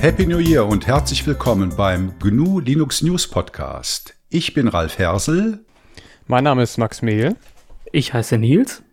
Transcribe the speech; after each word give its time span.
Happy 0.00 0.26
New 0.26 0.38
Year 0.38 0.64
und 0.64 0.86
herzlich 0.86 1.26
willkommen 1.26 1.74
beim 1.76 2.16
GNU 2.20 2.60
Linux 2.60 3.02
News 3.02 3.26
Podcast. 3.26 4.14
Ich 4.28 4.54
bin 4.54 4.68
Ralf 4.68 4.96
Hersel. 4.96 5.64
Mein 6.28 6.44
Name 6.44 6.62
ist 6.62 6.78
Max 6.78 7.02
Mehl. 7.02 7.34
Ich 7.90 8.14
heiße 8.14 8.38
Nils. 8.38 8.84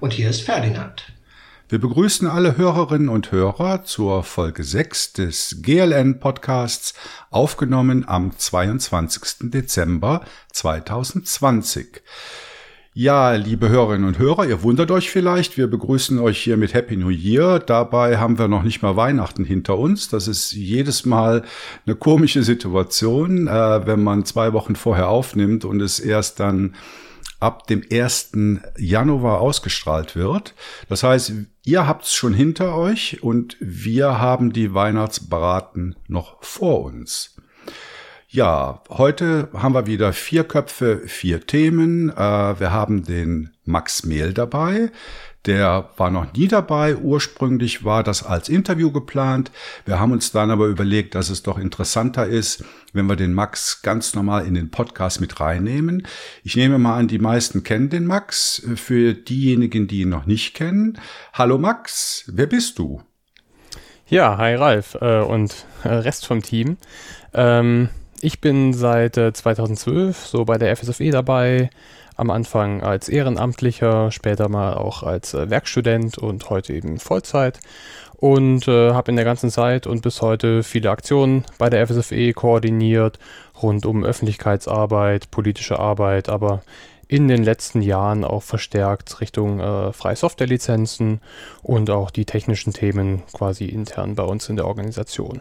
Und 0.00 0.14
hier 0.14 0.30
ist 0.30 0.40
Ferdinand. 0.40 1.12
Wir 1.68 1.78
begrüßen 1.78 2.26
alle 2.26 2.56
Hörerinnen 2.56 3.10
und 3.10 3.30
Hörer 3.30 3.84
zur 3.84 4.24
Folge 4.24 4.64
6 4.64 5.12
des 5.12 5.56
GLN 5.60 6.18
Podcasts, 6.18 6.94
aufgenommen 7.30 8.08
am 8.08 8.36
22. 8.36 9.50
Dezember 9.50 10.24
2020. 10.52 12.00
Ja, 12.94 13.32
liebe 13.32 13.70
Hörerinnen 13.70 14.06
und 14.06 14.18
Hörer, 14.18 14.44
ihr 14.44 14.62
wundert 14.62 14.90
euch 14.90 15.10
vielleicht, 15.10 15.56
wir 15.56 15.66
begrüßen 15.66 16.18
euch 16.18 16.42
hier 16.42 16.58
mit 16.58 16.74
Happy 16.74 16.98
New 16.98 17.08
Year. 17.08 17.58
Dabei 17.58 18.18
haben 18.18 18.38
wir 18.38 18.48
noch 18.48 18.64
nicht 18.64 18.82
mal 18.82 18.96
Weihnachten 18.96 19.46
hinter 19.46 19.78
uns. 19.78 20.10
Das 20.10 20.28
ist 20.28 20.52
jedes 20.52 21.06
Mal 21.06 21.42
eine 21.86 21.96
komische 21.96 22.42
Situation, 22.42 23.48
äh, 23.48 23.86
wenn 23.86 24.02
man 24.02 24.26
zwei 24.26 24.52
Wochen 24.52 24.76
vorher 24.76 25.08
aufnimmt 25.08 25.64
und 25.64 25.80
es 25.80 26.00
erst 26.00 26.38
dann 26.38 26.74
ab 27.40 27.66
dem 27.66 27.82
1. 27.90 28.32
Januar 28.76 29.40
ausgestrahlt 29.40 30.14
wird. 30.14 30.54
Das 30.90 31.02
heißt, 31.02 31.32
ihr 31.64 31.86
habt 31.86 32.04
es 32.04 32.12
schon 32.12 32.34
hinter 32.34 32.76
euch 32.76 33.22
und 33.22 33.56
wir 33.58 34.18
haben 34.18 34.52
die 34.52 34.74
Weihnachtsbraten 34.74 35.96
noch 36.08 36.44
vor 36.44 36.82
uns. 36.82 37.31
Ja, 38.34 38.80
heute 38.88 39.50
haben 39.52 39.74
wir 39.74 39.86
wieder 39.86 40.14
vier 40.14 40.44
Köpfe, 40.44 41.02
vier 41.04 41.46
Themen. 41.46 42.08
Äh, 42.08 42.16
wir 42.58 42.72
haben 42.72 43.04
den 43.04 43.50
Max 43.66 44.06
Mehl 44.06 44.32
dabei. 44.32 44.90
Der 45.44 45.90
war 45.98 46.10
noch 46.10 46.32
nie 46.32 46.48
dabei. 46.48 46.96
Ursprünglich 46.96 47.84
war 47.84 48.02
das 48.02 48.22
als 48.22 48.48
Interview 48.48 48.90
geplant. 48.90 49.50
Wir 49.84 50.00
haben 50.00 50.12
uns 50.12 50.32
dann 50.32 50.50
aber 50.50 50.68
überlegt, 50.68 51.14
dass 51.14 51.28
es 51.28 51.42
doch 51.42 51.58
interessanter 51.58 52.26
ist, 52.26 52.64
wenn 52.94 53.04
wir 53.04 53.16
den 53.16 53.34
Max 53.34 53.82
ganz 53.82 54.14
normal 54.14 54.46
in 54.46 54.54
den 54.54 54.70
Podcast 54.70 55.20
mit 55.20 55.38
reinnehmen. 55.38 56.06
Ich 56.42 56.56
nehme 56.56 56.78
mal 56.78 56.96
an, 56.96 57.08
die 57.08 57.18
meisten 57.18 57.64
kennen 57.64 57.90
den 57.90 58.06
Max. 58.06 58.62
Für 58.76 59.12
diejenigen, 59.12 59.88
die 59.88 60.00
ihn 60.00 60.08
noch 60.08 60.24
nicht 60.24 60.54
kennen. 60.54 60.98
Hallo 61.34 61.58
Max, 61.58 62.24
wer 62.32 62.46
bist 62.46 62.78
du? 62.78 63.02
Ja, 64.06 64.38
hi 64.38 64.54
Ralf 64.54 64.96
äh, 65.02 65.20
und 65.20 65.66
äh, 65.84 65.88
Rest 65.88 66.24
vom 66.24 66.42
Team. 66.42 66.78
Ähm 67.34 67.90
ich 68.22 68.40
bin 68.40 68.72
seit 68.72 69.16
äh, 69.16 69.32
2012 69.32 70.26
so 70.26 70.44
bei 70.44 70.56
der 70.56 70.74
FSFE 70.76 71.10
dabei. 71.10 71.70
Am 72.14 72.30
Anfang 72.30 72.82
als 72.82 73.08
Ehrenamtlicher, 73.08 74.12
später 74.12 74.48
mal 74.48 74.74
auch 74.74 75.02
als 75.02 75.34
äh, 75.34 75.50
Werkstudent 75.50 76.18
und 76.18 76.48
heute 76.48 76.72
eben 76.72 76.98
Vollzeit. 76.98 77.58
Und 78.16 78.68
äh, 78.68 78.92
habe 78.92 79.10
in 79.10 79.16
der 79.16 79.24
ganzen 79.24 79.50
Zeit 79.50 79.88
und 79.88 80.02
bis 80.02 80.22
heute 80.22 80.62
viele 80.62 80.90
Aktionen 80.90 81.44
bei 81.58 81.68
der 81.68 81.84
FSFE 81.84 82.32
koordiniert, 82.32 83.18
rund 83.60 83.84
um 83.84 84.04
Öffentlichkeitsarbeit, 84.04 85.32
politische 85.32 85.80
Arbeit, 85.80 86.28
aber 86.28 86.62
in 87.08 87.26
den 87.26 87.42
letzten 87.42 87.82
Jahren 87.82 88.24
auch 88.24 88.44
verstärkt 88.44 89.20
Richtung 89.20 89.58
äh, 89.58 89.92
freie 89.92 90.16
Softwarelizenzen 90.16 91.20
und 91.62 91.90
auch 91.90 92.12
die 92.12 92.24
technischen 92.24 92.72
Themen 92.72 93.24
quasi 93.32 93.64
intern 93.64 94.14
bei 94.14 94.22
uns 94.22 94.48
in 94.48 94.54
der 94.54 94.66
Organisation. 94.66 95.40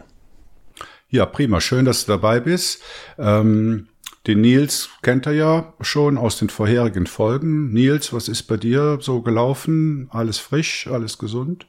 Ja, 1.11 1.25
prima. 1.25 1.59
Schön, 1.59 1.83
dass 1.83 2.05
du 2.05 2.13
dabei 2.13 2.39
bist. 2.39 2.81
Ähm, 3.19 3.89
den 4.27 4.39
Nils 4.39 4.89
kennt 5.01 5.25
er 5.25 5.33
ja 5.33 5.73
schon 5.81 6.17
aus 6.17 6.39
den 6.39 6.47
vorherigen 6.47 7.05
Folgen. 7.05 7.73
Nils, 7.73 8.13
was 8.13 8.29
ist 8.29 8.43
bei 8.43 8.55
dir 8.55 8.97
so 9.01 9.21
gelaufen? 9.21 10.07
Alles 10.11 10.37
frisch, 10.37 10.87
alles 10.87 11.17
gesund? 11.17 11.67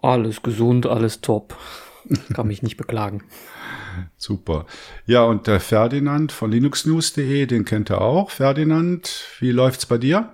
Alles 0.00 0.40
gesund, 0.42 0.86
alles 0.86 1.20
top. 1.20 1.56
Kann 2.32 2.46
mich 2.46 2.62
nicht 2.62 2.76
beklagen. 2.76 3.24
Super. 4.16 4.66
Ja, 5.04 5.24
und 5.24 5.48
der 5.48 5.58
Ferdinand 5.58 6.30
von 6.30 6.52
linuxnews.de, 6.52 7.46
den 7.46 7.64
kennt 7.64 7.90
er 7.90 8.02
auch. 8.02 8.30
Ferdinand, 8.30 9.24
wie 9.40 9.50
läuft's 9.50 9.86
bei 9.86 9.98
dir? 9.98 10.30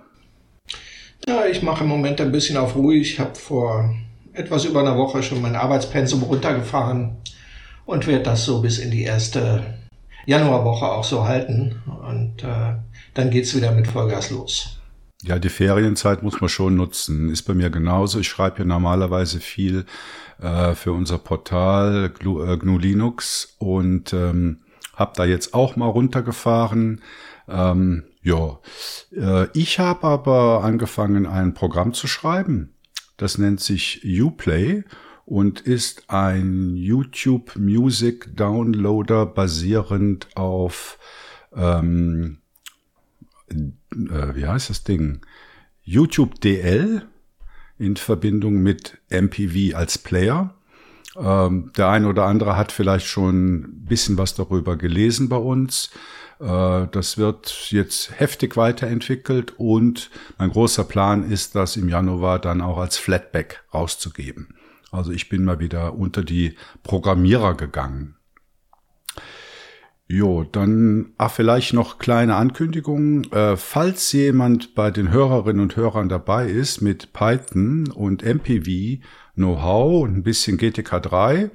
Ja, 1.27 1.47
ich 1.47 1.63
mache 1.63 1.85
im 1.85 1.89
Moment 1.89 2.21
ein 2.21 2.31
bisschen 2.31 2.57
auf 2.57 2.75
ruhig. 2.75 3.13
Ich 3.13 3.19
habe 3.19 3.33
vor 3.33 3.95
etwas 4.33 4.65
über 4.65 4.81
einer 4.81 4.97
Woche 4.97 5.23
schon 5.23 5.41
mein 5.41 5.55
Arbeitspensum 5.55 6.21
runtergefahren 6.21 7.17
und 7.85 8.07
werde 8.07 8.23
das 8.23 8.45
so 8.45 8.61
bis 8.61 8.77
in 8.77 8.91
die 8.91 9.03
erste 9.03 9.63
Januarwoche 10.25 10.85
auch 10.85 11.03
so 11.03 11.25
halten. 11.25 11.81
Und 11.85 12.43
äh, 12.43 12.75
dann 13.13 13.29
geht's 13.29 13.55
wieder 13.55 13.71
mit 13.71 13.87
Vollgas 13.87 14.29
los. 14.29 14.79
Ja, 15.23 15.39
die 15.39 15.49
Ferienzeit 15.49 16.21
muss 16.21 16.41
man 16.41 16.49
schon 16.49 16.75
nutzen. 16.75 17.29
Ist 17.29 17.43
bei 17.43 17.53
mir 17.53 17.69
genauso. 17.69 18.19
Ich 18.19 18.27
schreibe 18.27 18.59
ja 18.59 18.65
normalerweise 18.65 19.39
viel 19.39 19.85
äh, 20.41 20.75
für 20.75 20.91
unser 20.91 21.17
Portal 21.17 22.09
GNU, 22.09 22.43
äh, 22.43 22.57
GNU 22.57 22.77
Linux 22.77 23.55
und 23.59 24.13
ähm, 24.13 24.61
habe 24.95 25.13
da 25.15 25.25
jetzt 25.25 25.53
auch 25.53 25.75
mal 25.75 25.87
runtergefahren. 25.87 27.01
Ähm, 27.47 28.03
ja, 28.21 28.59
äh, 29.15 29.47
ich 29.53 29.79
habe 29.79 30.07
aber 30.07 30.63
angefangen, 30.63 31.25
ein 31.25 31.53
Programm 31.53 31.93
zu 31.93 32.07
schreiben. 32.07 32.75
Das 33.17 33.37
nennt 33.37 33.61
sich 33.61 34.01
Uplay 34.03 34.83
und 35.33 35.61
ist 35.61 36.11
ein 36.11 36.75
YouTube 36.75 37.55
Music 37.55 38.37
Downloader 38.37 39.25
basierend 39.25 40.27
auf 40.35 40.99
ähm, 41.55 42.37
äh, 43.49 44.35
wie 44.35 44.45
heißt 44.45 44.69
das 44.69 44.83
Ding? 44.83 45.21
YouTube 45.81 46.39
DL 46.39 47.07
in 47.79 47.95
Verbindung 47.95 48.61
mit 48.61 48.99
MPV 49.09 49.75
als 49.75 49.97
Player. 49.97 50.53
Ähm, 51.15 51.71
der 51.75 51.89
eine 51.89 52.09
oder 52.09 52.25
andere 52.25 52.55
hat 52.55 52.71
vielleicht 52.71 53.07
schon 53.07 53.55
ein 53.55 53.85
bisschen 53.85 54.19
was 54.19 54.35
darüber 54.35 54.75
gelesen 54.75 55.29
bei 55.29 55.37
uns. 55.37 55.89
Äh, 56.41 56.85
das 56.91 57.17
wird 57.17 57.71
jetzt 57.71 58.19
heftig 58.19 58.55
weiterentwickelt 58.55 59.55
und 59.57 60.11
mein 60.37 60.51
großer 60.51 60.83
Plan 60.83 61.27
ist, 61.27 61.55
das 61.55 61.75
im 61.75 61.89
Januar 61.89 62.37
dann 62.37 62.61
auch 62.61 62.77
als 62.77 62.97
Flatback 62.97 63.63
rauszugeben. 63.73 64.53
Also 64.93 65.11
ich 65.11 65.27
bin 65.27 65.43
mal 65.43 65.59
wieder 65.59 65.95
unter 65.95 66.23
die 66.23 66.53
Programmierer 66.83 67.55
gegangen. 67.55 68.15
Jo, 70.07 70.43
dann 70.43 71.13
ach, 71.17 71.31
vielleicht 71.31 71.73
noch 71.73 71.97
kleine 71.97 72.35
Ankündigungen. 72.35 73.31
Äh, 73.31 73.57
falls 73.57 74.11
jemand 74.11 74.75
bei 74.75 74.91
den 74.91 75.11
Hörerinnen 75.11 75.61
und 75.61 75.75
Hörern 75.75 76.09
dabei 76.09 76.47
ist 76.47 76.81
mit 76.81 77.13
Python 77.13 77.89
und 77.89 78.21
MPV 78.21 79.01
Know-how 79.35 80.03
und 80.03 80.17
ein 80.17 80.23
bisschen 80.23 80.59
GTK3, 80.59 81.49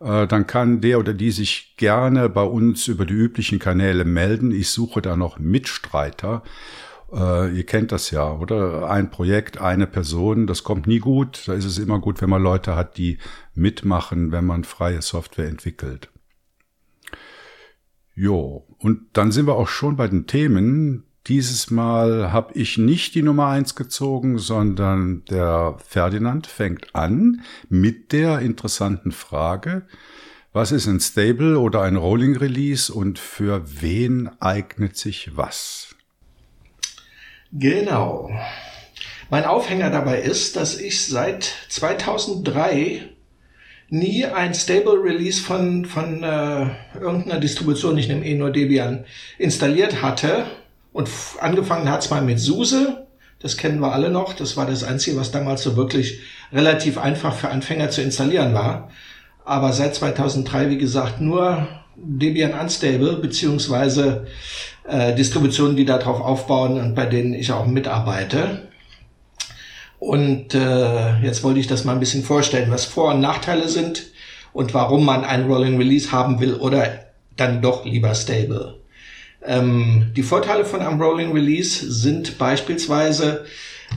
äh, 0.00 0.26
dann 0.28 0.46
kann 0.46 0.80
der 0.80 1.00
oder 1.00 1.14
die 1.14 1.32
sich 1.32 1.74
gerne 1.78 2.28
bei 2.28 2.44
uns 2.44 2.86
über 2.86 3.06
die 3.06 3.14
üblichen 3.14 3.58
Kanäle 3.58 4.04
melden. 4.04 4.52
Ich 4.52 4.68
suche 4.68 5.02
da 5.02 5.16
noch 5.16 5.40
Mitstreiter 5.40 6.44
äh, 7.12 7.56
ihr 7.56 7.64
kennt 7.64 7.92
das 7.92 8.10
ja, 8.10 8.32
oder? 8.32 8.90
Ein 8.90 9.10
Projekt, 9.10 9.58
eine 9.58 9.86
Person, 9.86 10.46
das 10.46 10.64
kommt 10.64 10.86
nie 10.86 10.98
gut. 10.98 11.44
Da 11.46 11.54
ist 11.54 11.64
es 11.64 11.78
immer 11.78 11.98
gut, 12.00 12.20
wenn 12.20 12.30
man 12.30 12.42
Leute 12.42 12.76
hat, 12.76 12.96
die 12.96 13.18
mitmachen, 13.54 14.32
wenn 14.32 14.44
man 14.44 14.64
freie 14.64 15.02
Software 15.02 15.48
entwickelt. 15.48 16.10
Jo, 18.14 18.66
und 18.78 19.00
dann 19.12 19.30
sind 19.30 19.46
wir 19.46 19.56
auch 19.56 19.68
schon 19.68 19.96
bei 19.96 20.08
den 20.08 20.26
Themen. 20.26 21.04
Dieses 21.26 21.70
Mal 21.70 22.32
habe 22.32 22.54
ich 22.54 22.78
nicht 22.78 23.14
die 23.14 23.22
Nummer 23.22 23.48
eins 23.48 23.74
gezogen, 23.74 24.38
sondern 24.38 25.24
der 25.24 25.76
Ferdinand 25.84 26.46
fängt 26.46 26.94
an 26.94 27.42
mit 27.68 28.12
der 28.12 28.38
interessanten 28.38 29.10
Frage, 29.10 29.86
was 30.52 30.72
ist 30.72 30.86
ein 30.86 31.00
Stable 31.00 31.58
oder 31.58 31.82
ein 31.82 31.96
Rolling 31.96 32.36
Release 32.36 32.92
und 32.92 33.18
für 33.18 33.62
wen 33.82 34.30
eignet 34.40 34.96
sich 34.96 35.36
was? 35.36 35.95
Genau. 37.52 38.30
Mein 39.30 39.44
Aufhänger 39.44 39.90
dabei 39.90 40.20
ist, 40.20 40.56
dass 40.56 40.78
ich 40.78 41.04
seit 41.06 41.52
2003 41.68 43.02
nie 43.88 44.24
ein 44.24 44.54
Stable 44.54 45.02
Release 45.02 45.40
von, 45.40 45.84
von 45.84 46.22
äh, 46.22 46.66
irgendeiner 47.00 47.40
Distribution, 47.40 47.98
ich 47.98 48.08
nehme 48.08 48.24
eh 48.24 48.34
nur 48.34 48.50
Debian, 48.50 49.04
installiert 49.38 50.02
hatte. 50.02 50.46
Und 50.92 51.08
angefangen 51.40 51.90
hat 51.90 52.02
es 52.02 52.10
mal 52.10 52.22
mit 52.22 52.40
SUSE. 52.40 53.06
Das 53.40 53.56
kennen 53.56 53.80
wir 53.80 53.92
alle 53.92 54.10
noch. 54.10 54.32
Das 54.32 54.56
war 54.56 54.66
das 54.66 54.82
Einzige, 54.82 55.16
was 55.18 55.30
damals 55.30 55.62
so 55.62 55.76
wirklich 55.76 56.20
relativ 56.52 56.98
einfach 56.98 57.34
für 57.34 57.50
Anfänger 57.50 57.90
zu 57.90 58.02
installieren 58.02 58.54
war. 58.54 58.90
Aber 59.44 59.72
seit 59.72 59.94
2003, 59.94 60.70
wie 60.70 60.78
gesagt, 60.78 61.20
nur 61.20 61.68
Debian 61.96 62.58
Unstable, 62.58 63.16
beziehungsweise 63.16 64.26
äh, 64.88 65.14
Distributionen, 65.14 65.76
die 65.76 65.84
darauf 65.84 66.20
aufbauen 66.20 66.80
und 66.80 66.94
bei 66.94 67.06
denen 67.06 67.34
ich 67.34 67.52
auch 67.52 67.66
mitarbeite. 67.66 68.68
Und 69.98 70.54
äh, 70.54 71.18
jetzt 71.20 71.42
wollte 71.42 71.60
ich 71.60 71.66
das 71.66 71.84
mal 71.84 71.92
ein 71.92 72.00
bisschen 72.00 72.22
vorstellen, 72.22 72.70
was 72.70 72.84
Vor- 72.84 73.14
und 73.14 73.20
Nachteile 73.20 73.68
sind 73.68 74.06
und 74.52 74.74
warum 74.74 75.04
man 75.04 75.24
ein 75.24 75.46
Rolling 75.46 75.78
Release 75.78 76.12
haben 76.12 76.40
will 76.40 76.54
oder 76.54 77.06
dann 77.36 77.62
doch 77.62 77.84
lieber 77.84 78.14
Stable. 78.14 78.76
Ähm, 79.44 80.12
die 80.16 80.22
Vorteile 80.22 80.64
von 80.64 80.80
einem 80.80 81.00
Rolling 81.00 81.32
Release 81.32 81.90
sind 81.90 82.38
beispielsweise, 82.38 83.44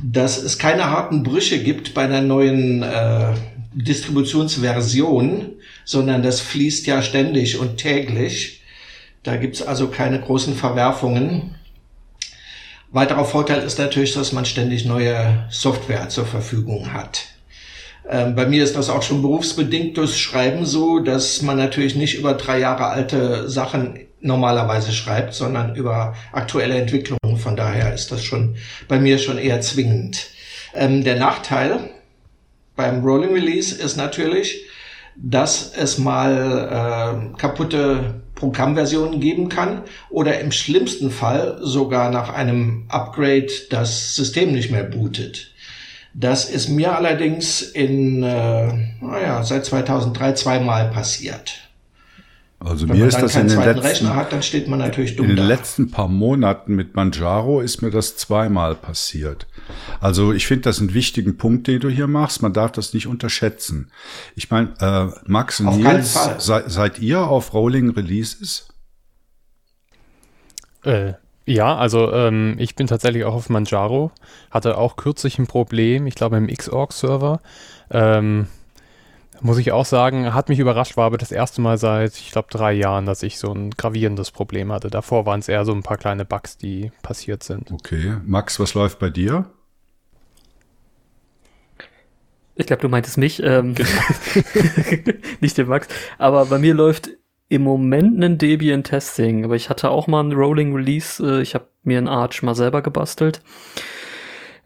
dass 0.03 0.41
es 0.41 0.57
keine 0.57 0.91
harten 0.91 1.23
Brüche 1.23 1.59
gibt 1.59 1.93
bei 1.93 2.03
einer 2.03 2.21
neuen 2.21 2.83
äh, 2.83 3.33
Distributionsversion, 3.73 5.53
sondern 5.85 6.23
das 6.23 6.41
fließt 6.41 6.85
ja 6.87 7.01
ständig 7.01 7.59
und 7.59 7.77
täglich. 7.77 8.58
Da 9.29 9.37
gibt's 9.37 9.61
also 9.61 9.89
keine 9.89 10.19
großen 10.19 10.55
Verwerfungen. 10.55 11.53
Weiterer 12.89 13.25
Vorteil 13.25 13.61
ist 13.61 13.77
natürlich, 13.77 14.13
dass 14.13 14.31
man 14.31 14.43
ständig 14.43 14.85
neue 14.85 15.45
Software 15.51 16.09
zur 16.09 16.25
Verfügung 16.25 16.93
hat. 16.93 17.25
Ähm, 18.09 18.33
bei 18.33 18.47
mir 18.47 18.63
ist 18.63 18.75
das 18.75 18.89
auch 18.89 19.03
schon 19.03 19.21
berufsbedingt 19.21 19.95
durchs 19.97 20.17
Schreiben 20.17 20.65
so, 20.65 20.97
dass 20.97 21.43
man 21.43 21.57
natürlich 21.57 21.93
nicht 21.93 22.17
über 22.17 22.33
drei 22.33 22.57
Jahre 22.57 22.87
alte 22.87 23.47
Sachen 23.47 23.99
normalerweise 24.19 24.91
schreibt, 24.91 25.35
sondern 25.35 25.75
über 25.75 26.15
aktuelle 26.31 26.79
Entwicklungen. 26.79 27.37
Von 27.37 27.55
daher 27.55 27.93
ist 27.93 28.11
das 28.11 28.23
schon 28.23 28.55
bei 28.87 28.97
mir 28.97 29.19
schon 29.19 29.37
eher 29.37 29.61
zwingend. 29.61 30.25
Ähm, 30.73 31.03
der 31.03 31.17
Nachteil 31.17 31.91
beim 32.75 33.03
Rolling 33.03 33.33
Release 33.33 33.79
ist 33.79 33.95
natürlich, 33.95 34.65
dass 35.15 35.71
es 35.75 35.99
mal 35.99 37.29
äh, 37.35 37.37
kaputte 37.37 38.21
Programmversionen 38.39 39.19
geben 39.19 39.49
kann 39.49 39.83
oder 40.09 40.39
im 40.39 40.51
schlimmsten 40.51 41.11
Fall 41.11 41.59
sogar 41.61 42.09
nach 42.09 42.33
einem 42.33 42.85
Upgrade 42.87 43.47
das 43.69 44.15
System 44.15 44.51
nicht 44.53 44.71
mehr 44.71 44.83
bootet. 44.83 45.51
Das 46.13 46.49
ist 46.49 46.69
mir 46.69 46.95
allerdings 46.95 47.61
in, 47.61 48.23
äh, 48.23 48.73
naja, 49.01 49.43
seit 49.43 49.65
2003 49.65 50.33
zweimal 50.33 50.89
passiert. 50.89 51.68
Also 52.61 52.89
Wenn 52.89 52.97
mir 52.97 53.07
ist 53.07 53.21
das 53.21 53.37
in 53.37 53.47
den 53.47 53.57
letzten 53.59 53.79
Rechner 53.85 54.15
hat, 54.15 54.33
dann 54.33 54.43
steht 54.43 54.67
man 54.67 54.79
natürlich 54.79 55.15
dumm 55.15 55.29
In 55.29 55.35
den 55.37 55.37
da. 55.37 55.47
letzten 55.47 55.91
paar 55.91 56.09
Monaten 56.09 56.75
mit 56.75 56.93
Manjaro 56.93 57.61
ist 57.61 57.81
mir 57.81 57.89
das 57.89 58.17
zweimal 58.17 58.75
passiert. 58.75 59.47
Also 60.01 60.33
ich 60.33 60.45
finde 60.45 60.63
das 60.63 60.79
einen 60.79 60.93
wichtigen 60.93 61.37
Punkt, 61.37 61.67
den 61.67 61.79
du 61.79 61.87
hier 61.87 62.07
machst. 62.07 62.41
Man 62.41 62.51
darf 62.51 62.73
das 62.73 62.93
nicht 62.93 63.07
unterschätzen. 63.07 63.91
Ich 64.35 64.51
meine, 64.51 64.73
äh, 64.81 65.07
Max 65.25 65.61
und 65.61 65.67
auf 65.67 65.77
Nils, 65.77 66.17
sei, 66.39 66.63
seid 66.67 66.99
ihr 66.99 67.21
auf 67.21 67.53
Rolling 67.53 67.91
Releases? 67.91 68.67
Äh, 70.83 71.13
ja, 71.45 71.77
also 71.77 72.11
ähm, 72.11 72.55
ich 72.59 72.75
bin 72.75 72.87
tatsächlich 72.87 73.23
auch 73.23 73.35
auf 73.35 73.49
Manjaro. 73.49 74.11
Hatte 74.51 74.77
auch 74.77 74.97
kürzlich 74.97 75.39
ein 75.39 75.47
Problem, 75.47 76.07
ich 76.07 76.15
glaube 76.15 76.37
im 76.37 76.47
Xorg-Server. 76.47 77.39
Ähm, 77.89 78.47
muss 79.41 79.57
ich 79.57 79.71
auch 79.71 79.85
sagen, 79.85 80.33
hat 80.33 80.49
mich 80.49 80.59
überrascht, 80.59 80.97
war 80.97 81.05
aber 81.05 81.17
das 81.17 81.31
erste 81.31 81.61
Mal 81.61 81.77
seit, 81.77 82.15
ich 82.15 82.31
glaube, 82.31 82.47
drei 82.51 82.73
Jahren, 82.73 83.05
dass 83.05 83.23
ich 83.23 83.37
so 83.39 83.51
ein 83.53 83.71
gravierendes 83.71 84.31
Problem 84.31 84.71
hatte. 84.71 84.89
Davor 84.89 85.25
waren 85.25 85.39
es 85.39 85.49
eher 85.49 85.65
so 85.65 85.73
ein 85.73 85.83
paar 85.83 85.97
kleine 85.97 86.25
Bugs, 86.25 86.57
die 86.57 86.91
passiert 87.01 87.43
sind. 87.43 87.71
Okay. 87.71 88.17
Max, 88.25 88.59
was 88.59 88.73
läuft 88.73 88.99
bei 88.99 89.09
dir? 89.09 89.45
Ich 92.55 92.67
glaube, 92.67 92.81
du 92.81 92.89
meintest 92.89 93.17
mich, 93.17 93.41
ähm, 93.41 93.73
nicht 95.39 95.57
den 95.57 95.67
Max. 95.67 95.87
Aber 96.17 96.45
bei 96.45 96.59
mir 96.59 96.73
läuft 96.73 97.09
im 97.47 97.63
Moment 97.63 98.21
ein 98.23 98.37
Debian 98.37 98.83
Testing. 98.83 99.45
Aber 99.45 99.55
ich 99.55 99.69
hatte 99.69 99.89
auch 99.89 100.07
mal 100.07 100.23
ein 100.23 100.33
Rolling 100.33 100.75
Release. 100.75 101.23
Äh, 101.23 101.41
ich 101.41 101.55
habe 101.55 101.67
mir 101.83 101.97
ein 101.97 102.07
Arch 102.07 102.43
mal 102.43 102.55
selber 102.55 102.81
gebastelt. 102.81 103.41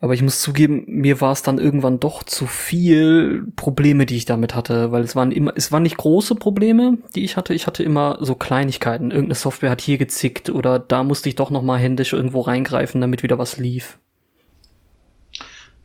Aber 0.03 0.13
ich 0.13 0.21
muss 0.21 0.41
zugeben, 0.41 0.83
mir 0.85 1.21
war 1.21 1.31
es 1.31 1.43
dann 1.43 1.59
irgendwann 1.59 1.97
doch 1.97 2.23
zu 2.23 2.45
viel 2.45 3.45
Probleme, 3.55 4.05
die 4.05 4.17
ich 4.17 4.25
damit 4.25 4.53
hatte, 4.53 4.91
weil 4.91 5.01
es 5.01 5.15
waren 5.15 5.31
immer, 5.31 5.53
es 5.55 5.71
waren 5.71 5.83
nicht 5.83 5.95
große 5.95 6.35
Probleme, 6.35 6.97
die 7.15 7.23
ich 7.23 7.37
hatte. 7.37 7.53
Ich 7.53 7.67
hatte 7.67 7.83
immer 7.83 8.17
so 8.19 8.35
Kleinigkeiten. 8.35 9.11
Irgendeine 9.11 9.35
Software 9.35 9.69
hat 9.69 9.79
hier 9.79 9.97
gezickt 9.97 10.49
oder 10.49 10.77
da 10.77 11.03
musste 11.03 11.29
ich 11.29 11.35
doch 11.35 11.51
noch 11.51 11.61
mal 11.61 11.79
händisch 11.79 12.11
irgendwo 12.11 12.41
reingreifen, 12.41 12.99
damit 12.99 13.23
wieder 13.23 13.37
was 13.37 13.55
lief. 13.55 13.97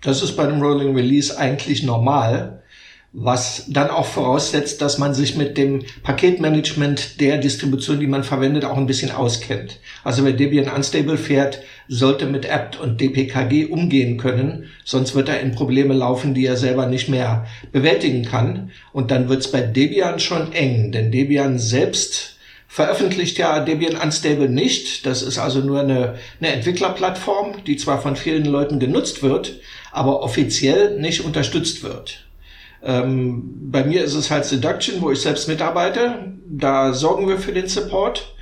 Das 0.02 0.20
ist 0.20 0.34
bei 0.36 0.48
einem 0.48 0.60
Rolling 0.60 0.96
Release 0.96 1.38
eigentlich 1.38 1.84
normal 1.84 2.64
was 3.12 3.64
dann 3.68 3.88
auch 3.88 4.04
voraussetzt, 4.04 4.82
dass 4.82 4.98
man 4.98 5.14
sich 5.14 5.34
mit 5.34 5.56
dem 5.56 5.82
Paketmanagement 6.02 7.20
der 7.20 7.38
Distribution, 7.38 8.00
die 8.00 8.06
man 8.06 8.22
verwendet, 8.22 8.66
auch 8.66 8.76
ein 8.76 8.86
bisschen 8.86 9.10
auskennt. 9.10 9.78
Also 10.04 10.24
wer 10.24 10.34
Debian 10.34 10.70
Unstable 10.70 11.16
fährt, 11.16 11.60
sollte 11.88 12.26
mit 12.26 12.50
apt 12.50 12.78
und 12.78 13.00
dpkg 13.00 13.66
umgehen 13.70 14.18
können, 14.18 14.68
sonst 14.84 15.14
wird 15.14 15.30
er 15.30 15.40
in 15.40 15.52
Probleme 15.52 15.94
laufen, 15.94 16.34
die 16.34 16.44
er 16.44 16.58
selber 16.58 16.86
nicht 16.86 17.08
mehr 17.08 17.46
bewältigen 17.72 18.26
kann. 18.26 18.70
Und 18.92 19.10
dann 19.10 19.30
wird 19.30 19.40
es 19.40 19.50
bei 19.50 19.62
Debian 19.62 20.20
schon 20.20 20.52
eng, 20.52 20.92
denn 20.92 21.10
Debian 21.10 21.58
selbst 21.58 22.36
veröffentlicht 22.68 23.38
ja 23.38 23.60
Debian 23.60 23.96
Unstable 23.96 24.50
nicht. 24.50 25.06
Das 25.06 25.22
ist 25.22 25.38
also 25.38 25.60
nur 25.60 25.80
eine, 25.80 26.16
eine 26.40 26.52
Entwicklerplattform, 26.52 27.64
die 27.66 27.78
zwar 27.78 28.02
von 28.02 28.16
vielen 28.16 28.44
Leuten 28.44 28.78
genutzt 28.78 29.22
wird, 29.22 29.60
aber 29.90 30.22
offiziell 30.22 31.00
nicht 31.00 31.24
unterstützt 31.24 31.82
wird. 31.82 32.27
Ähm, 32.82 33.70
bei 33.70 33.84
mir 33.84 34.04
ist 34.04 34.14
es 34.14 34.30
halt 34.30 34.44
Seduction, 34.44 35.00
wo 35.00 35.10
ich 35.10 35.20
selbst 35.20 35.48
mitarbeite. 35.48 36.32
Da 36.46 36.92
sorgen 36.92 37.28
wir 37.28 37.38
für 37.38 37.52
den 37.52 37.68
Support. 37.68 38.34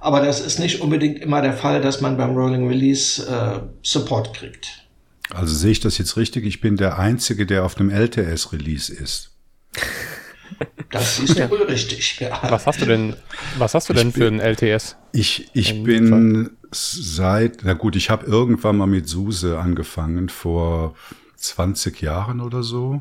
Aber 0.00 0.20
das 0.20 0.40
ist 0.40 0.58
nicht 0.58 0.80
unbedingt 0.80 1.20
immer 1.20 1.42
der 1.42 1.52
Fall, 1.52 1.80
dass 1.80 2.00
man 2.00 2.16
beim 2.16 2.34
Rolling 2.36 2.66
Release 2.66 3.24
äh, 3.24 3.60
Support 3.82 4.34
kriegt. 4.34 4.82
Also 5.30 5.54
sehe 5.54 5.70
ich 5.70 5.80
das 5.80 5.96
jetzt 5.98 6.16
richtig? 6.16 6.44
Ich 6.44 6.60
bin 6.60 6.76
der 6.76 6.98
Einzige, 6.98 7.46
der 7.46 7.64
auf 7.64 7.78
einem 7.78 7.90
LTS-Release 7.90 8.92
ist. 8.92 9.30
Das 10.90 11.18
ist 11.18 11.38
ja. 11.38 11.50
wohl 11.50 11.62
richtig. 11.62 12.20
Ja. 12.20 12.38
Was 12.50 12.66
hast 12.66 12.80
du 12.82 12.86
denn, 12.86 13.16
was 13.56 13.74
hast 13.74 13.88
du 13.88 13.94
denn 13.94 14.12
bin, 14.12 14.22
für 14.22 14.26
ein 14.26 14.40
LTS? 14.40 14.96
Ich, 15.12 15.48
ich 15.54 15.82
bin 15.82 16.50
seit, 16.70 17.64
na 17.64 17.72
gut, 17.72 17.96
ich 17.96 18.10
habe 18.10 18.26
irgendwann 18.26 18.76
mal 18.76 18.86
mit 18.86 19.08
SUSE 19.08 19.58
angefangen 19.58 20.28
vor 20.28 20.94
20 21.36 22.00
Jahren 22.02 22.40
oder 22.40 22.62
so. 22.62 23.00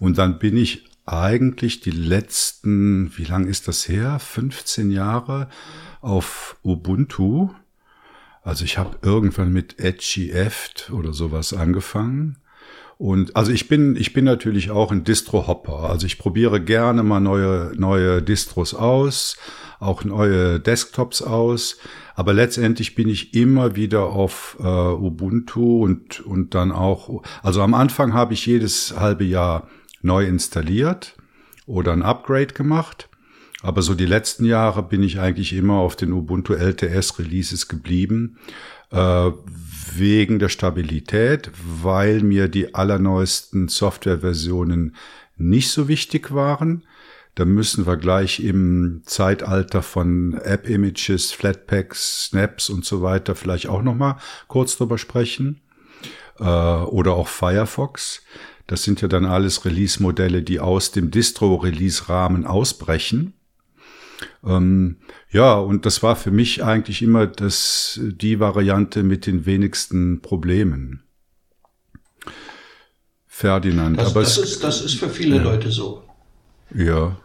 Und 0.00 0.18
dann 0.18 0.38
bin 0.40 0.56
ich 0.56 0.86
eigentlich 1.06 1.80
die 1.80 1.90
letzten, 1.90 3.16
wie 3.16 3.24
lang 3.24 3.46
ist 3.46 3.68
das 3.68 3.86
her? 3.86 4.18
15 4.18 4.90
Jahre 4.90 5.48
auf 6.00 6.56
Ubuntu. 6.64 7.50
Also 8.42 8.64
ich 8.64 8.78
habe 8.78 8.98
irgendwann 9.02 9.52
mit 9.52 9.78
Edgy 9.78 10.30
Eft 10.30 10.90
oder 10.90 11.12
sowas 11.12 11.52
angefangen. 11.52 12.38
Und 12.96 13.36
also 13.36 13.52
ich 13.52 13.68
bin, 13.68 13.96
ich 13.96 14.12
bin 14.12 14.24
natürlich 14.24 14.70
auch 14.70 14.90
ein 14.90 15.04
Distro-Hopper. 15.04 15.90
Also 15.90 16.06
ich 16.06 16.18
probiere 16.18 16.60
gerne 16.60 17.02
mal 17.02 17.20
neue, 17.20 17.72
neue 17.76 18.22
Distros 18.22 18.74
aus, 18.74 19.36
auch 19.80 20.04
neue 20.04 20.60
Desktops 20.60 21.22
aus. 21.22 21.78
Aber 22.14 22.32
letztendlich 22.32 22.94
bin 22.94 23.08
ich 23.08 23.34
immer 23.34 23.76
wieder 23.76 24.04
auf 24.04 24.56
äh, 24.60 24.64
Ubuntu 24.64 25.82
und, 25.82 26.20
und 26.20 26.54
dann 26.54 26.72
auch, 26.72 27.22
also 27.42 27.62
am 27.62 27.74
Anfang 27.74 28.14
habe 28.14 28.34
ich 28.34 28.44
jedes 28.46 28.94
halbe 28.98 29.24
Jahr 29.24 29.68
neu 30.02 30.24
installiert 30.24 31.16
oder 31.66 31.92
ein 31.92 32.02
Upgrade 32.02 32.54
gemacht. 32.54 33.08
Aber 33.62 33.82
so 33.82 33.94
die 33.94 34.06
letzten 34.06 34.44
Jahre 34.44 34.82
bin 34.82 35.02
ich 35.02 35.20
eigentlich 35.20 35.52
immer 35.52 35.74
auf 35.74 35.94
den 35.94 36.12
Ubuntu 36.12 36.54
LTS 36.54 37.18
Releases 37.18 37.68
geblieben, 37.68 38.38
äh, 38.90 39.30
wegen 39.94 40.38
der 40.38 40.48
Stabilität, 40.48 41.50
weil 41.62 42.22
mir 42.22 42.48
die 42.48 42.74
allerneuesten 42.74 43.68
Softwareversionen 43.68 44.96
nicht 45.36 45.70
so 45.70 45.88
wichtig 45.88 46.32
waren. 46.32 46.84
Da 47.34 47.44
müssen 47.44 47.86
wir 47.86 47.96
gleich 47.96 48.40
im 48.40 49.02
Zeitalter 49.04 49.82
von 49.82 50.34
App-Images, 50.34 51.32
Flatpaks, 51.32 52.26
Snaps 52.26 52.70
und 52.70 52.84
so 52.84 53.02
weiter 53.02 53.34
vielleicht 53.34 53.68
auch 53.68 53.82
noch 53.82 53.94
mal 53.94 54.18
kurz 54.48 54.76
drüber 54.76 54.98
sprechen. 54.98 55.60
Äh, 56.38 56.44
oder 56.44 57.12
auch 57.12 57.28
Firefox. 57.28 58.22
Das 58.70 58.84
sind 58.84 59.00
ja 59.00 59.08
dann 59.08 59.24
alles 59.24 59.64
Release-Modelle, 59.64 60.42
die 60.42 60.60
aus 60.60 60.92
dem 60.92 61.10
Distro-Release-Rahmen 61.10 62.46
ausbrechen. 62.46 63.32
Ähm, 64.46 64.98
ja, 65.28 65.54
und 65.54 65.86
das 65.86 66.04
war 66.04 66.14
für 66.14 66.30
mich 66.30 66.62
eigentlich 66.62 67.02
immer 67.02 67.26
das, 67.26 67.98
die 68.00 68.38
Variante 68.38 69.02
mit 69.02 69.26
den 69.26 69.44
wenigsten 69.44 70.22
Problemen. 70.22 71.02
Ferdinand. 73.26 73.98
Das, 73.98 74.10
aber 74.10 74.20
das, 74.20 74.38
es, 74.38 74.52
ist, 74.52 74.62
das 74.62 74.82
ist 74.82 74.94
für 75.00 75.08
viele 75.08 75.38
ja. 75.38 75.42
Leute 75.42 75.72
so. 75.72 76.04
Ja. 76.72 77.16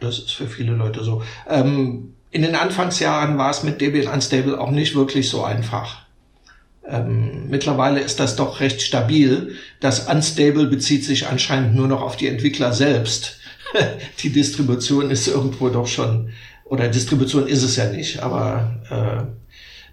Das 0.00 0.18
ist 0.18 0.32
für 0.32 0.48
viele 0.48 0.74
Leute 0.74 1.02
so. 1.02 1.22
Ähm, 1.48 2.12
in 2.30 2.42
den 2.42 2.56
Anfangsjahren 2.56 3.38
war 3.38 3.48
es 3.48 3.62
mit 3.62 3.80
Debian 3.80 4.12
Unstable 4.12 4.60
auch 4.60 4.70
nicht 4.70 4.94
wirklich 4.94 5.30
so 5.30 5.44
einfach. 5.44 6.04
Ähm, 6.86 7.48
mittlerweile 7.48 8.00
ist 8.00 8.20
das 8.20 8.36
doch 8.36 8.60
recht 8.60 8.82
stabil. 8.82 9.54
Das 9.80 10.08
Unstable 10.08 10.66
bezieht 10.66 11.04
sich 11.04 11.26
anscheinend 11.26 11.74
nur 11.74 11.88
noch 11.88 12.02
auf 12.02 12.16
die 12.16 12.28
Entwickler 12.28 12.72
selbst. 12.72 13.38
die 14.22 14.30
Distribution 14.30 15.10
ist 15.10 15.28
irgendwo 15.28 15.68
doch 15.68 15.86
schon, 15.86 16.30
oder 16.64 16.88
Distribution 16.88 17.46
ist 17.46 17.62
es 17.62 17.76
ja 17.76 17.86
nicht, 17.90 18.20
aber 18.20 18.82
äh, 18.90 19.32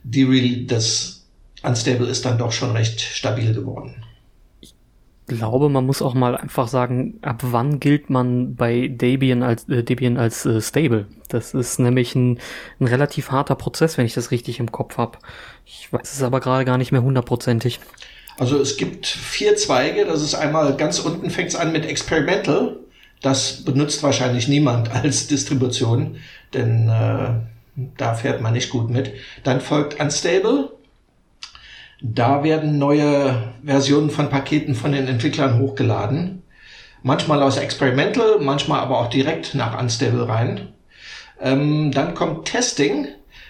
die, 0.04 0.66
das 0.66 1.26
Unstable 1.62 2.08
ist 2.08 2.26
dann 2.26 2.38
doch 2.38 2.52
schon 2.52 2.72
recht 2.72 3.02
stabil 3.02 3.54
geworden 3.54 4.04
glaube, 5.30 5.70
man 5.70 5.86
muss 5.86 6.02
auch 6.02 6.14
mal 6.14 6.36
einfach 6.36 6.68
sagen, 6.68 7.20
ab 7.22 7.38
wann 7.42 7.80
gilt 7.80 8.10
man 8.10 8.56
bei 8.56 8.90
Debian 8.90 9.42
als, 9.44 9.70
äh, 9.70 9.84
Debian 9.84 10.18
als 10.18 10.46
äh, 10.46 10.62
stable. 10.62 11.08
Das 11.30 11.54
ist 11.54 11.80
nämlich 11.80 12.16
ein, 12.16 12.40
ein 12.80 12.88
relativ 12.88 13.32
harter 13.32 13.56
Prozess, 13.56 13.98
wenn 13.98 14.06
ich 14.06 14.14
das 14.14 14.32
richtig 14.32 14.60
im 14.60 14.72
Kopf 14.72 14.98
habe. 14.98 15.18
Ich 15.66 15.94
weiß 15.94 16.14
es 16.14 16.24
aber 16.24 16.42
gerade 16.42 16.66
gar 16.66 16.78
nicht 16.78 16.92
mehr 16.92 17.04
hundertprozentig. 17.04 17.80
Also 18.38 18.60
es 18.60 18.78
gibt 18.78 19.06
vier 19.06 19.56
Zweige. 19.56 20.06
Das 20.06 20.22
ist 20.22 20.36
einmal 20.36 20.76
ganz 20.76 21.00
unten 21.00 21.30
fängt 21.30 21.50
es 21.50 21.56
an 21.56 21.72
mit 21.72 21.86
Experimental. 21.86 22.78
Das 23.22 23.64
benutzt 23.64 24.04
wahrscheinlich 24.04 24.48
niemand 24.48 24.92
als 24.96 25.28
Distribution, 25.28 26.18
denn 26.54 26.90
äh, 26.90 27.32
da 27.98 28.14
fährt 28.14 28.42
man 28.42 28.54
nicht 28.54 28.70
gut 28.70 28.90
mit. 28.90 29.14
Dann 29.44 29.62
folgt 29.62 30.00
Unstable. 30.00 30.72
Da 32.02 32.44
werden 32.44 32.78
neue 32.78 33.54
Versionen 33.64 34.10
von 34.10 34.30
Paketen 34.30 34.74
von 34.74 34.94
den 34.94 35.08
Entwicklern 35.08 35.60
hochgeladen. 35.60 36.44
Manchmal 37.04 37.42
aus 37.44 37.58
Experimental, 37.58 38.40
manchmal 38.40 38.80
aber 38.80 39.00
auch 39.00 39.10
direkt 39.10 39.56
nach 39.56 39.80
Unstable 39.80 40.28
rein. 40.28 40.70
Ähm, 41.42 41.92
dann 41.92 42.14
kommt 42.14 42.46
Testing, 42.46 43.08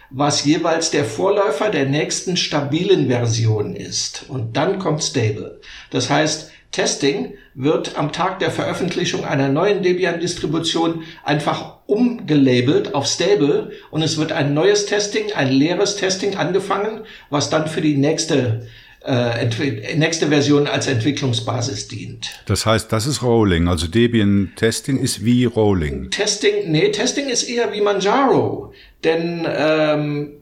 was 0.09 0.45
jeweils 0.45 0.91
der 0.91 1.05
Vorläufer 1.05 1.69
der 1.69 1.85
nächsten 1.85 2.37
stabilen 2.37 3.07
Version 3.07 3.75
ist. 3.75 4.25
Und 4.27 4.57
dann 4.57 4.79
kommt 4.79 5.03
Stable. 5.03 5.59
Das 5.91 6.09
heißt, 6.09 6.51
Testing 6.71 7.33
wird 7.55 7.97
am 7.97 8.11
Tag 8.11 8.39
der 8.39 8.51
Veröffentlichung 8.51 9.25
einer 9.25 9.49
neuen 9.49 9.81
Debian-Distribution 9.81 11.03
einfach 11.23 11.78
umgelabelt 11.89 12.93
auf 12.93 13.07
Stable 13.07 13.71
und 13.89 14.03
es 14.03 14.17
wird 14.17 14.31
ein 14.31 14.53
neues 14.53 14.85
Testing, 14.85 15.31
ein 15.33 15.51
leeres 15.51 15.95
Testing 15.95 16.35
angefangen, 16.35 17.01
was 17.29 17.49
dann 17.49 17.67
für 17.67 17.81
die 17.81 17.97
nächste 17.97 18.67
äh, 19.01 19.47
nächste 19.95 20.27
Version 20.27 20.67
als 20.67 20.87
Entwicklungsbasis 20.87 21.87
dient. 21.87 22.43
Das 22.45 22.65
heißt, 22.65 22.91
das 22.91 23.07
ist 23.07 23.23
Rolling. 23.23 23.69
Also 23.69 23.87
Debian 23.87 24.51
Testing 24.57 24.99
ist 24.99 25.23
wie 25.23 25.45
Rolling. 25.45 26.11
Testing, 26.11 26.69
nee, 26.69 26.91
Testing 26.91 27.29
ist 27.29 27.43
eher 27.43 27.71
wie 27.71 27.79
Manjaro. 27.79 28.73
Denn 29.05 29.47
ähm, 29.49 30.33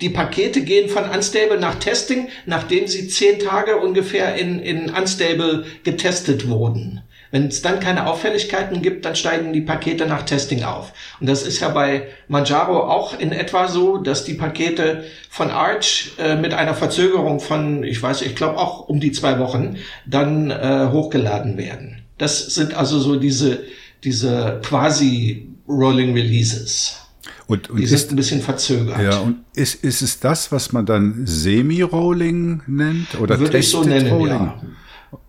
die 0.00 0.10
Pakete 0.10 0.62
gehen 0.62 0.88
von 0.88 1.04
Unstable 1.04 1.58
nach 1.58 1.76
Testing, 1.76 2.28
nachdem 2.46 2.88
sie 2.88 3.06
zehn 3.06 3.38
Tage 3.38 3.76
ungefähr 3.76 4.34
in, 4.34 4.58
in 4.58 4.90
Unstable 4.90 5.64
getestet 5.84 6.48
wurden. 6.48 7.03
Wenn 7.34 7.48
es 7.48 7.62
dann 7.62 7.80
keine 7.80 8.06
Auffälligkeiten 8.06 8.80
gibt, 8.80 9.04
dann 9.04 9.16
steigen 9.16 9.52
die 9.52 9.60
Pakete 9.60 10.06
nach 10.06 10.22
Testing 10.22 10.62
auf. 10.62 10.92
Und 11.18 11.28
das 11.28 11.44
ist 11.44 11.58
ja 11.58 11.68
bei 11.68 12.06
Manjaro 12.28 12.88
auch 12.88 13.18
in 13.18 13.32
etwa 13.32 13.66
so, 13.66 13.98
dass 13.98 14.22
die 14.22 14.34
Pakete 14.34 15.02
von 15.30 15.50
Arch 15.50 16.12
äh, 16.16 16.36
mit 16.36 16.54
einer 16.54 16.74
Verzögerung 16.74 17.40
von, 17.40 17.82
ich 17.82 18.00
weiß, 18.00 18.22
ich 18.22 18.36
glaube 18.36 18.58
auch 18.58 18.88
um 18.88 19.00
die 19.00 19.10
zwei 19.10 19.40
Wochen, 19.40 19.78
dann 20.06 20.52
äh, 20.52 20.90
hochgeladen 20.92 21.56
werden. 21.56 22.04
Das 22.18 22.54
sind 22.54 22.72
also 22.72 23.00
so 23.00 23.16
diese, 23.16 23.64
diese 24.04 24.60
quasi 24.62 25.48
Rolling 25.66 26.14
Releases. 26.14 27.00
Und, 27.48 27.68
und 27.68 27.80
die 27.80 27.86
sind 27.86 28.12
ein 28.12 28.16
bisschen 28.16 28.42
verzögert. 28.42 29.02
Ja, 29.02 29.18
und 29.18 29.38
ist, 29.56 29.82
ist 29.82 30.02
es 30.02 30.20
das, 30.20 30.52
was 30.52 30.70
man 30.70 30.86
dann 30.86 31.26
Semi-Rolling 31.26 32.62
nennt? 32.68 33.20
Oder 33.20 33.40
Würde 33.40 33.58
ich 33.58 33.68
so 33.68 33.82
nennen, 33.82 34.12
Rolling? 34.12 34.28
ja. 34.28 34.62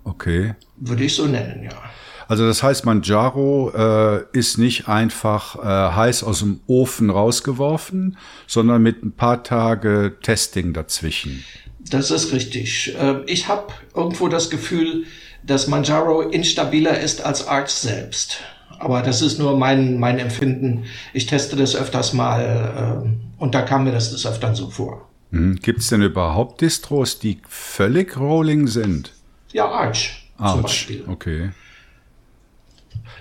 Okay. 0.04 0.54
Würde 0.78 1.04
ich 1.04 1.16
so 1.16 1.26
nennen, 1.26 1.64
ja. 1.64 1.72
Also 2.28 2.46
das 2.48 2.64
heißt, 2.64 2.86
Manjaro 2.86 3.72
äh, 3.76 4.24
ist 4.34 4.58
nicht 4.58 4.88
einfach 4.88 5.58
äh, 5.58 5.96
heiß 5.96 6.24
aus 6.24 6.40
dem 6.40 6.60
Ofen 6.66 7.10
rausgeworfen, 7.10 8.18
sondern 8.48 8.82
mit 8.82 9.04
ein 9.04 9.12
paar 9.12 9.44
Tage 9.44 10.16
Testing 10.22 10.74
dazwischen. 10.74 11.44
Das 11.80 12.10
ist 12.10 12.34
richtig. 12.34 12.96
Äh, 13.00 13.22
ich 13.28 13.48
habe 13.48 13.68
irgendwo 13.94 14.28
das 14.28 14.50
Gefühl, 14.50 15.06
dass 15.44 15.68
Manjaro 15.68 16.22
instabiler 16.22 17.00
ist 17.00 17.24
als 17.24 17.48
Arch 17.48 17.70
selbst. 17.70 18.40
Aber 18.80 19.02
das 19.04 19.22
ist 19.22 19.38
nur 19.38 19.58
mein, 19.58 20.00
mein 20.00 20.18
Empfinden. 20.20 20.86
Ich 21.14 21.28
teste 21.28 21.56
das 21.56 21.76
öfters 21.76 22.14
mal 22.14 23.06
äh, 23.06 23.42
und 23.42 23.54
da 23.54 23.62
kam 23.62 23.84
mir 23.84 23.92
das 23.92 24.12
des 24.12 24.26
Öfteren 24.26 24.56
so 24.56 24.70
vor. 24.70 25.08
Hm. 25.32 25.58
Gibt 25.62 25.80
es 25.80 25.90
denn 25.90 26.02
überhaupt 26.02 26.62
Distros, 26.62 27.20
die 27.20 27.40
völlig 27.48 28.18
Rolling 28.18 28.68
sind? 28.68 29.14
Ja, 29.54 29.70
Arch. 29.70 30.25
Arch, 30.38 30.54
zum 30.54 30.62
Beispiel. 30.64 31.04
okay. 31.08 31.52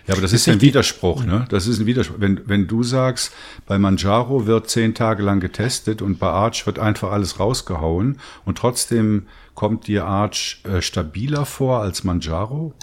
Ja, 0.07 0.15
aber 0.15 0.23
das 0.23 0.33
ist, 0.33 0.47
ist 0.47 0.53
ein 0.53 0.61
Widerspruch, 0.61 1.25
ne? 1.25 1.47
Das 1.49 1.67
ist 1.67 1.79
ein 1.79 1.87
Widerspruch. 1.87 2.17
Wenn, 2.19 2.43
wenn 2.47 2.67
du 2.67 2.83
sagst, 2.83 3.33
bei 3.67 3.79
Manjaro 3.79 4.47
wird 4.47 4.69
zehn 4.69 4.95
Tage 4.95 5.23
lang 5.23 5.41
getestet 5.41 6.03
und 6.03 6.19
bei 6.19 6.29
Arch 6.29 6.67
wird 6.67 6.79
einfach 6.79 7.11
alles 7.11 7.41
rausgehauen 7.41 8.19
und 8.45 8.59
trotzdem 8.59 9.27
kommt 9.55 9.87
dir 9.87 10.05
Arch 10.05 10.61
äh, 10.65 10.83
stabiler 10.83 11.47
vor 11.47 11.81
als 11.81 12.05
Manjaro? 12.05 12.75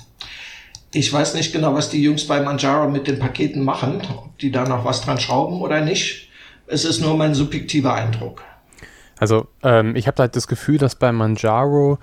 Ich 0.94 1.12
weiß 1.14 1.36
nicht 1.36 1.54
genau, 1.54 1.74
was 1.74 1.90
die 1.90 2.02
Jungs 2.02 2.28
bei 2.28 2.42
Manjaro 2.42 2.90
mit 2.90 3.08
den 3.08 3.20
Paketen 3.20 3.64
machen, 3.64 4.02
ob 4.10 4.38
die 4.40 4.52
da 4.52 4.68
noch 4.68 4.84
was 4.84 5.02
dran 5.02 5.20
schrauben 5.20 5.62
oder 5.62 5.82
nicht. 5.82 6.30
Es 6.68 6.86
ist 6.86 7.02
nur 7.02 7.16
mein 7.18 7.36
subjektiver 7.36 7.94
Eindruck. 7.94 8.44
Also 9.18 9.48
ähm, 9.62 9.96
ich 9.96 10.08
habe 10.08 10.24
halt 10.24 10.36
das 10.36 10.48
Gefühl, 10.48 10.80
dass 10.80 10.96
bei 10.96 11.12
Manjaro 11.12 12.00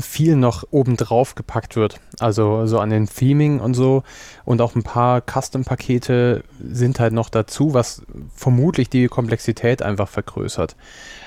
viel 0.00 0.36
noch 0.36 0.64
obendrauf 0.70 1.34
gepackt 1.34 1.76
wird. 1.76 2.00
Also 2.18 2.66
so 2.66 2.78
an 2.78 2.90
den 2.90 3.06
Theming 3.06 3.60
und 3.60 3.74
so. 3.74 4.02
Und 4.44 4.60
auch 4.60 4.74
ein 4.74 4.82
paar 4.82 5.20
Custom-Pakete 5.20 6.44
sind 6.62 7.00
halt 7.00 7.12
noch 7.12 7.28
dazu, 7.28 7.74
was 7.74 8.02
vermutlich 8.34 8.88
die 8.88 9.08
Komplexität 9.08 9.82
einfach 9.82 10.08
vergrößert. 10.08 10.76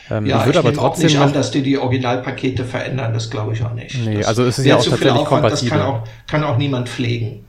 Ähm, 0.09 0.25
ja, 0.25 0.43
ich, 0.43 0.51
ich 0.51 0.57
aber 0.57 0.73
trotzdem 0.73 1.07
nicht 1.07 1.19
an, 1.19 1.33
dass 1.33 1.51
die 1.51 1.61
die 1.61 1.77
Originalpakete 1.77 2.65
verändern. 2.65 3.13
Das 3.13 3.29
glaube 3.29 3.53
ich 3.53 3.63
auch 3.63 3.73
nicht. 3.73 3.97
Nee, 4.03 4.17
das 4.17 4.27
also 4.27 4.43
es 4.43 4.59
ist 4.59 4.65
ja 4.65 4.75
auch 4.75 4.83
tatsächlich 4.83 5.11
Aufwand, 5.11 5.43
kompatibel. 5.43 5.77
Das 5.77 5.79
kann 5.79 5.81
auch, 5.81 6.03
kann 6.27 6.43
auch 6.43 6.57
niemand 6.57 6.89
pflegen. 6.89 7.45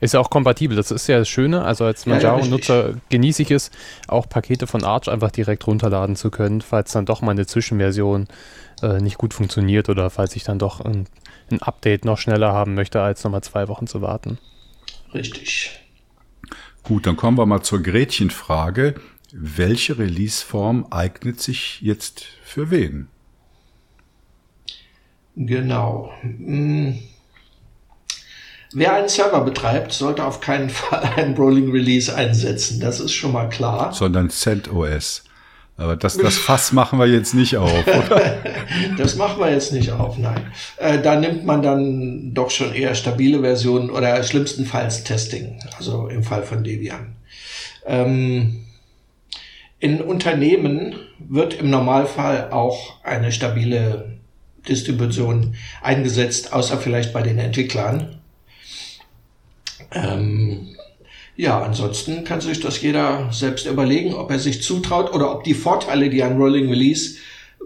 Ja. 0.00 0.04
Ist 0.04 0.14
ja 0.14 0.20
auch 0.20 0.30
kompatibel, 0.30 0.76
das 0.76 0.90
ist 0.90 1.06
ja 1.06 1.18
das 1.18 1.28
Schöne. 1.28 1.62
Also 1.62 1.84
als 1.84 2.06
Manjaro-Nutzer 2.06 2.90
ja, 2.90 2.96
genieße 3.10 3.42
ich 3.42 3.50
es, 3.50 3.70
auch 4.08 4.28
Pakete 4.28 4.66
von 4.66 4.84
Arch 4.84 5.08
einfach 5.08 5.30
direkt 5.30 5.66
runterladen 5.66 6.16
zu 6.16 6.30
können, 6.30 6.62
falls 6.62 6.92
dann 6.92 7.06
doch 7.06 7.20
mal 7.20 7.32
eine 7.32 7.46
Zwischenversion 7.46 8.26
äh, 8.82 9.00
nicht 9.00 9.18
gut 9.18 9.34
funktioniert 9.34 9.88
oder 9.88 10.08
falls 10.10 10.34
ich 10.36 10.44
dann 10.44 10.58
doch 10.58 10.80
ein, 10.80 11.06
ein 11.50 11.60
Update 11.62 12.04
noch 12.04 12.18
schneller 12.18 12.52
haben 12.52 12.74
möchte, 12.74 13.02
als 13.02 13.22
nochmal 13.24 13.42
zwei 13.42 13.68
Wochen 13.68 13.86
zu 13.86 14.00
warten. 14.00 14.38
Richtig. 15.12 15.78
Gut, 16.82 17.06
dann 17.06 17.16
kommen 17.16 17.36
wir 17.36 17.46
mal 17.46 17.62
zur 17.62 17.82
Gretchenfrage. 17.82 18.94
Welche 19.32 19.98
Release-Form 19.98 20.86
eignet 20.90 21.40
sich 21.40 21.80
jetzt 21.82 22.24
für 22.42 22.70
wen? 22.70 23.08
Genau. 25.36 26.10
Hm. 26.22 26.98
Wer 28.72 28.94
einen 28.94 29.08
Server 29.08 29.40
betreibt, 29.40 29.92
sollte 29.92 30.24
auf 30.24 30.40
keinen 30.40 30.70
Fall 30.70 31.02
ein 31.16 31.34
Rolling 31.34 31.70
Release 31.72 32.14
einsetzen. 32.14 32.80
Das 32.80 33.00
ist 33.00 33.12
schon 33.12 33.32
mal 33.32 33.48
klar. 33.48 33.92
Sondern 33.92 34.30
CentOS. 34.30 35.24
Aber 35.76 35.96
das, 35.96 36.18
das 36.18 36.36
Fass 36.36 36.72
machen 36.72 36.98
wir 36.98 37.06
jetzt 37.06 37.32
nicht 37.32 37.56
auf, 37.56 37.86
oder? 37.86 38.36
das 38.98 39.16
machen 39.16 39.40
wir 39.40 39.50
jetzt 39.50 39.72
nicht 39.72 39.90
auf, 39.90 40.18
nein. 40.18 40.52
Äh, 40.76 41.00
da 41.00 41.18
nimmt 41.18 41.46
man 41.46 41.62
dann 41.62 42.34
doch 42.34 42.50
schon 42.50 42.74
eher 42.74 42.94
stabile 42.94 43.40
Versionen 43.40 43.88
oder 43.88 44.22
schlimmstenfalls 44.22 45.04
Testing, 45.04 45.58
also 45.78 46.08
im 46.08 46.22
Fall 46.22 46.42
von 46.42 46.64
Debian. 46.64 47.16
Ähm, 47.86 48.66
in 49.78 50.02
Unternehmen 50.02 50.96
wird 51.18 51.54
im 51.54 51.70
Normalfall 51.70 52.50
auch 52.50 53.02
eine 53.02 53.32
stabile 53.32 54.18
Distribution 54.68 55.56
eingesetzt, 55.80 56.52
außer 56.52 56.76
vielleicht 56.76 57.14
bei 57.14 57.22
den 57.22 57.38
Entwicklern. 57.38 58.19
Ähm, 59.92 60.68
ja, 61.36 61.62
ansonsten 61.62 62.24
kann 62.24 62.40
sich 62.40 62.60
das 62.60 62.82
jeder 62.82 63.32
selbst 63.32 63.66
überlegen, 63.66 64.14
ob 64.14 64.30
er 64.30 64.38
sich 64.38 64.62
zutraut 64.62 65.12
oder 65.12 65.32
ob 65.32 65.44
die 65.44 65.54
Vorteile, 65.54 66.10
die 66.10 66.22
ein 66.22 66.36
Rolling 66.36 66.68
Release 66.68 67.16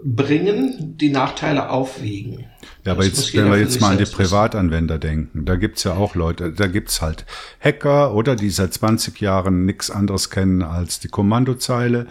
bringen, 0.03 0.97
die 0.97 1.09
Nachteile 1.09 1.69
aufwiegen. 1.69 2.45
Ja, 2.85 2.91
aber 2.91 3.03
jetzt, 3.03 3.33
wenn 3.33 3.49
wir 3.49 3.57
jetzt 3.57 3.81
mal 3.81 3.93
an 3.93 3.97
die 3.97 4.05
Privatanwender 4.05 4.99
denken, 4.99 5.45
da 5.45 5.55
gibt's 5.55 5.83
ja 5.83 5.93
auch 5.93 6.13
Leute, 6.13 6.51
da 6.51 6.67
gibt's 6.67 7.01
halt 7.01 7.25
Hacker 7.59 8.13
oder 8.13 8.35
die 8.35 8.51
seit 8.51 8.73
20 8.73 9.19
Jahren 9.21 9.65
nichts 9.65 9.89
anderes 9.89 10.29
kennen 10.29 10.61
als 10.61 10.99
die 10.99 11.07
Kommandozeile. 11.07 12.05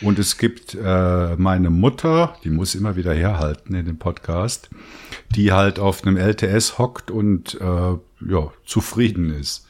Und 0.00 0.18
es 0.18 0.38
gibt 0.38 0.74
äh, 0.82 1.36
meine 1.36 1.68
Mutter, 1.68 2.36
die 2.42 2.50
muss 2.50 2.74
immer 2.74 2.96
wieder 2.96 3.12
herhalten 3.12 3.74
in 3.74 3.84
dem 3.84 3.98
Podcast, 3.98 4.70
die 5.34 5.52
halt 5.52 5.78
auf 5.78 6.04
einem 6.04 6.16
LTS 6.16 6.78
hockt 6.78 7.10
und 7.10 7.54
äh, 7.60 7.64
ja, 7.64 8.52
zufrieden 8.64 9.30
ist 9.30 9.66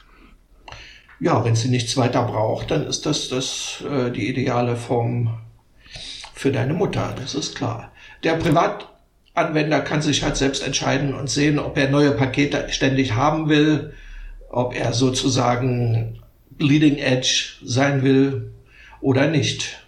ja, 1.19 1.43
wenn 1.43 1.55
sie 1.55 1.69
nichts 1.69 1.97
weiter 1.97 2.23
braucht, 2.23 2.71
dann 2.71 2.85
ist 2.85 3.05
das, 3.05 3.29
das 3.29 3.83
äh, 3.89 4.11
die 4.11 4.27
ideale 4.27 4.75
Form 4.75 5.39
für 6.33 6.51
deine 6.51 6.73
Mutter, 6.73 7.15
das 7.19 7.35
ist 7.35 7.55
klar. 7.55 7.91
Der 8.23 8.33
Privatanwender 8.33 9.81
kann 9.81 10.01
sich 10.01 10.23
halt 10.23 10.35
selbst 10.35 10.65
entscheiden 10.65 11.13
und 11.13 11.29
sehen, 11.29 11.59
ob 11.59 11.77
er 11.77 11.89
neue 11.89 12.11
Pakete 12.11 12.67
ständig 12.69 13.13
haben 13.13 13.49
will, 13.49 13.93
ob 14.49 14.75
er 14.75 14.93
sozusagen 14.93 16.21
Leading 16.59 16.97
Edge 16.97 17.53
sein 17.63 18.03
will 18.03 18.51
oder 19.01 19.27
nicht. 19.27 19.81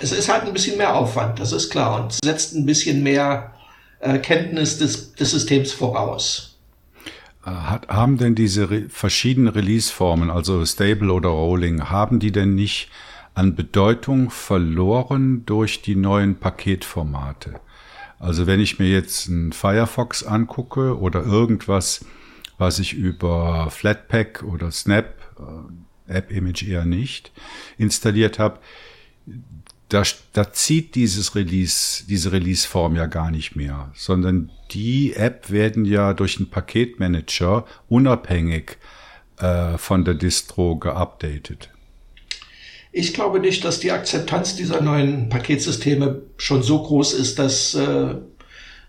Es 0.00 0.12
ist 0.12 0.28
halt 0.28 0.44
ein 0.44 0.52
bisschen 0.52 0.78
mehr 0.78 0.96
Aufwand, 0.96 1.40
das 1.40 1.52
ist 1.52 1.70
klar, 1.70 2.02
und 2.02 2.12
setzt 2.24 2.54
ein 2.54 2.66
bisschen 2.66 3.02
mehr 3.02 3.52
äh, 4.00 4.18
Kenntnis 4.18 4.78
des, 4.78 5.14
des 5.14 5.30
Systems 5.30 5.72
voraus. 5.72 6.58
Hat, 7.42 7.88
haben 7.88 8.18
denn 8.18 8.34
diese 8.34 8.70
re 8.70 8.86
verschiedenen 8.88 9.48
Release-Formen, 9.48 10.30
also 10.30 10.64
Stable 10.66 11.12
oder 11.12 11.30
Rolling, 11.30 11.88
haben 11.88 12.18
die 12.18 12.32
denn 12.32 12.54
nicht 12.54 12.90
an 13.34 13.54
Bedeutung 13.54 14.30
verloren 14.30 15.46
durch 15.46 15.80
die 15.80 15.96
neuen 15.96 16.36
Paketformate? 16.36 17.60
Also 18.18 18.46
wenn 18.46 18.60
ich 18.60 18.78
mir 18.78 18.88
jetzt 18.88 19.28
einen 19.28 19.52
Firefox 19.52 20.24
angucke 20.24 20.98
oder 20.98 21.22
irgendwas, 21.22 22.04
was 22.58 22.80
ich 22.80 22.94
über 22.94 23.70
Flatpak 23.70 24.42
oder 24.42 24.70
Snap, 24.72 25.14
äh, 25.38 26.12
App 26.12 26.30
Image 26.32 26.64
eher 26.64 26.84
nicht, 26.84 27.32
installiert 27.76 28.38
habe, 28.38 28.58
da, 29.88 30.02
da 30.34 30.52
zieht 30.52 30.94
dieses 30.94 31.34
Release, 31.34 32.04
diese 32.06 32.32
Release-Form 32.32 32.96
ja 32.96 33.06
gar 33.06 33.30
nicht 33.30 33.56
mehr, 33.56 33.90
sondern 33.94 34.50
die 34.70 35.14
App 35.14 35.50
werden 35.50 35.84
ja 35.84 36.12
durch 36.12 36.36
einen 36.36 36.50
Paketmanager 36.50 37.64
unabhängig 37.88 38.76
äh, 39.38 39.78
von 39.78 40.04
der 40.04 40.14
Distro 40.14 40.76
geupdatet. 40.76 41.70
Ich 42.92 43.14
glaube 43.14 43.40
nicht, 43.40 43.64
dass 43.64 43.80
die 43.80 43.92
Akzeptanz 43.92 44.56
dieser 44.56 44.80
neuen 44.80 45.28
Paketsysteme 45.28 46.22
schon 46.36 46.62
so 46.62 46.82
groß 46.82 47.14
ist, 47.14 47.38
dass, 47.38 47.74
äh, 47.74 48.16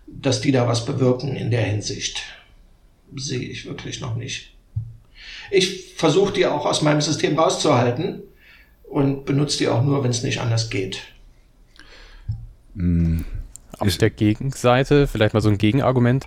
dass 0.06 0.40
die 0.40 0.52
da 0.52 0.66
was 0.66 0.84
bewirken 0.84 1.34
in 1.34 1.50
der 1.50 1.62
Hinsicht. 1.62 2.22
Sehe 3.16 3.40
ich 3.40 3.66
wirklich 3.66 4.00
noch 4.00 4.16
nicht. 4.16 4.54
Ich 5.50 5.94
versuche 5.96 6.32
die 6.32 6.46
auch 6.46 6.66
aus 6.66 6.82
meinem 6.82 7.00
System 7.00 7.38
rauszuhalten 7.38 8.22
und 8.90 9.24
benutze 9.24 9.58
die 9.58 9.68
auch 9.68 9.82
nur, 9.82 10.02
wenn 10.02 10.10
es 10.10 10.22
nicht 10.22 10.40
anders 10.40 10.68
geht. 10.68 11.02
Hm. 12.76 13.24
Auf 13.78 13.96
der 13.96 14.10
Gegenseite, 14.10 15.06
vielleicht 15.06 15.32
mal 15.32 15.40
so 15.40 15.48
ein 15.48 15.56
Gegenargument. 15.56 16.26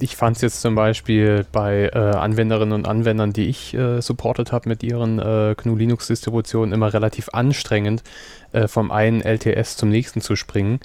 Ich 0.00 0.16
fand 0.16 0.36
es 0.36 0.42
jetzt 0.42 0.60
zum 0.62 0.74
Beispiel 0.74 1.44
bei 1.52 1.90
äh, 1.92 1.98
Anwenderinnen 1.98 2.72
und 2.72 2.88
Anwendern, 2.88 3.32
die 3.32 3.46
ich 3.46 3.74
äh, 3.74 4.00
supportet 4.00 4.52
habe 4.52 4.68
mit 4.68 4.82
ihren 4.82 5.18
äh, 5.18 5.54
GNU 5.56 5.76
Linux-Distributionen, 5.76 6.72
immer 6.72 6.92
relativ 6.92 7.28
anstrengend, 7.32 8.02
äh, 8.52 8.68
vom 8.68 8.90
einen 8.90 9.20
LTS 9.20 9.76
zum 9.76 9.90
nächsten 9.90 10.20
zu 10.20 10.34
springen 10.34 10.80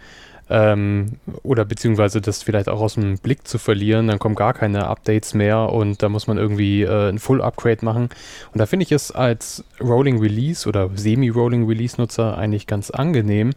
ähm, 0.50 1.18
oder 1.44 1.66
beziehungsweise 1.66 2.22
das 2.22 2.44
vielleicht 2.44 2.70
auch 2.70 2.80
aus 2.80 2.94
dem 2.94 3.18
Blick 3.18 3.48
zu 3.48 3.58
verlieren, 3.58 4.08
dann 4.08 4.20
kommen 4.20 4.36
gar 4.36 4.54
keine 4.54 4.88
Updates 4.88 5.34
mehr 5.34 5.70
und 5.74 6.02
da 6.02 6.10
muss 6.10 6.28
man 6.28 6.38
irgendwie 6.38 6.84
äh, 6.84 7.10
ein 7.10 7.20
Full 7.20 7.42
Upgrade 7.42 7.84
machen. 7.84 8.10
Und 8.54 8.60
da 8.60 8.66
finde 8.66 8.84
ich 8.84 8.92
es 8.92 9.12
als 9.12 9.64
Rolling 9.82 10.20
Release 10.20 10.68
oder 10.68 10.90
Semi-Rolling 10.94 11.68
Release-Nutzer 11.68 12.38
eigentlich 12.38 12.68
ganz 12.68 12.92
angenehm, 12.92 13.52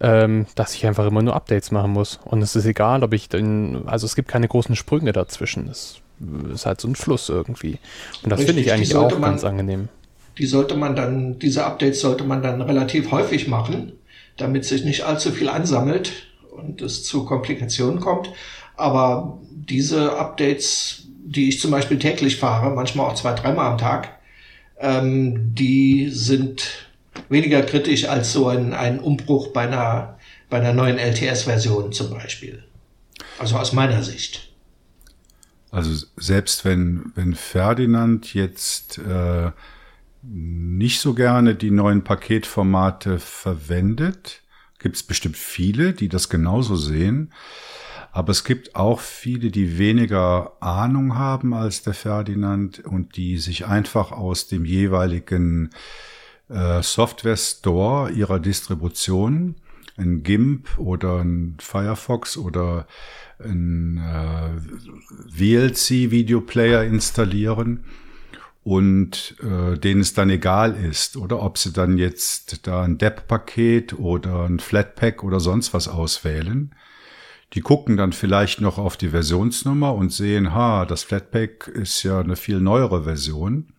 ähm, 0.00 0.46
dass 0.54 0.74
ich 0.74 0.86
einfach 0.86 1.06
immer 1.06 1.22
nur 1.22 1.34
Updates 1.34 1.70
machen 1.72 1.92
muss. 1.92 2.20
Und 2.24 2.42
es 2.42 2.54
ist 2.54 2.66
egal, 2.66 3.02
ob 3.02 3.12
ich 3.12 3.28
dann, 3.28 3.82
also 3.86 4.06
es 4.06 4.14
gibt 4.14 4.28
keine 4.28 4.46
großen 4.46 4.76
Sprünge 4.76 5.12
dazwischen. 5.12 5.68
Es 5.68 6.00
ist 6.52 6.66
halt 6.66 6.80
so 6.80 6.88
ein 6.88 6.94
Fluss 6.94 7.28
irgendwie. 7.28 7.78
Und 8.22 8.30
das 8.30 8.42
finde 8.44 8.62
ich 8.62 8.72
eigentlich 8.72 8.94
auch 8.94 9.20
ganz 9.20 9.44
angenehm. 9.44 9.88
Die 10.38 10.46
sollte 10.46 10.76
man 10.76 10.94
dann, 10.94 11.38
diese 11.38 11.64
Updates 11.64 12.00
sollte 12.00 12.24
man 12.24 12.42
dann 12.42 12.60
relativ 12.60 13.10
häufig 13.10 13.48
machen, 13.48 13.92
damit 14.36 14.64
sich 14.64 14.84
nicht 14.84 15.02
allzu 15.02 15.30
viel 15.30 15.48
ansammelt 15.48 16.12
und 16.56 16.82
es 16.82 17.04
zu 17.04 17.24
Komplikationen 17.24 18.00
kommt. 18.00 18.30
Aber 18.76 19.38
diese 19.50 20.16
Updates, 20.18 21.06
die 21.24 21.48
ich 21.48 21.60
zum 21.60 21.70
Beispiel 21.70 21.98
täglich 21.98 22.36
fahre, 22.36 22.74
manchmal 22.74 23.06
auch 23.06 23.14
zwei, 23.14 23.32
dreimal 23.32 23.72
am 23.72 23.78
Tag, 23.78 24.18
ähm, 24.78 25.54
die 25.54 26.10
sind 26.10 26.86
weniger 27.28 27.62
kritisch 27.62 28.08
als 28.08 28.32
so 28.32 28.48
ein, 28.48 28.74
ein 28.74 29.00
Umbruch 29.00 29.48
bei 29.48 29.62
einer, 29.62 30.18
bei 30.50 30.58
einer 30.58 30.72
neuen 30.72 30.98
LTS-Version 30.98 31.92
zum 31.92 32.10
Beispiel. 32.10 32.62
Also 33.38 33.56
aus 33.56 33.72
meiner 33.72 34.02
Sicht. 34.02 34.52
Also 35.70 36.06
selbst 36.16 36.64
wenn, 36.64 37.12
wenn 37.14 37.34
Ferdinand 37.34 38.34
jetzt 38.34 38.98
äh, 38.98 39.50
nicht 40.22 41.00
so 41.00 41.14
gerne 41.14 41.54
die 41.54 41.70
neuen 41.70 42.04
Paketformate 42.04 43.18
verwendet, 43.18 44.42
gibt 44.86 44.94
es 44.94 45.02
bestimmt 45.02 45.36
viele, 45.36 45.94
die 45.94 46.08
das 46.08 46.28
genauso 46.28 46.76
sehen. 46.76 47.32
Aber 48.12 48.30
es 48.30 48.44
gibt 48.44 48.76
auch 48.76 49.00
viele, 49.00 49.50
die 49.50 49.78
weniger 49.78 50.52
Ahnung 50.60 51.18
haben 51.18 51.54
als 51.54 51.82
der 51.82 51.92
Ferdinand 51.92 52.84
und 52.84 53.16
die 53.16 53.38
sich 53.38 53.66
einfach 53.66 54.12
aus 54.12 54.46
dem 54.46 54.64
jeweiligen 54.64 55.70
äh, 56.48 56.84
Software 56.84 57.36
Store 57.36 58.12
ihrer 58.12 58.38
Distribution, 58.38 59.56
ein 59.96 60.22
GIMP 60.22 60.78
oder 60.78 61.18
ein 61.18 61.56
Firefox 61.58 62.36
oder 62.36 62.86
ein 63.40 63.98
äh, 63.98 64.50
VLC 65.36 66.12
Videoplayer 66.12 66.84
installieren 66.84 67.82
und 68.66 69.36
äh, 69.44 69.78
denen 69.78 70.00
es 70.00 70.12
dann 70.12 70.28
egal 70.28 70.74
ist, 70.74 71.16
oder 71.16 71.40
ob 71.40 71.56
sie 71.56 71.72
dann 71.72 71.98
jetzt 71.98 72.66
da 72.66 72.82
ein 72.82 72.98
DEP-Paket 72.98 73.96
oder 73.96 74.42
ein 74.42 74.58
Flatpak 74.58 75.22
oder 75.22 75.38
sonst 75.38 75.72
was 75.72 75.86
auswählen. 75.86 76.74
Die 77.52 77.60
gucken 77.60 77.96
dann 77.96 78.12
vielleicht 78.12 78.60
noch 78.60 78.78
auf 78.78 78.96
die 78.96 79.10
Versionsnummer 79.10 79.94
und 79.94 80.12
sehen, 80.12 80.52
ha, 80.52 80.84
das 80.84 81.04
Flatpak 81.04 81.68
ist 81.68 82.02
ja 82.02 82.18
eine 82.18 82.34
viel 82.34 82.60
neuere 82.60 83.04
Version 83.04 83.72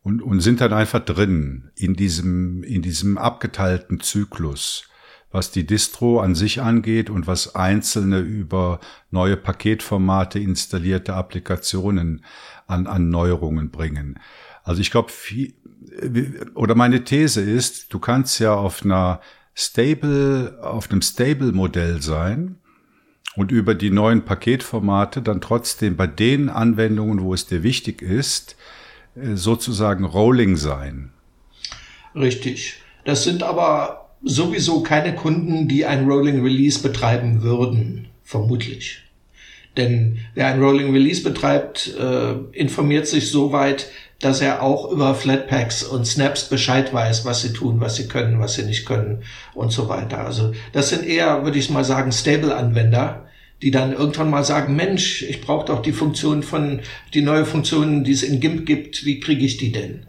und, 0.00 0.22
und 0.22 0.38
sind 0.38 0.60
dann 0.60 0.72
einfach 0.72 1.04
drin 1.04 1.72
in 1.74 1.94
diesem, 1.94 2.62
in 2.62 2.82
diesem 2.82 3.18
abgeteilten 3.18 3.98
Zyklus, 3.98 4.88
was 5.32 5.50
die 5.50 5.66
Distro 5.66 6.20
an 6.20 6.36
sich 6.36 6.62
angeht 6.62 7.10
und 7.10 7.26
was 7.26 7.56
einzelne 7.56 8.20
über 8.20 8.78
neue 9.10 9.36
Paketformate 9.36 10.38
installierte 10.38 11.14
Applikationen 11.14 12.22
an, 12.66 12.86
an 12.86 13.10
Neuerungen 13.10 13.70
bringen. 13.70 14.18
Also 14.62 14.80
ich 14.80 14.90
glaube, 14.90 15.12
oder 16.54 16.74
meine 16.74 17.04
These 17.04 17.40
ist, 17.40 17.92
du 17.92 17.98
kannst 17.98 18.40
ja 18.40 18.54
auf 18.54 18.84
einer 18.84 19.20
Stable, 19.54 20.58
auf 20.60 20.90
einem 20.90 21.02
Stable-Modell 21.02 22.02
sein 22.02 22.56
und 23.36 23.52
über 23.52 23.74
die 23.74 23.90
neuen 23.90 24.24
Paketformate 24.24 25.22
dann 25.22 25.40
trotzdem 25.40 25.96
bei 25.96 26.06
den 26.06 26.48
Anwendungen, 26.48 27.22
wo 27.22 27.32
es 27.32 27.46
dir 27.46 27.62
wichtig 27.62 28.02
ist, 28.02 28.56
äh, 29.14 29.36
sozusagen 29.36 30.04
Rolling 30.04 30.56
sein. 30.56 31.12
Richtig. 32.14 32.80
Das 33.04 33.24
sind 33.24 33.42
aber 33.42 34.10
sowieso 34.22 34.82
keine 34.82 35.14
Kunden, 35.14 35.68
die 35.68 35.86
ein 35.86 36.06
Rolling 36.06 36.42
Release 36.42 36.82
betreiben 36.82 37.42
würden, 37.42 38.08
vermutlich. 38.24 39.05
Denn 39.76 40.18
wer 40.34 40.46
ein 40.46 40.62
Rolling 40.62 40.92
Release 40.92 41.22
betreibt, 41.22 41.94
äh, 41.98 42.32
informiert 42.52 43.06
sich 43.06 43.30
so 43.30 43.52
weit, 43.52 43.88
dass 44.20 44.40
er 44.40 44.62
auch 44.62 44.90
über 44.90 45.14
Flatpaks 45.14 45.82
und 45.82 46.06
Snaps 46.06 46.48
Bescheid 46.48 46.92
weiß, 46.92 47.24
was 47.24 47.42
sie 47.42 47.52
tun, 47.52 47.80
was 47.80 47.96
sie 47.96 48.08
können, 48.08 48.40
was 48.40 48.54
sie 48.54 48.62
nicht 48.62 48.86
können 48.86 49.22
und 49.54 49.72
so 49.72 49.88
weiter. 49.88 50.24
Also 50.24 50.52
das 50.72 50.88
sind 50.88 51.04
eher, 51.04 51.44
würde 51.44 51.58
ich 51.58 51.68
mal 51.68 51.84
sagen, 51.84 52.12
Stable-Anwender, 52.12 53.26
die 53.62 53.70
dann 53.70 53.92
irgendwann 53.92 54.30
mal 54.30 54.44
sagen, 54.44 54.74
Mensch, 54.76 55.22
ich 55.22 55.40
brauche 55.40 55.66
doch 55.66 55.82
die 55.82 55.92
Funktion 55.92 56.42
von, 56.42 56.80
die 57.12 57.22
neue 57.22 57.44
Funktion, 57.44 58.04
die 58.04 58.12
es 58.12 58.22
in 58.22 58.40
GIMP 58.40 58.64
gibt, 58.66 59.04
wie 59.04 59.20
kriege 59.20 59.44
ich 59.44 59.58
die 59.58 59.72
denn? 59.72 60.06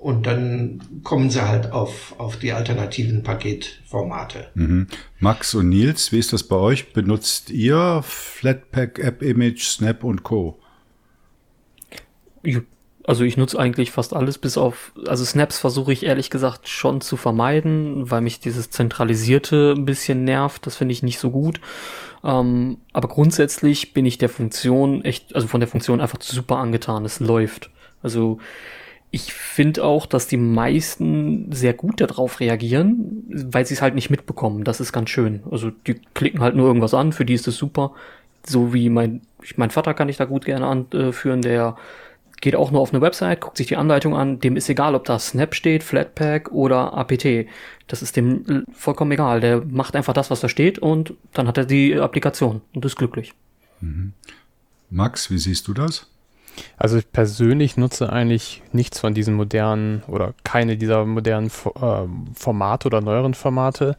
Und 0.00 0.26
dann 0.26 0.80
kommen 1.02 1.28
sie 1.28 1.46
halt 1.46 1.72
auf, 1.72 2.14
auf 2.18 2.36
die 2.36 2.52
alternativen 2.52 3.24
Paketformate. 3.24 4.48
Mhm. 4.54 4.86
Max 5.18 5.54
und 5.54 5.68
Nils, 5.68 6.12
wie 6.12 6.20
ist 6.20 6.32
das 6.32 6.44
bei 6.44 6.56
euch? 6.56 6.92
Benutzt 6.92 7.50
ihr 7.50 8.00
Flatpak, 8.04 9.00
App 9.00 9.22
Image, 9.22 9.64
Snap 9.64 10.04
und 10.04 10.22
Co? 10.22 10.60
Also 13.04 13.24
ich 13.24 13.36
nutze 13.36 13.58
eigentlich 13.58 13.90
fast 13.90 14.14
alles, 14.14 14.38
bis 14.38 14.56
auf, 14.56 14.92
also 15.06 15.24
Snaps 15.24 15.58
versuche 15.58 15.92
ich 15.92 16.04
ehrlich 16.04 16.30
gesagt 16.30 16.68
schon 16.68 17.00
zu 17.00 17.16
vermeiden, 17.16 18.08
weil 18.10 18.20
mich 18.20 18.38
dieses 18.38 18.70
Zentralisierte 18.70 19.74
ein 19.76 19.84
bisschen 19.84 20.22
nervt. 20.22 20.64
Das 20.66 20.76
finde 20.76 20.92
ich 20.92 21.02
nicht 21.02 21.18
so 21.18 21.30
gut. 21.30 21.60
Ähm, 22.22 22.78
aber 22.92 23.08
grundsätzlich 23.08 23.94
bin 23.94 24.06
ich 24.06 24.18
der 24.18 24.28
Funktion 24.28 25.04
echt, 25.04 25.34
also 25.34 25.48
von 25.48 25.58
der 25.58 25.68
Funktion 25.68 26.00
einfach 26.00 26.20
super 26.20 26.58
angetan. 26.58 27.04
Es 27.04 27.18
läuft. 27.18 27.70
Also 28.02 28.38
ich 29.10 29.32
finde 29.32 29.84
auch, 29.84 30.06
dass 30.06 30.26
die 30.26 30.36
meisten 30.36 31.50
sehr 31.50 31.72
gut 31.72 32.00
darauf 32.00 32.40
reagieren, 32.40 33.24
weil 33.28 33.64
sie 33.64 33.74
es 33.74 33.82
halt 33.82 33.94
nicht 33.94 34.10
mitbekommen. 34.10 34.64
Das 34.64 34.80
ist 34.80 34.92
ganz 34.92 35.08
schön. 35.10 35.42
Also 35.50 35.70
die 35.70 35.94
klicken 36.14 36.40
halt 36.40 36.54
nur 36.54 36.66
irgendwas 36.66 36.94
an, 36.94 37.12
für 37.12 37.24
die 37.24 37.34
ist 37.34 37.48
es 37.48 37.56
super. 37.56 37.92
So 38.46 38.74
wie 38.74 38.90
mein, 38.90 39.22
mein 39.56 39.70
Vater 39.70 39.94
kann 39.94 40.08
ich 40.08 40.18
da 40.18 40.26
gut 40.26 40.44
gerne 40.44 40.66
anführen, 40.66 41.42
der 41.42 41.76
geht 42.40 42.54
auch 42.54 42.70
nur 42.70 42.80
auf 42.80 42.92
eine 42.92 43.00
Website, 43.00 43.40
guckt 43.40 43.56
sich 43.56 43.66
die 43.66 43.76
Anleitung 43.76 44.14
an, 44.14 44.38
dem 44.40 44.56
ist 44.56 44.68
egal, 44.68 44.94
ob 44.94 45.04
da 45.04 45.18
Snap 45.18 45.54
steht, 45.54 45.82
Flatpak 45.82 46.52
oder 46.52 46.94
APT. 46.94 47.46
Das 47.86 48.02
ist 48.02 48.16
dem 48.16 48.64
vollkommen 48.72 49.12
egal. 49.12 49.40
Der 49.40 49.64
macht 49.64 49.96
einfach 49.96 50.12
das, 50.12 50.30
was 50.30 50.40
da 50.40 50.48
steht 50.48 50.78
und 50.78 51.14
dann 51.32 51.48
hat 51.48 51.58
er 51.58 51.64
die 51.64 51.94
Applikation 51.96 52.60
und 52.74 52.84
ist 52.84 52.96
glücklich. 52.96 53.32
Mhm. 53.80 54.12
Max, 54.90 55.30
wie 55.30 55.38
siehst 55.38 55.66
du 55.66 55.74
das? 55.74 56.10
Also 56.76 56.98
ich 56.98 57.10
persönlich 57.10 57.76
nutze 57.76 58.12
eigentlich 58.12 58.62
nichts 58.72 59.00
von 59.00 59.14
diesen 59.14 59.34
modernen 59.34 60.02
oder 60.08 60.34
keine 60.44 60.76
dieser 60.76 61.04
modernen 61.04 61.48
äh, 61.48 62.06
Formate 62.34 62.86
oder 62.86 63.00
neueren 63.00 63.34
Formate. 63.34 63.96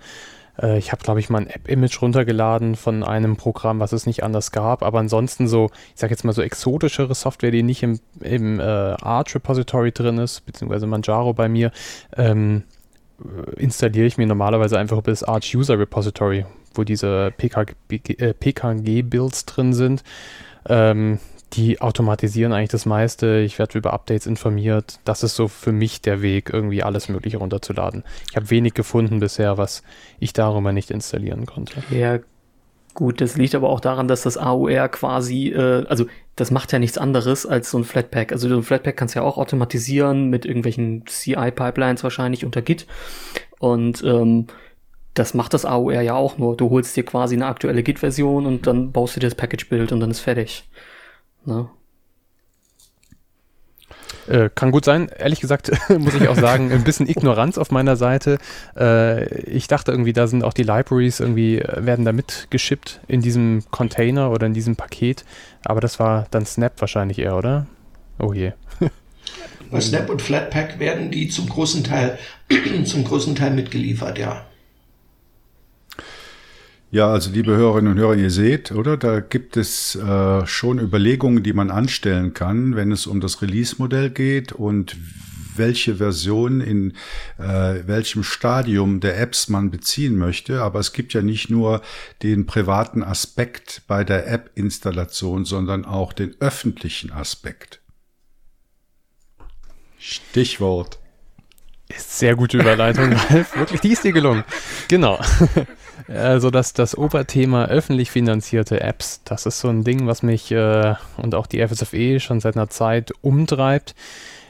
Äh, 0.61 0.77
ich 0.77 0.91
habe, 0.91 1.03
glaube 1.03 1.19
ich, 1.19 1.29
mal 1.29 1.39
ein 1.39 1.47
App-Image 1.47 2.01
runtergeladen 2.01 2.75
von 2.75 3.03
einem 3.03 3.37
Programm, 3.37 3.79
was 3.79 3.91
es 3.91 4.05
nicht 4.05 4.23
anders 4.23 4.51
gab. 4.51 4.83
Aber 4.83 4.99
ansonsten 4.99 5.47
so, 5.47 5.69
ich 5.93 5.99
sage 5.99 6.11
jetzt 6.11 6.23
mal 6.23 6.33
so 6.33 6.41
exotischere 6.41 7.15
Software, 7.15 7.51
die 7.51 7.63
nicht 7.63 7.83
im, 7.83 7.99
im 8.21 8.59
äh, 8.59 8.63
Arch 8.63 9.35
Repository 9.35 9.91
drin 9.91 10.17
ist, 10.17 10.45
beziehungsweise 10.45 10.87
Manjaro 10.87 11.33
bei 11.33 11.49
mir, 11.49 11.71
ähm, 12.15 12.63
installiere 13.57 14.05
ich 14.05 14.17
mir 14.17 14.27
normalerweise 14.27 14.79
einfach 14.79 14.97
über 14.97 15.11
das 15.11 15.23
Arch 15.23 15.55
User 15.55 15.77
Repository, 15.77 16.45
wo 16.73 16.83
diese 16.83 17.33
PKG-Builds 17.37 19.41
äh, 19.41 19.45
drin 19.45 19.73
sind. 19.73 20.03
Ähm, 20.67 21.19
die 21.53 21.81
automatisieren 21.81 22.53
eigentlich 22.53 22.69
das 22.69 22.85
meiste. 22.85 23.39
Ich 23.39 23.57
werde 23.59 23.77
über 23.77 23.93
Updates 23.93 24.27
informiert. 24.27 24.99
Das 25.05 25.23
ist 25.23 25.35
so 25.35 25.47
für 25.47 25.71
mich 25.71 26.01
der 26.01 26.21
Weg, 26.21 26.49
irgendwie 26.51 26.83
alles 26.83 27.09
Mögliche 27.09 27.37
runterzuladen. 27.37 28.03
Ich 28.29 28.35
habe 28.35 28.49
wenig 28.49 28.73
gefunden 28.73 29.19
bisher, 29.19 29.57
was 29.57 29.83
ich 30.19 30.33
darüber 30.33 30.71
nicht 30.71 30.91
installieren 30.91 31.45
konnte. 31.45 31.81
Ja, 31.89 32.19
gut, 32.93 33.21
das 33.21 33.35
liegt 33.35 33.55
aber 33.55 33.69
auch 33.69 33.79
daran, 33.79 34.07
dass 34.07 34.23
das 34.23 34.37
AOR 34.37 34.89
quasi, 34.89 35.49
äh, 35.49 35.85
also 35.87 36.05
das 36.35 36.51
macht 36.51 36.71
ja 36.71 36.79
nichts 36.79 36.97
anderes 36.97 37.45
als 37.45 37.71
so 37.71 37.77
ein 37.77 37.83
Flatpak. 37.83 38.31
Also 38.31 38.47
so 38.47 38.55
ein 38.55 38.63
Flatpak 38.63 38.95
kannst 38.95 39.15
du 39.15 39.19
ja 39.19 39.25
auch 39.25 39.37
automatisieren 39.37 40.29
mit 40.29 40.45
irgendwelchen 40.45 41.05
CI-Pipelines 41.05 42.03
wahrscheinlich 42.03 42.45
unter 42.45 42.61
Git. 42.61 42.85
Und 43.59 44.03
ähm, 44.03 44.47
das 45.15 45.33
macht 45.33 45.53
das 45.53 45.65
AOR 45.65 46.01
ja 46.01 46.13
auch 46.13 46.37
nur. 46.37 46.55
Du 46.55 46.69
holst 46.69 46.95
dir 46.95 47.03
quasi 47.03 47.35
eine 47.35 47.47
aktuelle 47.47 47.83
Git-Version 47.83 48.45
und 48.45 48.67
dann 48.67 48.91
baust 48.91 49.15
du 49.15 49.19
dir 49.19 49.27
das 49.27 49.35
Package-Bild 49.35 49.91
und 49.91 49.99
dann 49.99 50.11
ist 50.11 50.19
fertig. 50.19 50.69
Ne? 51.45 51.69
Äh, 54.27 54.49
kann 54.53 54.71
gut 54.71 54.85
sein. 54.85 55.09
Ehrlich 55.17 55.39
gesagt 55.39 55.71
muss 55.97 56.13
ich 56.13 56.27
auch 56.27 56.35
sagen, 56.35 56.71
ein 56.71 56.83
bisschen 56.83 57.09
Ignoranz 57.09 57.57
auf 57.57 57.71
meiner 57.71 57.95
Seite. 57.95 58.37
Äh, 58.77 59.27
ich 59.45 59.67
dachte 59.67 59.91
irgendwie, 59.91 60.13
da 60.13 60.27
sind 60.27 60.43
auch 60.43 60.53
die 60.53 60.63
Libraries 60.63 61.19
irgendwie, 61.19 61.59
äh, 61.59 61.85
werden 61.85 62.05
da 62.05 62.11
mitgeschippt 62.11 62.99
in 63.07 63.21
diesem 63.21 63.63
Container 63.71 64.31
oder 64.31 64.45
in 64.45 64.53
diesem 64.53 64.75
Paket. 64.75 65.25
Aber 65.65 65.81
das 65.81 65.99
war 65.99 66.27
dann 66.31 66.45
Snap 66.45 66.73
wahrscheinlich 66.79 67.19
eher, 67.19 67.35
oder? 67.35 67.65
Oh 68.19 68.33
je. 68.33 68.53
Bei 69.71 69.81
Snap 69.81 70.09
und 70.09 70.21
Flatpak 70.21 70.79
werden 70.79 71.11
die 71.11 71.29
zum 71.29 71.49
großen 71.49 71.83
Teil, 71.83 72.19
zum 72.85 73.03
großen 73.03 73.35
Teil 73.35 73.51
mitgeliefert, 73.51 74.19
ja. 74.19 74.45
Ja, 76.91 77.11
also 77.11 77.29
liebe 77.29 77.55
Hörerinnen 77.55 77.93
und 77.93 77.99
Hörer, 77.99 78.15
ihr 78.15 78.31
seht, 78.31 78.71
oder? 78.71 78.97
Da 78.97 79.19
gibt 79.19 79.57
es 79.57 79.93
äh, 79.93 80.47
schon 80.47 80.79
Überlegungen, 80.79 81.43
die 81.43 81.53
man 81.53 81.69
anstellen 81.69 82.33
kann, 82.33 82.75
wenn 82.75 82.91
es 82.91 83.05
um 83.05 83.21
das 83.21 83.43
Release-Modell 83.43 84.09
geht 84.09 84.53
und 84.53 84.97
welche 85.55 85.97
Version 85.97 86.61
in 86.61 86.93
äh, 87.37 87.85
welchem 87.85 88.23
Stadium 88.23 89.01
der 89.01 89.19
Apps 89.19 89.49
man 89.49 89.69
beziehen 89.69 90.17
möchte. 90.17 90.63
Aber 90.63 90.79
es 90.79 90.91
gibt 90.91 91.13
ja 91.13 91.21
nicht 91.21 91.51
nur 91.51 91.83
den 92.23 92.47
privaten 92.47 93.03
Aspekt 93.03 93.83
bei 93.87 94.03
der 94.03 94.25
App-Installation, 94.27 95.45
sondern 95.45 95.85
auch 95.85 96.11
den 96.11 96.35
öffentlichen 96.39 97.11
Aspekt. 97.11 97.81
Stichwort. 99.99 100.97
Ist 101.87 102.17
sehr 102.17 102.35
gute 102.35 102.57
Überleitung, 102.57 103.13
Ralf. 103.13 103.55
Wirklich, 103.55 103.81
die 103.81 103.91
ist 103.91 104.03
dir 104.03 104.11
gelungen. 104.11 104.43
Genau. 104.87 105.19
Also 106.09 106.49
das, 106.49 106.73
das 106.73 106.97
Oberthema 106.97 107.65
öffentlich 107.65 108.09
finanzierte 108.09 108.81
Apps, 108.81 109.21
das 109.25 109.45
ist 109.45 109.59
so 109.59 109.69
ein 109.69 109.83
Ding, 109.83 110.07
was 110.07 110.23
mich 110.23 110.51
äh, 110.51 110.95
und 111.17 111.35
auch 111.35 111.45
die 111.45 111.65
FSFE 111.65 112.19
schon 112.19 112.39
seit 112.39 112.55
einer 112.55 112.69
Zeit 112.69 113.11
umtreibt. 113.21 113.93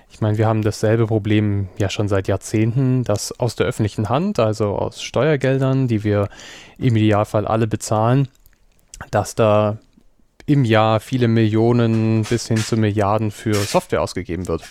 Ich 0.09 0.21
meine, 0.21 0.37
wir 0.37 0.47
haben 0.47 0.61
dasselbe 0.61 1.07
Problem 1.07 1.67
ja 1.77 1.89
schon 1.89 2.07
seit 2.07 2.27
Jahrzehnten, 2.29 3.03
dass 3.03 3.37
aus 3.39 3.55
der 3.55 3.67
öffentlichen 3.67 4.07
Hand, 4.07 4.39
also 4.39 4.75
aus 4.75 5.01
Steuergeldern, 5.01 5.87
die 5.87 6.03
wir 6.03 6.29
im 6.77 6.95
Idealfall 6.95 7.45
alle 7.45 7.67
bezahlen, 7.67 8.29
dass 9.11 9.35
da 9.35 9.77
im 10.45 10.65
Jahr 10.65 10.99
viele 10.99 11.27
Millionen 11.27 12.23
bis 12.23 12.47
hin 12.47 12.57
zu 12.57 12.75
Milliarden 12.75 13.31
für 13.31 13.53
Software 13.53 14.01
ausgegeben 14.01 14.47
wird. 14.47 14.63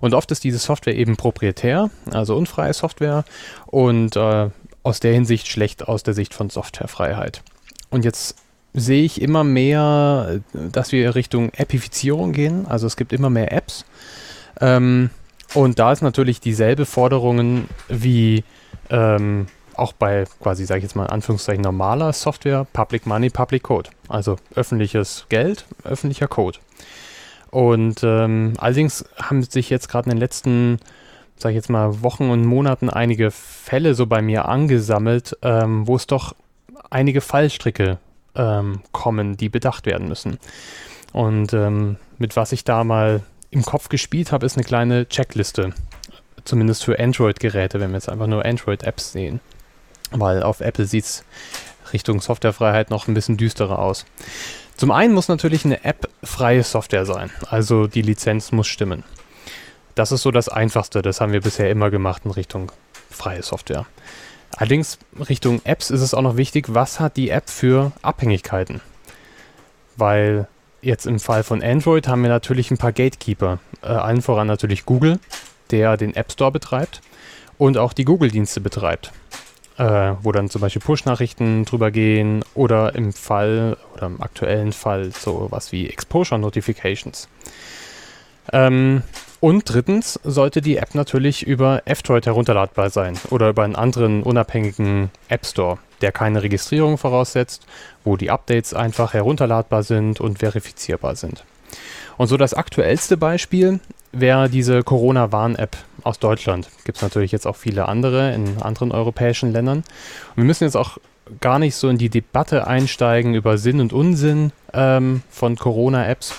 Und 0.00 0.12
oft 0.12 0.30
ist 0.32 0.42
diese 0.42 0.58
Software 0.58 0.96
eben 0.96 1.16
proprietär, 1.16 1.90
also 2.10 2.34
unfreie 2.36 2.72
Software 2.72 3.24
und 3.66 4.16
äh, 4.16 4.48
aus 4.82 5.00
der 5.00 5.12
Hinsicht 5.12 5.48
schlecht 5.48 5.86
aus 5.88 6.02
der 6.02 6.14
Sicht 6.14 6.34
von 6.34 6.50
Softwarefreiheit. 6.50 7.42
Und 7.90 8.04
jetzt 8.04 8.36
sehe 8.72 9.02
ich 9.02 9.20
immer 9.20 9.44
mehr, 9.44 10.40
dass 10.52 10.92
wir 10.92 11.14
Richtung 11.14 11.50
Appifizierung 11.56 12.32
gehen. 12.32 12.66
Also 12.66 12.86
es 12.86 12.96
gibt 12.96 13.12
immer 13.12 13.30
mehr 13.30 13.52
Apps. 13.52 13.84
Ähm, 14.60 15.10
und 15.54 15.78
da 15.78 15.92
ist 15.92 16.02
natürlich 16.02 16.40
dieselbe 16.40 16.86
Forderungen 16.86 17.68
wie 17.88 18.44
ähm, 18.90 19.46
auch 19.74 19.92
bei 19.92 20.24
quasi, 20.40 20.64
sage 20.64 20.78
ich 20.78 20.84
jetzt 20.84 20.94
mal 20.94 21.06
in 21.06 21.10
Anführungszeichen, 21.10 21.62
normaler 21.62 22.12
Software, 22.12 22.66
Public 22.72 23.06
Money, 23.06 23.30
Public 23.30 23.64
Code. 23.64 23.90
Also 24.08 24.36
öffentliches 24.54 25.26
Geld, 25.28 25.66
öffentlicher 25.84 26.28
Code. 26.28 26.58
Und 27.50 28.02
ähm, 28.04 28.52
allerdings 28.58 29.04
haben 29.20 29.42
sich 29.42 29.70
jetzt 29.70 29.88
gerade 29.88 30.06
in 30.06 30.16
den 30.16 30.20
letzten 30.20 30.78
sage 31.42 31.52
ich 31.52 31.56
jetzt 31.56 31.70
mal, 31.70 32.02
Wochen 32.02 32.30
und 32.30 32.44
Monaten 32.44 32.90
einige 32.90 33.30
Fälle 33.30 33.94
so 33.94 34.06
bei 34.06 34.22
mir 34.22 34.46
angesammelt, 34.46 35.36
ähm, 35.42 35.86
wo 35.86 35.96
es 35.96 36.06
doch 36.06 36.34
einige 36.90 37.20
Fallstricke 37.20 37.98
ähm, 38.34 38.82
kommen, 38.92 39.36
die 39.36 39.48
bedacht 39.48 39.86
werden 39.86 40.08
müssen. 40.08 40.38
Und 41.12 41.52
ähm, 41.52 41.96
mit 42.18 42.36
was 42.36 42.52
ich 42.52 42.64
da 42.64 42.84
mal 42.84 43.22
im 43.50 43.64
Kopf 43.64 43.88
gespielt 43.88 44.32
habe, 44.32 44.46
ist 44.46 44.56
eine 44.56 44.64
kleine 44.64 45.08
Checkliste. 45.08 45.72
Zumindest 46.44 46.84
für 46.84 46.98
Android-Geräte, 46.98 47.80
wenn 47.80 47.90
wir 47.90 47.96
jetzt 47.96 48.08
einfach 48.08 48.26
nur 48.26 48.44
Android-Apps 48.44 49.12
sehen. 49.12 49.40
Weil 50.12 50.42
auf 50.42 50.60
Apple 50.60 50.86
sieht 50.86 51.04
es 51.04 51.24
Richtung 51.92 52.20
Softwarefreiheit 52.20 52.90
noch 52.90 53.08
ein 53.08 53.14
bisschen 53.14 53.36
düsterer 53.36 53.78
aus. 53.78 54.06
Zum 54.76 54.90
einen 54.90 55.12
muss 55.12 55.28
natürlich 55.28 55.64
eine 55.64 55.84
App 55.84 56.08
freie 56.22 56.62
Software 56.62 57.04
sein, 57.04 57.30
also 57.50 57.86
die 57.86 58.02
Lizenz 58.02 58.50
muss 58.50 58.66
stimmen. 58.66 59.04
Das 60.00 60.12
ist 60.12 60.22
so 60.22 60.30
das 60.30 60.48
Einfachste. 60.48 61.02
Das 61.02 61.20
haben 61.20 61.34
wir 61.34 61.42
bisher 61.42 61.70
immer 61.70 61.90
gemacht 61.90 62.22
in 62.24 62.30
Richtung 62.30 62.72
freie 63.10 63.42
Software. 63.42 63.84
Allerdings 64.56 64.98
Richtung 65.28 65.60
Apps 65.64 65.90
ist 65.90 66.00
es 66.00 66.14
auch 66.14 66.22
noch 66.22 66.38
wichtig, 66.38 66.72
was 66.72 67.00
hat 67.00 67.18
die 67.18 67.28
App 67.28 67.50
für 67.50 67.92
Abhängigkeiten? 68.00 68.80
Weil 69.98 70.48
jetzt 70.80 71.04
im 71.04 71.20
Fall 71.20 71.42
von 71.42 71.62
Android 71.62 72.08
haben 72.08 72.22
wir 72.22 72.30
natürlich 72.30 72.70
ein 72.70 72.78
paar 72.78 72.92
Gatekeeper. 72.92 73.58
Äh, 73.82 73.88
allen 73.88 74.22
voran 74.22 74.46
natürlich 74.46 74.86
Google, 74.86 75.18
der 75.70 75.98
den 75.98 76.16
App 76.16 76.32
Store 76.32 76.50
betreibt 76.50 77.02
und 77.58 77.76
auch 77.76 77.92
die 77.92 78.06
Google-Dienste 78.06 78.62
betreibt. 78.62 79.12
Äh, 79.76 80.14
wo 80.22 80.32
dann 80.32 80.48
zum 80.48 80.62
Beispiel 80.62 80.80
Push-Nachrichten 80.80 81.66
drüber 81.66 81.90
gehen 81.90 82.42
oder 82.54 82.94
im 82.94 83.12
Fall 83.12 83.76
oder 83.92 84.06
im 84.06 84.22
aktuellen 84.22 84.72
Fall 84.72 85.12
so 85.12 85.48
was 85.50 85.72
wie 85.72 85.90
Exposure 85.90 86.40
Notifications. 86.40 87.28
Ähm, 88.50 89.02
und 89.40 89.64
drittens 89.64 90.20
sollte 90.22 90.60
die 90.60 90.76
App 90.76 90.94
natürlich 90.94 91.46
über 91.46 91.82
F-Droid 91.86 92.26
herunterladbar 92.26 92.90
sein 92.90 93.18
oder 93.30 93.48
über 93.48 93.64
einen 93.64 93.74
anderen 93.74 94.22
unabhängigen 94.22 95.10
App 95.28 95.46
Store, 95.46 95.78
der 96.02 96.12
keine 96.12 96.42
Registrierung 96.42 96.98
voraussetzt, 96.98 97.66
wo 98.04 98.18
die 98.18 98.30
Updates 98.30 98.74
einfach 98.74 99.14
herunterladbar 99.14 99.82
sind 99.82 100.20
und 100.20 100.40
verifizierbar 100.40 101.16
sind. 101.16 101.44
Und 102.18 102.26
so 102.26 102.36
das 102.36 102.52
aktuellste 102.52 103.16
Beispiel 103.16 103.80
wäre 104.12 104.50
diese 104.50 104.82
Corona-Warn-App 104.82 105.76
aus 106.02 106.18
Deutschland. 106.18 106.68
Gibt 106.84 106.98
es 106.98 107.02
natürlich 107.02 107.32
jetzt 107.32 107.46
auch 107.46 107.56
viele 107.56 107.88
andere 107.88 108.34
in 108.34 108.60
anderen 108.60 108.92
europäischen 108.92 109.52
Ländern. 109.52 109.78
Und 109.78 110.36
wir 110.36 110.44
müssen 110.44 110.64
jetzt 110.64 110.76
auch 110.76 110.98
gar 111.40 111.58
nicht 111.58 111.76
so 111.76 111.88
in 111.88 111.96
die 111.96 112.10
Debatte 112.10 112.66
einsteigen 112.66 113.34
über 113.34 113.56
Sinn 113.56 113.80
und 113.80 113.94
Unsinn 113.94 114.52
ähm, 114.74 115.22
von 115.30 115.56
Corona-Apps. 115.56 116.34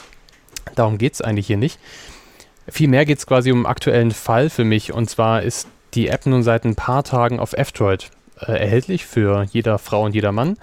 Darum 0.76 0.98
geht 0.98 1.14
es 1.14 1.22
eigentlich 1.22 1.48
hier 1.48 1.58
nicht. 1.58 1.80
Vielmehr 2.72 3.06
geht 3.06 3.18
es 3.18 3.28
quasi 3.28 3.52
um 3.52 3.60
einen 3.60 3.66
aktuellen 3.66 4.12
Fall 4.12 4.50
für 4.50 4.64
mich. 4.64 4.94
Und 4.94 5.10
zwar 5.10 5.44
ist 5.44 5.68
die 5.94 6.08
App 6.08 6.26
nun 6.26 6.42
seit 6.42 6.64
ein 6.64 6.76
paar 6.76 7.04
Tagen 7.04 7.38
auf 7.38 7.52
F-Droid 7.52 8.10
äh, 8.40 8.54
erhältlich 8.54 9.06
für 9.06 9.44
jeder 9.52 9.78
Frau 9.78 10.06
und 10.06 10.16
jeder 10.16 10.32
Mann, 10.32 10.58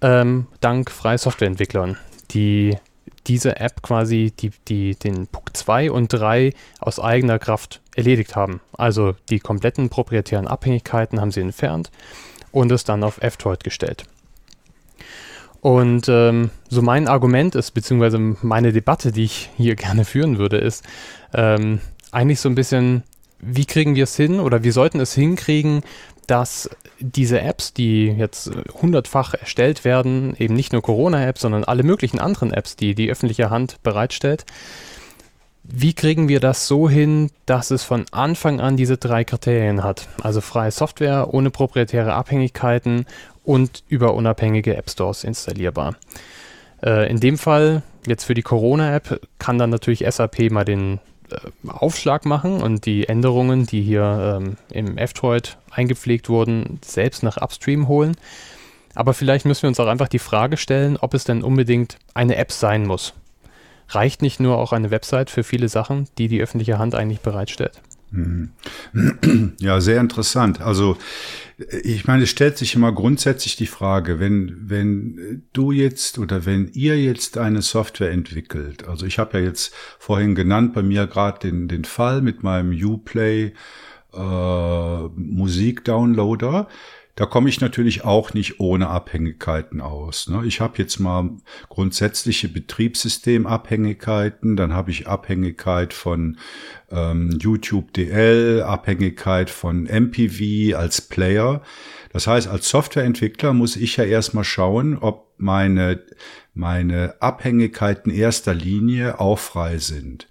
ähm, 0.00 0.46
dank 0.60 0.90
freie 0.90 1.18
Softwareentwicklern, 1.18 1.98
die 2.30 2.78
diese 3.26 3.60
App 3.60 3.82
quasi 3.82 4.32
die, 4.36 4.50
die, 4.66 4.96
den 4.96 5.26
Punkt 5.26 5.54
2 5.54 5.90
und 5.92 6.08
3 6.12 6.54
aus 6.80 6.98
eigener 6.98 7.38
Kraft 7.38 7.82
erledigt 7.94 8.34
haben. 8.34 8.62
Also 8.72 9.14
die 9.28 9.38
kompletten 9.38 9.90
proprietären 9.90 10.48
Abhängigkeiten 10.48 11.20
haben 11.20 11.30
sie 11.30 11.42
entfernt 11.42 11.90
und 12.50 12.72
es 12.72 12.84
dann 12.84 13.04
auf 13.04 13.22
F-Droid 13.22 13.62
gestellt. 13.62 14.04
Und 15.62 16.08
ähm, 16.08 16.50
so 16.68 16.82
mein 16.82 17.06
Argument 17.06 17.54
ist, 17.54 17.70
beziehungsweise 17.70 18.18
meine 18.18 18.72
Debatte, 18.72 19.12
die 19.12 19.24
ich 19.24 19.48
hier 19.56 19.76
gerne 19.76 20.04
führen 20.04 20.36
würde, 20.36 20.58
ist 20.58 20.84
ähm, 21.32 21.78
eigentlich 22.10 22.40
so 22.40 22.48
ein 22.48 22.56
bisschen, 22.56 23.04
wie 23.38 23.64
kriegen 23.64 23.94
wir 23.94 24.04
es 24.04 24.16
hin 24.16 24.40
oder 24.40 24.64
wir 24.64 24.72
sollten 24.72 24.98
es 24.98 25.14
hinkriegen, 25.14 25.82
dass 26.26 26.68
diese 26.98 27.40
Apps, 27.40 27.72
die 27.72 28.06
jetzt 28.06 28.50
hundertfach 28.80 29.34
erstellt 29.34 29.84
werden, 29.84 30.34
eben 30.36 30.54
nicht 30.54 30.72
nur 30.72 30.82
Corona-Apps, 30.82 31.42
sondern 31.42 31.64
alle 31.64 31.84
möglichen 31.84 32.18
anderen 32.18 32.52
Apps, 32.52 32.74
die 32.74 32.96
die 32.96 33.10
öffentliche 33.10 33.48
Hand 33.48 33.80
bereitstellt, 33.84 34.44
wie 35.64 35.94
kriegen 35.94 36.28
wir 36.28 36.40
das 36.40 36.66
so 36.66 36.88
hin, 36.88 37.30
dass 37.46 37.70
es 37.70 37.84
von 37.84 38.04
Anfang 38.10 38.60
an 38.60 38.76
diese 38.76 38.96
drei 38.96 39.22
Kriterien 39.22 39.84
hat? 39.84 40.08
Also 40.20 40.40
freie 40.40 40.72
Software 40.72 41.32
ohne 41.32 41.50
proprietäre 41.50 42.14
Abhängigkeiten 42.14 43.06
und 43.44 43.82
über 43.88 44.14
unabhängige 44.14 44.76
App 44.76 44.90
Stores 44.90 45.24
installierbar. 45.24 45.96
Äh, 46.82 47.10
in 47.10 47.20
dem 47.20 47.38
Fall, 47.38 47.82
jetzt 48.06 48.24
für 48.24 48.34
die 48.34 48.42
Corona-App, 48.42 49.20
kann 49.38 49.58
dann 49.58 49.70
natürlich 49.70 50.04
SAP 50.08 50.50
mal 50.50 50.64
den 50.64 51.00
äh, 51.30 51.68
Aufschlag 51.68 52.24
machen 52.24 52.62
und 52.62 52.86
die 52.86 53.08
Änderungen, 53.08 53.66
die 53.66 53.82
hier 53.82 54.40
ähm, 54.40 54.56
im 54.70 54.98
F-Droid 54.98 55.58
eingepflegt 55.70 56.28
wurden, 56.28 56.80
selbst 56.84 57.22
nach 57.22 57.36
Upstream 57.36 57.88
holen. 57.88 58.16
Aber 58.94 59.14
vielleicht 59.14 59.46
müssen 59.46 59.62
wir 59.62 59.68
uns 59.68 59.80
auch 59.80 59.86
einfach 59.86 60.08
die 60.08 60.18
Frage 60.18 60.56
stellen, 60.56 60.96
ob 60.98 61.14
es 61.14 61.24
denn 61.24 61.42
unbedingt 61.42 61.96
eine 62.14 62.36
App 62.36 62.52
sein 62.52 62.86
muss. 62.86 63.14
reicht 63.88 64.22
nicht 64.22 64.40
nur 64.40 64.58
auch 64.58 64.72
eine 64.72 64.90
Website 64.90 65.30
für 65.30 65.44
viele 65.44 65.68
Sachen, 65.68 66.08
die 66.18 66.28
die 66.28 66.40
öffentliche 66.40 66.78
Hand 66.78 66.94
eigentlich 66.94 67.20
bereitstellt. 67.20 67.80
Mhm. 68.12 68.50
Ja, 69.58 69.80
sehr 69.80 70.00
interessant. 70.00 70.60
Also 70.60 70.96
ich 71.82 72.06
meine, 72.06 72.24
es 72.24 72.30
stellt 72.30 72.58
sich 72.58 72.74
immer 72.74 72.92
grundsätzlich 72.92 73.56
die 73.56 73.66
Frage, 73.66 74.20
wenn, 74.20 74.56
wenn 74.68 75.42
du 75.52 75.72
jetzt 75.72 76.18
oder 76.18 76.44
wenn 76.46 76.68
ihr 76.72 77.00
jetzt 77.00 77.38
eine 77.38 77.62
Software 77.62 78.10
entwickelt, 78.10 78.86
also 78.86 79.06
ich 79.06 79.18
habe 79.18 79.38
ja 79.38 79.44
jetzt 79.44 79.74
vorhin 79.98 80.34
genannt 80.34 80.74
bei 80.74 80.82
mir 80.82 81.06
gerade 81.06 81.38
den, 81.40 81.68
den 81.68 81.84
Fall 81.84 82.22
mit 82.22 82.42
meinem 82.42 82.72
Uplay 82.72 83.52
äh, 84.12 85.08
Musikdownloader, 85.16 86.68
da 87.14 87.26
komme 87.26 87.50
ich 87.50 87.60
natürlich 87.60 88.04
auch 88.04 88.32
nicht 88.32 88.58
ohne 88.58 88.88
Abhängigkeiten 88.88 89.82
aus. 89.82 90.28
Ne? 90.28 90.44
Ich 90.46 90.62
habe 90.62 90.78
jetzt 90.78 90.98
mal 90.98 91.28
grundsätzliche 91.68 92.48
Betriebssystemabhängigkeiten, 92.48 94.56
dann 94.56 94.72
habe 94.72 94.90
ich 94.90 95.06
Abhängigkeit 95.06 95.92
von 95.92 96.38
ähm, 96.90 97.38
YouTube 97.38 97.92
DL, 97.92 98.62
Abhängigkeit 98.62 99.50
von 99.50 99.84
MPV 99.84 100.74
als 100.76 101.02
Player. 101.02 101.60
Das 102.12 102.26
heißt, 102.26 102.48
als 102.48 102.70
Softwareentwickler 102.70 103.52
muss 103.52 103.76
ich 103.76 103.98
ja 103.98 104.04
erstmal 104.04 104.44
schauen, 104.44 104.96
ob 104.96 105.34
meine, 105.36 106.00
meine 106.54 107.20
Abhängigkeiten 107.20 108.10
erster 108.10 108.54
Linie 108.54 109.20
auch 109.20 109.38
frei 109.38 109.76
sind. 109.76 110.28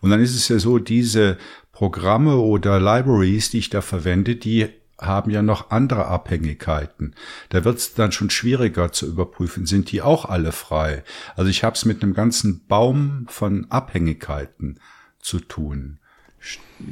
Und 0.00 0.10
dann 0.10 0.20
ist 0.20 0.34
es 0.34 0.48
ja 0.48 0.58
so, 0.58 0.80
diese 0.80 1.38
Programme 1.70 2.38
oder 2.38 2.80
Libraries, 2.80 3.50
die 3.50 3.58
ich 3.58 3.70
da 3.70 3.82
verwende, 3.82 4.34
die 4.34 4.66
haben 5.00 5.30
ja 5.30 5.42
noch 5.42 5.70
andere 5.70 6.06
Abhängigkeiten. 6.06 7.14
Da 7.50 7.64
wird 7.64 7.78
es 7.78 7.94
dann 7.94 8.12
schon 8.12 8.30
schwieriger 8.30 8.92
zu 8.92 9.06
überprüfen, 9.06 9.66
sind 9.66 9.92
die 9.92 10.02
auch 10.02 10.24
alle 10.24 10.52
frei. 10.52 11.04
Also 11.36 11.50
ich 11.50 11.64
habe 11.64 11.76
es 11.76 11.84
mit 11.84 12.02
einem 12.02 12.14
ganzen 12.14 12.66
Baum 12.66 13.26
von 13.28 13.66
Abhängigkeiten 13.70 14.80
zu 15.20 15.40
tun. 15.40 15.98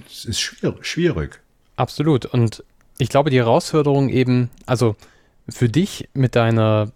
Es 0.07 0.25
ist 0.25 0.41
schwierig. 0.41 1.41
Absolut. 1.77 2.27
Und 2.27 2.65
ich 2.99 3.09
glaube, 3.09 3.31
die 3.31 3.39
Herausforderung 3.39 4.09
eben, 4.09 4.51
also 4.67 4.97
für 5.49 5.69
dich 5.69 6.09
mit 6.15 6.35
deiner 6.35 6.91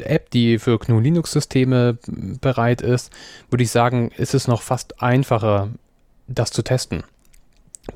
App, 0.00 0.30
die 0.30 0.58
für 0.58 0.78
GNU 0.78 1.00
Linux-Systeme 1.00 1.98
bereit 2.40 2.82
ist, 2.82 3.12
würde 3.50 3.64
ich 3.64 3.70
sagen, 3.70 4.10
ist 4.16 4.34
es 4.34 4.46
noch 4.46 4.62
fast 4.62 5.02
einfacher, 5.02 5.70
das 6.28 6.50
zu 6.50 6.62
testen 6.62 7.04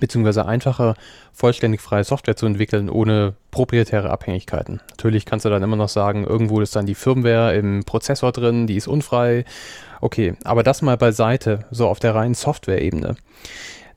beziehungsweise 0.01 0.47
einfacher, 0.47 0.95
vollständig 1.33 1.81
freie 1.81 2.05
Software 2.05 2.37
zu 2.37 2.47
entwickeln, 2.47 2.89
ohne 2.91 3.35
proprietäre 3.51 4.11
Abhängigkeiten. 4.11 4.81
Natürlich 4.91 5.25
kannst 5.25 5.45
du 5.45 5.51
dann 5.51 5.63
immer 5.63 5.77
noch 5.77 5.89
sagen, 5.89 6.25
irgendwo 6.25 6.61
ist 6.61 6.77
dann 6.77 6.87
die 6.87 6.95
Firmware 6.95 7.55
im 7.57 7.85
Prozessor 7.85 8.33
drin, 8.33 8.67
die 8.67 8.77
ist 8.77 8.89
unfrei. 8.89 9.45
Okay, 10.01 10.35
aber 10.45 10.63
das 10.63 10.83
mal 10.83 10.97
beiseite, 10.97 11.65
so 11.71 11.89
auf 11.89 11.99
der 11.99 12.15
reinen 12.15 12.35
Software-Ebene. 12.35 13.17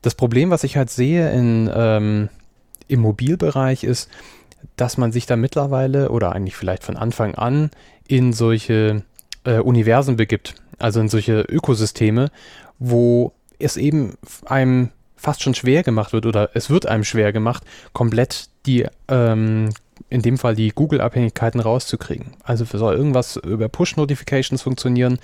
Das 0.00 0.14
Problem, 0.14 0.50
was 0.50 0.64
ich 0.64 0.76
halt 0.76 0.90
sehe 0.90 1.30
in, 1.32 1.70
ähm, 1.74 2.28
im 2.88 3.00
Mobilbereich 3.00 3.84
ist, 3.84 4.10
dass 4.76 4.96
man 4.96 5.12
sich 5.12 5.26
da 5.26 5.36
mittlerweile 5.36 6.10
oder 6.10 6.32
eigentlich 6.32 6.56
vielleicht 6.56 6.84
von 6.84 6.96
Anfang 6.96 7.34
an 7.34 7.70
in 8.08 8.32
solche 8.32 9.02
äh, 9.44 9.58
Universen 9.58 10.16
begibt, 10.16 10.54
also 10.78 11.00
in 11.00 11.08
solche 11.08 11.42
Ökosysteme, 11.42 12.30
wo 12.78 13.32
es 13.58 13.76
eben 13.76 14.16
einem 14.44 14.90
fast 15.22 15.42
schon 15.42 15.54
schwer 15.54 15.82
gemacht 15.84 16.12
wird 16.12 16.26
oder 16.26 16.50
es 16.54 16.68
wird 16.68 16.86
einem 16.86 17.04
schwer 17.04 17.32
gemacht, 17.32 17.62
komplett 17.92 18.48
die, 18.66 18.86
ähm, 19.08 19.70
in 20.08 20.20
dem 20.20 20.36
Fall 20.36 20.56
die 20.56 20.70
Google-Abhängigkeiten 20.70 21.60
rauszukriegen. 21.60 22.32
Also 22.42 22.64
soll 22.64 22.94
irgendwas 22.94 23.36
über 23.36 23.68
Push-Notifications 23.68 24.62
funktionieren, 24.62 25.18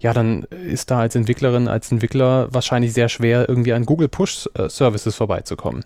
ja, 0.00 0.14
dann 0.14 0.44
ist 0.44 0.90
da 0.90 1.00
als 1.00 1.14
Entwicklerin, 1.14 1.68
als 1.68 1.92
Entwickler 1.92 2.48
wahrscheinlich 2.52 2.92
sehr 2.92 3.08
schwer, 3.08 3.48
irgendwie 3.48 3.74
an 3.74 3.84
Google 3.84 4.08
Push-Services 4.08 5.14
vorbeizukommen. 5.14 5.84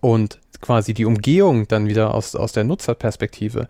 Und 0.00 0.38
quasi 0.60 0.94
die 0.94 1.04
Umgehung 1.04 1.68
dann 1.68 1.88
wieder 1.88 2.14
aus, 2.14 2.36
aus 2.36 2.52
der 2.52 2.64
Nutzerperspektive 2.64 3.68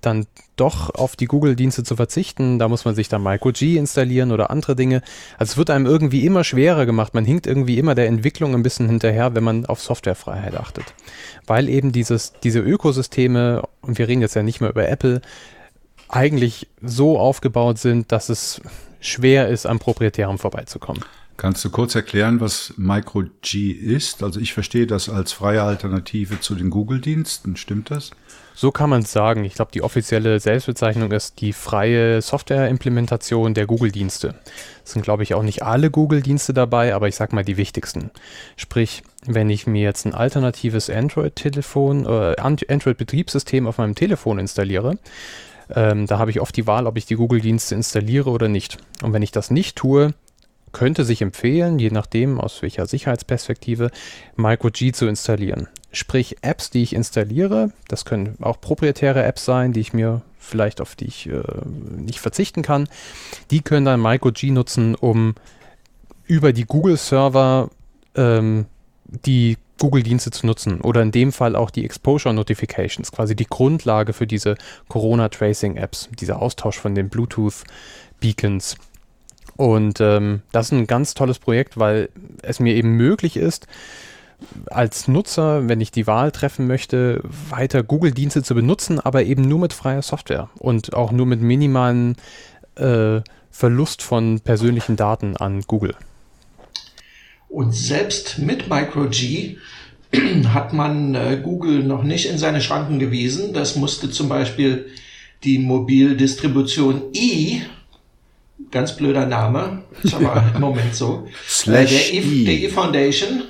dann 0.00 0.26
doch 0.56 0.90
auf 0.94 1.16
die 1.16 1.26
Google-Dienste 1.26 1.84
zu 1.84 1.96
verzichten. 1.96 2.58
Da 2.58 2.68
muss 2.68 2.84
man 2.84 2.94
sich 2.94 3.08
dann 3.08 3.22
MicroG 3.22 3.62
installieren 3.62 4.32
oder 4.32 4.50
andere 4.50 4.76
Dinge. 4.76 5.02
Also 5.38 5.52
es 5.52 5.56
wird 5.56 5.70
einem 5.70 5.86
irgendwie 5.86 6.24
immer 6.24 6.44
schwerer 6.44 6.86
gemacht. 6.86 7.14
Man 7.14 7.24
hinkt 7.24 7.46
irgendwie 7.46 7.78
immer 7.78 7.94
der 7.94 8.06
Entwicklung 8.06 8.54
ein 8.54 8.62
bisschen 8.62 8.88
hinterher, 8.88 9.34
wenn 9.34 9.44
man 9.44 9.66
auf 9.66 9.80
Softwarefreiheit 9.80 10.56
achtet. 10.56 10.94
Weil 11.46 11.68
eben 11.68 11.92
dieses, 11.92 12.32
diese 12.42 12.60
Ökosysteme, 12.60 13.62
und 13.80 13.98
wir 13.98 14.08
reden 14.08 14.20
jetzt 14.20 14.34
ja 14.34 14.42
nicht 14.42 14.60
mehr 14.60 14.70
über 14.70 14.88
Apple, 14.88 15.20
eigentlich 16.08 16.68
so 16.82 17.18
aufgebaut 17.18 17.78
sind, 17.78 18.12
dass 18.12 18.28
es 18.28 18.60
schwer 19.00 19.48
ist, 19.48 19.66
am 19.66 19.78
Proprietären 19.78 20.38
vorbeizukommen. 20.38 21.02
Kannst 21.36 21.64
du 21.64 21.70
kurz 21.70 21.94
erklären, 21.94 22.40
was 22.40 22.74
MicroG 22.76 23.54
ist? 23.54 24.22
Also 24.22 24.38
ich 24.38 24.52
verstehe 24.52 24.86
das 24.86 25.08
als 25.08 25.32
freie 25.32 25.62
Alternative 25.62 26.38
zu 26.40 26.54
den 26.54 26.70
Google-Diensten. 26.70 27.56
Stimmt 27.56 27.90
das? 27.90 28.10
So 28.54 28.70
kann 28.70 28.90
man 28.90 29.02
es 29.02 29.12
sagen. 29.12 29.44
Ich 29.44 29.54
glaube, 29.54 29.70
die 29.72 29.82
offizielle 29.82 30.38
Selbstbezeichnung 30.38 31.10
ist 31.12 31.40
die 31.40 31.52
freie 31.52 32.20
Software-Implementation 32.20 33.54
der 33.54 33.66
Google-Dienste. 33.66 34.34
Es 34.84 34.92
sind, 34.92 35.02
glaube 35.02 35.22
ich, 35.22 35.34
auch 35.34 35.42
nicht 35.42 35.62
alle 35.62 35.90
Google-Dienste 35.90 36.52
dabei, 36.52 36.94
aber 36.94 37.08
ich 37.08 37.16
sage 37.16 37.34
mal 37.34 37.44
die 37.44 37.56
wichtigsten. 37.56 38.10
Sprich, 38.56 39.02
wenn 39.24 39.50
ich 39.50 39.66
mir 39.66 39.82
jetzt 39.82 40.04
ein 40.04 40.14
alternatives 40.14 40.90
Android-Telefon, 40.90 42.06
äh, 42.06 42.36
Android-Betriebssystem 42.38 43.66
auf 43.66 43.78
meinem 43.78 43.94
Telefon 43.94 44.38
installiere, 44.38 44.98
ähm, 45.74 46.06
da 46.06 46.18
habe 46.18 46.30
ich 46.30 46.40
oft 46.40 46.56
die 46.56 46.66
Wahl, 46.66 46.86
ob 46.86 46.96
ich 46.96 47.06
die 47.06 47.14
Google-Dienste 47.14 47.74
installiere 47.74 48.30
oder 48.30 48.48
nicht. 48.48 48.78
Und 49.02 49.12
wenn 49.12 49.22
ich 49.22 49.32
das 49.32 49.50
nicht 49.50 49.76
tue, 49.76 50.14
könnte 50.72 51.04
sich 51.04 51.22
empfehlen, 51.22 51.78
je 51.78 51.90
nachdem 51.90 52.40
aus 52.40 52.62
welcher 52.62 52.86
Sicherheitsperspektive, 52.86 53.90
MicroG 54.36 54.94
zu 54.94 55.06
installieren. 55.06 55.68
Sprich, 55.92 56.36
Apps, 56.42 56.70
die 56.70 56.82
ich 56.82 56.94
installiere, 56.94 57.70
das 57.88 58.04
können 58.04 58.36
auch 58.40 58.60
proprietäre 58.60 59.22
Apps 59.22 59.44
sein, 59.44 59.72
die 59.72 59.80
ich 59.80 59.92
mir 59.92 60.22
vielleicht 60.38 60.80
auf 60.80 60.96
die 60.96 61.06
ich 61.06 61.28
äh, 61.28 61.42
nicht 61.96 62.18
verzichten 62.18 62.62
kann, 62.62 62.88
die 63.50 63.60
können 63.60 63.86
dann 63.86 64.00
MicroG 64.00 64.42
nutzen, 64.44 64.94
um 64.94 65.34
über 66.26 66.52
die 66.52 66.64
Google-Server 66.64 67.70
ähm, 68.16 68.66
die 69.04 69.56
Google-Dienste 69.78 70.30
zu 70.30 70.46
nutzen 70.46 70.80
oder 70.80 71.02
in 71.02 71.10
dem 71.10 71.32
Fall 71.32 71.56
auch 71.56 71.70
die 71.70 71.84
Exposure 71.84 72.34
Notifications, 72.34 73.10
quasi 73.10 73.34
die 73.34 73.46
Grundlage 73.46 74.12
für 74.12 74.26
diese 74.26 74.56
Corona-Tracing-Apps, 74.88 76.08
dieser 76.18 76.40
Austausch 76.40 76.78
von 76.78 76.94
den 76.94 77.08
Bluetooth-Beacons. 77.08 78.76
Und 79.56 80.00
ähm, 80.00 80.42
das 80.52 80.66
ist 80.66 80.72
ein 80.72 80.86
ganz 80.86 81.14
tolles 81.14 81.38
Projekt, 81.38 81.78
weil 81.78 82.08
es 82.42 82.60
mir 82.60 82.74
eben 82.74 82.96
möglich 82.96 83.36
ist, 83.36 83.66
als 84.66 85.08
Nutzer, 85.08 85.68
wenn 85.68 85.80
ich 85.80 85.90
die 85.90 86.06
Wahl 86.06 86.32
treffen 86.32 86.66
möchte, 86.66 87.20
weiter 87.50 87.82
Google-Dienste 87.82 88.42
zu 88.42 88.54
benutzen, 88.54 89.00
aber 89.00 89.24
eben 89.24 89.42
nur 89.42 89.58
mit 89.58 89.72
freier 89.72 90.02
Software 90.02 90.48
und 90.58 90.94
auch 90.94 91.12
nur 91.12 91.26
mit 91.26 91.40
minimalen 91.40 92.16
äh, 92.76 93.20
Verlust 93.50 94.02
von 94.02 94.40
persönlichen 94.40 94.96
Daten 94.96 95.36
an 95.36 95.62
Google. 95.66 95.94
Und 97.48 97.74
selbst 97.74 98.38
mit 98.38 98.68
MicroG 98.68 99.56
hat 100.48 100.72
man 100.72 101.14
äh, 101.14 101.40
Google 101.42 101.82
noch 101.82 102.02
nicht 102.02 102.26
in 102.26 102.38
seine 102.38 102.60
Schranken 102.60 102.98
gewiesen. 102.98 103.52
Das 103.52 103.76
musste 103.76 104.10
zum 104.10 104.28
Beispiel 104.28 104.86
die 105.44 105.58
Mobildistribution 105.58 107.02
E 107.12 107.62
ganz 108.70 108.96
blöder 108.96 109.26
Name, 109.26 109.82
ist 110.02 110.14
aber 110.14 110.36
ja. 110.36 110.52
im 110.54 110.60
Moment 110.60 110.94
so. 110.94 111.26
Slash 111.46 112.10
äh, 112.12 112.20
der, 112.20 112.24
e, 112.24 112.44
der 112.44 112.54
E-Foundation, 112.54 113.42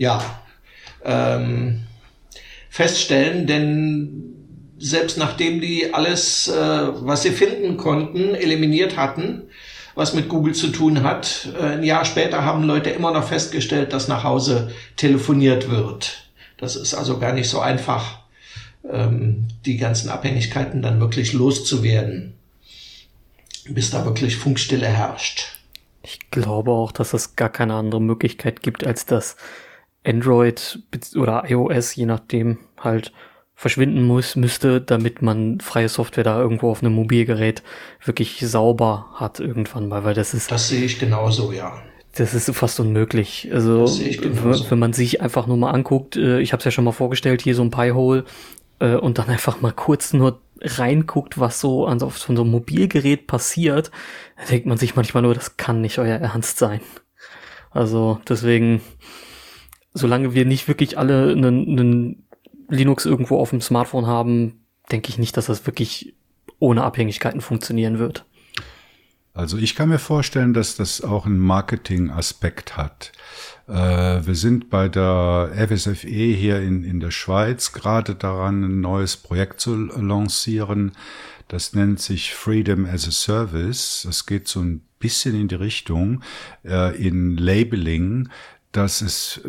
ja, 0.00 0.22
ähm, 1.04 1.82
feststellen, 2.68 3.46
denn 3.46 4.34
selbst 4.78 5.18
nachdem 5.18 5.60
die 5.60 5.92
alles, 5.92 6.48
äh, 6.48 6.54
was 6.54 7.22
sie 7.22 7.30
finden 7.30 7.76
konnten, 7.76 8.34
eliminiert 8.34 8.96
hatten, 8.96 9.42
was 9.94 10.14
mit 10.14 10.28
Google 10.28 10.54
zu 10.54 10.68
tun 10.68 11.02
hat, 11.02 11.48
äh, 11.58 11.74
ein 11.74 11.84
Jahr 11.84 12.04
später 12.04 12.44
haben 12.44 12.64
Leute 12.64 12.90
immer 12.90 13.12
noch 13.12 13.28
festgestellt, 13.28 13.92
dass 13.92 14.08
nach 14.08 14.24
Hause 14.24 14.72
telefoniert 14.96 15.70
wird. 15.70 16.30
Das 16.56 16.76
ist 16.76 16.94
also 16.94 17.18
gar 17.18 17.32
nicht 17.32 17.48
so 17.48 17.60
einfach, 17.60 18.20
ähm, 18.90 19.48
die 19.66 19.76
ganzen 19.76 20.08
Abhängigkeiten 20.08 20.80
dann 20.82 21.00
wirklich 21.00 21.34
loszuwerden 21.34 22.34
bis 23.68 23.90
da 23.90 24.04
wirklich 24.04 24.36
Funkstille 24.36 24.86
herrscht. 24.86 25.58
Ich 26.02 26.30
glaube 26.30 26.70
auch, 26.70 26.92
dass 26.92 27.12
es 27.12 27.36
gar 27.36 27.50
keine 27.50 27.74
andere 27.74 28.00
Möglichkeit 28.00 28.62
gibt, 28.62 28.86
als 28.86 29.06
dass 29.06 29.36
Android 30.04 30.80
oder 31.16 31.44
iOS, 31.48 31.94
je 31.94 32.06
nachdem, 32.06 32.58
halt 32.78 33.12
verschwinden 33.54 34.04
muss, 34.04 34.36
müsste, 34.36 34.80
damit 34.80 35.20
man 35.20 35.60
freie 35.60 35.90
Software 35.90 36.24
da 36.24 36.40
irgendwo 36.40 36.70
auf 36.70 36.82
einem 36.82 36.94
Mobilgerät 36.94 37.62
wirklich 38.02 38.40
sauber 38.40 39.08
hat 39.14 39.38
irgendwann 39.38 39.88
mal, 39.88 40.02
weil 40.02 40.14
das 40.14 40.32
ist. 40.32 40.50
Das 40.50 40.68
sehe 40.68 40.84
ich 40.84 40.98
genauso, 40.98 41.52
ja. 41.52 41.82
Das 42.16 42.34
ist 42.34 42.50
fast 42.56 42.80
unmöglich. 42.80 43.50
Also 43.52 43.84
wenn 44.70 44.78
man 44.78 44.92
sich 44.92 45.20
einfach 45.20 45.46
nur 45.46 45.58
mal 45.58 45.70
anguckt, 45.72 46.16
äh, 46.16 46.40
ich 46.40 46.52
habe 46.52 46.58
es 46.60 46.64
ja 46.64 46.70
schon 46.70 46.84
mal 46.84 46.92
vorgestellt, 46.92 47.42
hier 47.42 47.54
so 47.54 47.62
ein 47.62 47.70
Pi-Hole 47.70 48.24
äh, 48.80 48.94
und 48.94 49.18
dann 49.18 49.28
einfach 49.28 49.60
mal 49.60 49.72
kurz 49.72 50.12
nur 50.12 50.40
reinguckt, 50.62 51.38
was 51.38 51.60
so 51.60 51.86
an 51.86 51.98
so, 52.00 52.06
auf 52.06 52.18
so 52.18 52.32
einem 52.32 52.50
Mobilgerät 52.50 53.26
passiert, 53.26 53.90
dann 54.38 54.48
denkt 54.48 54.66
man 54.66 54.78
sich 54.78 54.96
manchmal 54.96 55.22
nur, 55.22 55.34
das 55.34 55.56
kann 55.56 55.80
nicht 55.80 55.98
euer 55.98 56.18
Ernst 56.18 56.58
sein. 56.58 56.80
Also 57.70 58.20
deswegen, 58.28 58.80
solange 59.92 60.34
wir 60.34 60.44
nicht 60.44 60.68
wirklich 60.68 60.98
alle 60.98 61.32
einen, 61.32 61.78
einen 61.78 62.24
Linux 62.68 63.06
irgendwo 63.06 63.38
auf 63.38 63.50
dem 63.50 63.60
Smartphone 63.60 64.06
haben, 64.06 64.64
denke 64.90 65.08
ich 65.08 65.18
nicht, 65.18 65.36
dass 65.36 65.46
das 65.46 65.66
wirklich 65.66 66.14
ohne 66.58 66.84
Abhängigkeiten 66.84 67.40
funktionieren 67.40 67.98
wird. 67.98 68.24
Also 69.32 69.58
ich 69.58 69.74
kann 69.74 69.88
mir 69.88 69.98
vorstellen, 69.98 70.54
dass 70.54 70.76
das 70.76 71.02
auch 71.02 71.24
einen 71.24 71.38
Marketing-Aspekt 71.38 72.76
hat. 72.76 73.12
Äh, 73.68 74.26
wir 74.26 74.34
sind 74.34 74.70
bei 74.70 74.88
der 74.88 75.52
FSFE 75.54 76.08
hier 76.08 76.60
in, 76.60 76.82
in 76.82 77.00
der 77.00 77.12
Schweiz 77.12 77.72
gerade 77.72 78.16
daran, 78.16 78.64
ein 78.64 78.80
neues 78.80 79.16
Projekt 79.16 79.60
zu 79.60 79.76
lancieren. 79.76 80.92
Das 81.46 81.74
nennt 81.74 82.00
sich 82.00 82.34
Freedom 82.34 82.84
as 82.86 83.06
a 83.06 83.12
Service. 83.12 84.02
Das 84.04 84.26
geht 84.26 84.48
so 84.48 84.60
ein 84.60 84.82
bisschen 84.98 85.40
in 85.40 85.48
die 85.48 85.54
Richtung 85.54 86.22
äh, 86.64 86.96
in 86.96 87.36
Labeling, 87.36 88.28
dass 88.72 89.00
es 89.00 89.40
äh, 89.44 89.48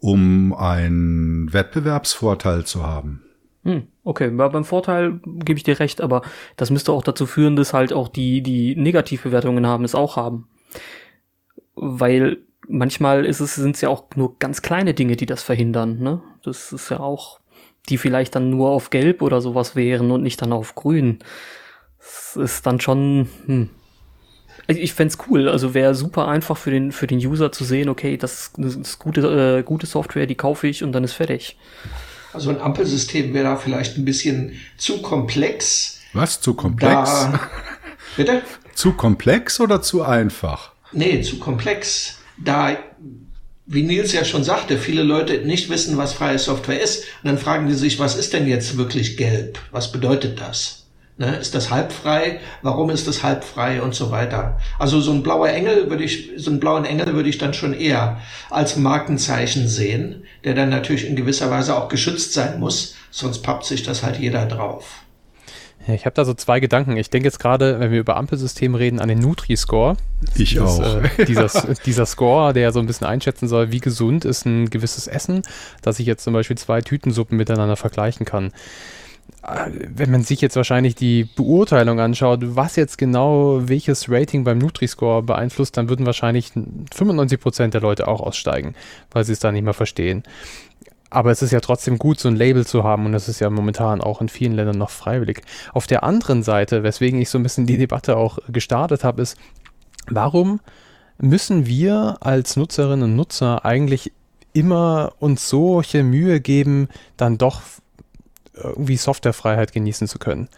Um 0.00 0.52
einen 0.54 1.52
Wettbewerbsvorteil 1.52 2.64
zu 2.64 2.84
haben. 2.84 3.22
Hm, 3.64 3.86
okay, 4.02 4.30
beim 4.30 4.64
Vorteil 4.64 5.20
gebe 5.24 5.56
ich 5.56 5.62
dir 5.62 5.78
recht, 5.78 6.00
aber 6.00 6.22
das 6.56 6.70
müsste 6.70 6.92
auch 6.92 7.04
dazu 7.04 7.26
führen, 7.26 7.54
dass 7.54 7.72
halt 7.72 7.92
auch 7.92 8.08
die, 8.08 8.42
die 8.42 8.74
Negativbewertungen 8.74 9.66
haben, 9.66 9.84
es 9.84 9.94
auch 9.94 10.16
haben. 10.16 10.48
Weil 11.74 12.38
manchmal 12.68 13.24
ist 13.24 13.40
es, 13.40 13.54
sind 13.54 13.76
es 13.76 13.80
ja 13.80 13.88
auch 13.88 14.04
nur 14.16 14.38
ganz 14.38 14.62
kleine 14.62 14.94
Dinge, 14.94 15.16
die 15.16 15.26
das 15.26 15.42
verhindern, 15.42 15.98
ne? 16.00 16.22
Das 16.42 16.72
ist 16.72 16.90
ja 16.90 16.98
auch, 16.98 17.40
die 17.88 17.98
vielleicht 17.98 18.34
dann 18.34 18.50
nur 18.50 18.70
auf 18.70 18.90
Gelb 18.90 19.22
oder 19.22 19.40
sowas 19.40 19.76
wären 19.76 20.10
und 20.10 20.22
nicht 20.22 20.42
dann 20.42 20.52
auf 20.52 20.74
Grün. 20.74 21.20
Das 21.98 22.36
ist 22.36 22.66
dann 22.66 22.80
schon, 22.80 23.28
hm. 23.46 23.70
Ich 24.68 24.94
fände 24.94 25.14
cool, 25.28 25.48
also 25.48 25.74
wäre 25.74 25.94
super 25.94 26.28
einfach 26.28 26.56
für 26.56 26.70
den, 26.70 26.92
für 26.92 27.06
den 27.06 27.18
User 27.18 27.50
zu 27.52 27.64
sehen, 27.64 27.88
okay, 27.88 28.16
das 28.16 28.52
ist 28.56 28.98
gute, 28.98 29.58
äh, 29.58 29.62
gute 29.62 29.86
Software, 29.86 30.26
die 30.26 30.36
kaufe 30.36 30.68
ich 30.68 30.84
und 30.84 30.92
dann 30.92 31.04
ist 31.04 31.14
fertig. 31.14 31.56
Also 32.32 32.50
ein 32.50 32.60
Ampelsystem 32.60 33.34
wäre 33.34 33.44
da 33.44 33.56
vielleicht 33.56 33.98
ein 33.98 34.04
bisschen 34.04 34.52
zu 34.76 35.02
komplex. 35.02 36.00
Was? 36.12 36.40
Zu 36.40 36.54
komplex? 36.54 37.10
Da, 37.10 37.40
bitte? 38.16 38.42
Zu 38.74 38.92
komplex 38.92 39.60
oder 39.60 39.82
zu 39.82 40.02
einfach? 40.02 40.72
Nee, 40.92 41.20
zu 41.22 41.38
komplex. 41.38 42.18
Da, 42.38 42.76
wie 43.66 43.82
Nils 43.82 44.12
ja 44.12 44.24
schon 44.24 44.44
sagte, 44.44 44.78
viele 44.78 45.02
Leute 45.02 45.38
nicht 45.38 45.68
wissen, 45.68 45.96
was 45.96 46.14
freie 46.14 46.38
Software 46.38 46.80
ist. 46.80 47.04
Und 47.22 47.28
dann 47.28 47.38
fragen 47.38 47.68
die 47.68 47.74
sich, 47.74 47.98
was 47.98 48.16
ist 48.16 48.32
denn 48.32 48.46
jetzt 48.46 48.76
wirklich 48.76 49.16
gelb? 49.16 49.58
Was 49.70 49.92
bedeutet 49.92 50.40
das? 50.40 50.81
Ne, 51.22 51.36
ist 51.36 51.54
das 51.54 51.70
halbfrei? 51.70 52.40
Warum 52.62 52.90
ist 52.90 53.06
das 53.06 53.22
halbfrei 53.22 53.80
und 53.80 53.94
so 53.94 54.10
weiter? 54.10 54.58
Also 54.80 55.00
so 55.00 55.12
ein 55.12 55.22
blauer 55.22 55.50
Engel 55.50 55.88
würde 55.88 56.02
ich, 56.02 56.30
so 56.36 56.50
einen 56.50 56.58
blauen 56.58 56.84
Engel 56.84 57.14
würde 57.14 57.28
ich 57.28 57.38
dann 57.38 57.54
schon 57.54 57.74
eher 57.74 58.18
als 58.50 58.74
Markenzeichen 58.74 59.68
sehen, 59.68 60.24
der 60.42 60.54
dann 60.54 60.68
natürlich 60.68 61.06
in 61.06 61.14
gewisser 61.14 61.48
Weise 61.48 61.76
auch 61.76 61.88
geschützt 61.88 62.32
sein 62.32 62.58
muss, 62.58 62.96
sonst 63.12 63.42
pappt 63.44 63.66
sich 63.66 63.84
das 63.84 64.02
halt 64.02 64.18
jeder 64.18 64.46
drauf. 64.46 65.04
Ja, 65.86 65.94
ich 65.94 66.06
habe 66.06 66.14
da 66.14 66.24
so 66.24 66.34
zwei 66.34 66.58
Gedanken. 66.58 66.96
Ich 66.96 67.08
denke 67.08 67.28
jetzt 67.28 67.38
gerade, 67.38 67.78
wenn 67.78 67.92
wir 67.92 68.00
über 68.00 68.16
Ampelsysteme 68.16 68.80
reden, 68.80 68.98
an 68.98 69.08
den 69.08 69.20
Nutri-Score. 69.20 69.96
Ich 70.34 70.56
das, 70.56 70.80
auch. 70.80 71.04
Äh, 71.04 71.24
dieser, 71.28 71.48
dieser 71.86 72.06
Score, 72.06 72.52
der 72.52 72.72
so 72.72 72.80
ein 72.80 72.86
bisschen 72.86 73.06
einschätzen 73.06 73.46
soll, 73.46 73.70
wie 73.70 73.78
gesund 73.78 74.24
ist 74.24 74.44
ein 74.44 74.70
gewisses 74.70 75.06
Essen, 75.06 75.42
dass 75.82 76.00
ich 76.00 76.06
jetzt 76.06 76.24
zum 76.24 76.32
Beispiel 76.32 76.58
zwei 76.58 76.80
Tütensuppen 76.80 77.38
miteinander 77.38 77.76
vergleichen 77.76 78.26
kann 78.26 78.50
wenn 79.42 80.10
man 80.10 80.22
sich 80.22 80.40
jetzt 80.40 80.54
wahrscheinlich 80.54 80.94
die 80.94 81.24
Beurteilung 81.24 81.98
anschaut, 81.98 82.40
was 82.42 82.76
jetzt 82.76 82.96
genau 82.96 83.68
welches 83.68 84.08
Rating 84.08 84.44
beim 84.44 84.58
Nutri-Score 84.58 85.22
beeinflusst, 85.22 85.76
dann 85.76 85.88
würden 85.88 86.06
wahrscheinlich 86.06 86.52
95% 86.52 87.68
der 87.68 87.80
Leute 87.80 88.06
auch 88.06 88.20
aussteigen, 88.20 88.74
weil 89.10 89.24
sie 89.24 89.32
es 89.32 89.40
da 89.40 89.50
nicht 89.50 89.64
mehr 89.64 89.74
verstehen. 89.74 90.22
Aber 91.10 91.30
es 91.30 91.42
ist 91.42 91.50
ja 91.50 91.60
trotzdem 91.60 91.98
gut, 91.98 92.20
so 92.20 92.28
ein 92.28 92.36
Label 92.36 92.64
zu 92.64 92.84
haben 92.84 93.04
und 93.04 93.12
das 93.12 93.28
ist 93.28 93.40
ja 93.40 93.50
momentan 93.50 94.00
auch 94.00 94.20
in 94.20 94.28
vielen 94.28 94.52
Ländern 94.52 94.78
noch 94.78 94.90
freiwillig. 94.90 95.42
Auf 95.74 95.86
der 95.86 96.04
anderen 96.04 96.42
Seite, 96.42 96.84
weswegen 96.84 97.20
ich 97.20 97.28
so 97.28 97.36
ein 97.36 97.42
bisschen 97.42 97.66
die 97.66 97.76
Debatte 97.76 98.16
auch 98.16 98.38
gestartet 98.48 99.02
habe, 99.02 99.22
ist, 99.22 99.36
warum 100.08 100.60
müssen 101.18 101.66
wir 101.66 102.16
als 102.20 102.56
Nutzerinnen 102.56 103.10
und 103.10 103.16
Nutzer 103.16 103.64
eigentlich 103.64 104.12
immer 104.54 105.12
uns 105.18 105.48
solche 105.48 106.02
Mühe 106.02 106.40
geben, 106.40 106.88
dann 107.16 107.38
doch 107.38 107.62
irgendwie 108.64 108.96
Softwarefreiheit 108.96 109.72
genießen 109.72 110.08
zu 110.08 110.18
können. 110.18 110.48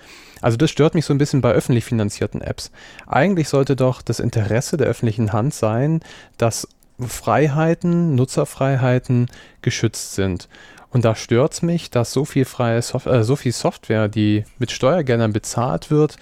Also 0.41 0.57
das 0.57 0.71
stört 0.71 0.95
mich 0.95 1.05
so 1.05 1.15
ein 1.15 1.19
bisschen 1.19 1.41
bei 1.41 1.53
öffentlich 1.53 1.85
finanzierten 1.85 2.41
Apps. 2.41 2.71
Eigentlich 3.07 3.49
sollte 3.49 3.77
doch 3.77 4.03
das 4.03 4.21
Interesse 4.21 4.77
der 4.77 4.87
öffentlichen 4.87 5.33
Hand 5.33 5.55
sein, 5.55 6.01
dass 6.39 6.69
Freiheiten, 7.01 8.15
Nutzerfreiheiten 8.15 9.29
geschützt 9.63 10.15
sind. 10.15 10.49
Und 10.91 11.05
da 11.05 11.17
stört 11.17 11.55
es 11.55 11.63
mich, 11.63 11.91
dass 11.91 12.13
so 12.13 12.25
viel 12.25 12.45
freie 12.45 12.81
Sof 12.81 13.07
äh, 13.07 13.25
so 13.25 13.35
viel 13.35 13.51
Software, 13.51 14.09
die 14.09 14.45
mit 14.59 14.71
Steuergeldern 14.71 15.33
bezahlt 15.33 15.91
wird, 15.91 16.17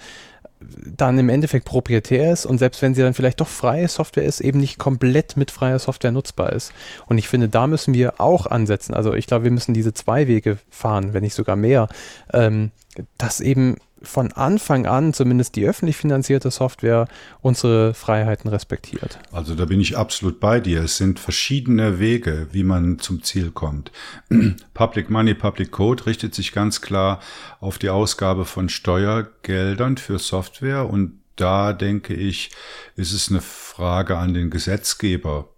dann 0.85 1.17
im 1.17 1.29
Endeffekt 1.29 1.65
proprietär 1.65 2.31
ist 2.31 2.45
und 2.45 2.57
selbst 2.57 2.81
wenn 2.81 2.95
sie 2.95 3.01
dann 3.01 3.13
vielleicht 3.13 3.41
doch 3.41 3.47
freie 3.47 3.87
Software 3.87 4.23
ist, 4.23 4.41
eben 4.41 4.59
nicht 4.59 4.77
komplett 4.79 5.37
mit 5.37 5.51
freier 5.51 5.79
Software 5.79 6.11
nutzbar 6.11 6.53
ist. 6.53 6.73
Und 7.07 7.17
ich 7.17 7.27
finde, 7.27 7.49
da 7.49 7.67
müssen 7.67 7.93
wir 7.93 8.19
auch 8.19 8.45
ansetzen. 8.47 8.93
Also 8.93 9.13
ich 9.13 9.27
glaube, 9.27 9.45
wir 9.45 9.51
müssen 9.51 9.73
diese 9.73 9.93
zwei 9.93 10.27
Wege 10.27 10.57
fahren, 10.69 11.13
wenn 11.13 11.23
nicht 11.23 11.35
sogar 11.35 11.55
mehr, 11.55 11.87
ähm, 12.31 12.71
dass 13.17 13.41
eben 13.41 13.77
von 14.03 14.31
Anfang 14.33 14.85
an 14.85 15.13
zumindest 15.13 15.55
die 15.55 15.65
öffentlich 15.65 15.97
finanzierte 15.97 16.51
Software 16.51 17.07
unsere 17.41 17.93
Freiheiten 17.93 18.49
respektiert. 18.49 19.19
Also 19.31 19.55
da 19.55 19.65
bin 19.65 19.79
ich 19.79 19.97
absolut 19.97 20.39
bei 20.39 20.59
dir. 20.59 20.83
Es 20.83 20.97
sind 20.97 21.19
verschiedene 21.19 21.99
Wege, 21.99 22.47
wie 22.51 22.63
man 22.63 22.99
zum 22.99 23.23
Ziel 23.23 23.51
kommt. 23.51 23.91
Public 24.73 25.09
Money, 25.09 25.33
Public 25.33 25.71
Code 25.71 26.05
richtet 26.05 26.35
sich 26.35 26.51
ganz 26.51 26.81
klar 26.81 27.19
auf 27.59 27.77
die 27.77 27.89
Ausgabe 27.89 28.45
von 28.45 28.69
Steuergeldern 28.69 29.97
für 29.97 30.19
Software 30.19 30.89
und 30.89 31.19
da 31.35 31.73
denke 31.73 32.13
ich, 32.13 32.51
ist 32.95 33.11
es 33.11 33.29
eine 33.29 33.41
Frage 33.41 34.17
an 34.17 34.33
den 34.33 34.49
Gesetzgeber, 34.49 35.49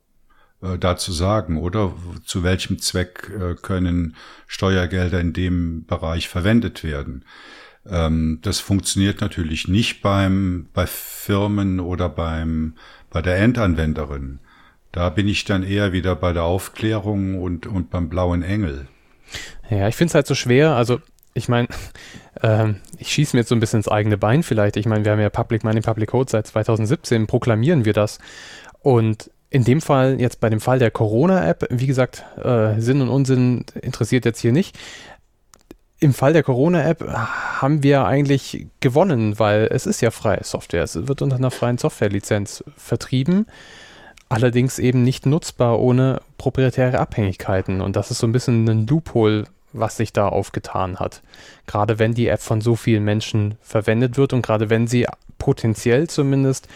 äh, 0.61 0.77
da 0.77 0.97
zu 0.97 1.11
sagen, 1.11 1.57
oder 1.57 1.93
zu 2.25 2.43
welchem 2.43 2.79
Zweck 2.79 3.29
äh, 3.29 3.55
können 3.55 4.15
Steuergelder 4.47 5.19
in 5.19 5.33
dem 5.33 5.85
Bereich 5.85 6.29
verwendet 6.29 6.83
werden. 6.83 7.25
Ähm, 7.89 8.39
das 8.41 8.59
funktioniert 8.59 9.21
natürlich 9.21 9.67
nicht 9.67 10.01
beim, 10.01 10.67
bei 10.73 10.87
Firmen 10.87 11.79
oder 11.79 12.09
beim, 12.09 12.73
bei 13.09 13.21
der 13.21 13.37
Endanwenderin. 13.37 14.39
Da 14.91 15.09
bin 15.09 15.27
ich 15.27 15.45
dann 15.45 15.63
eher 15.63 15.91
wieder 15.91 16.15
bei 16.15 16.33
der 16.33 16.43
Aufklärung 16.43 17.41
und, 17.41 17.67
und 17.67 17.89
beim 17.89 18.09
blauen 18.09 18.43
Engel. 18.43 18.87
Ja, 19.69 19.87
ich 19.87 19.95
finde 19.95 20.11
es 20.11 20.15
halt 20.15 20.27
so 20.27 20.35
schwer. 20.35 20.75
Also, 20.75 20.99
ich 21.33 21.49
meine, 21.49 21.67
ähm, 22.41 22.77
ich 22.97 23.09
schieße 23.09 23.35
mir 23.35 23.41
jetzt 23.41 23.49
so 23.49 23.55
ein 23.55 23.59
bisschen 23.59 23.79
ins 23.79 23.87
eigene 23.87 24.17
Bein 24.17 24.41
vielleicht. 24.41 24.77
Ich 24.77 24.85
meine, 24.85 25.03
wir 25.03 25.11
haben 25.11 25.19
ja 25.19 25.29
Public 25.29 25.63
Money, 25.63 25.81
Public 25.81 26.09
Code 26.09 26.31
seit 26.31 26.47
2017, 26.47 27.27
proklamieren 27.27 27.85
wir 27.85 27.93
das. 27.93 28.19
Und 28.81 29.29
in 29.49 29.63
dem 29.63 29.81
Fall, 29.81 30.19
jetzt 30.19 30.39
bei 30.39 30.49
dem 30.49 30.59
Fall 30.59 30.79
der 30.79 30.91
Corona-App, 30.91 31.67
wie 31.69 31.87
gesagt, 31.87 32.25
äh, 32.43 32.79
Sinn 32.79 33.01
und 33.01 33.09
Unsinn 33.09 33.65
interessiert 33.81 34.25
jetzt 34.25 34.39
hier 34.39 34.51
nicht. 34.51 34.77
Im 36.05 36.13
Fall 36.13 36.33
der 36.33 36.43
Corona-App 36.43 37.03
haben 37.07 37.81
wir 37.81 38.05
eigentlich 38.05 38.67
gewonnen, 38.79 39.39
weil 39.39 39.67
es 39.71 39.87
ist 39.87 40.01
ja 40.01 40.11
freie 40.11 40.43
Software. 40.43 40.83
Es 40.83 41.07
wird 41.07 41.23
unter 41.23 41.35
einer 41.35 41.49
freien 41.49 41.79
Software-Lizenz 41.79 42.63
vertrieben, 42.77 43.47
allerdings 44.29 44.77
eben 44.77 45.01
nicht 45.01 45.25
nutzbar 45.25 45.79
ohne 45.79 46.21
proprietäre 46.37 46.99
Abhängigkeiten. 46.99 47.81
Und 47.81 47.95
das 47.95 48.11
ist 48.11 48.19
so 48.19 48.27
ein 48.27 48.33
bisschen 48.33 48.69
ein 48.69 48.85
Loophole, 48.85 49.45
was 49.73 49.97
sich 49.97 50.13
da 50.13 50.27
aufgetan 50.27 50.99
hat. 50.99 51.23
Gerade 51.65 51.97
wenn 51.97 52.13
die 52.13 52.27
App 52.27 52.41
von 52.41 52.61
so 52.61 52.75
vielen 52.75 53.03
Menschen 53.03 53.55
verwendet 53.63 54.15
wird 54.15 54.31
und 54.31 54.43
gerade 54.43 54.69
wenn 54.69 54.85
sie 54.85 55.07
potenziell 55.39 56.07
zumindest 56.07 56.67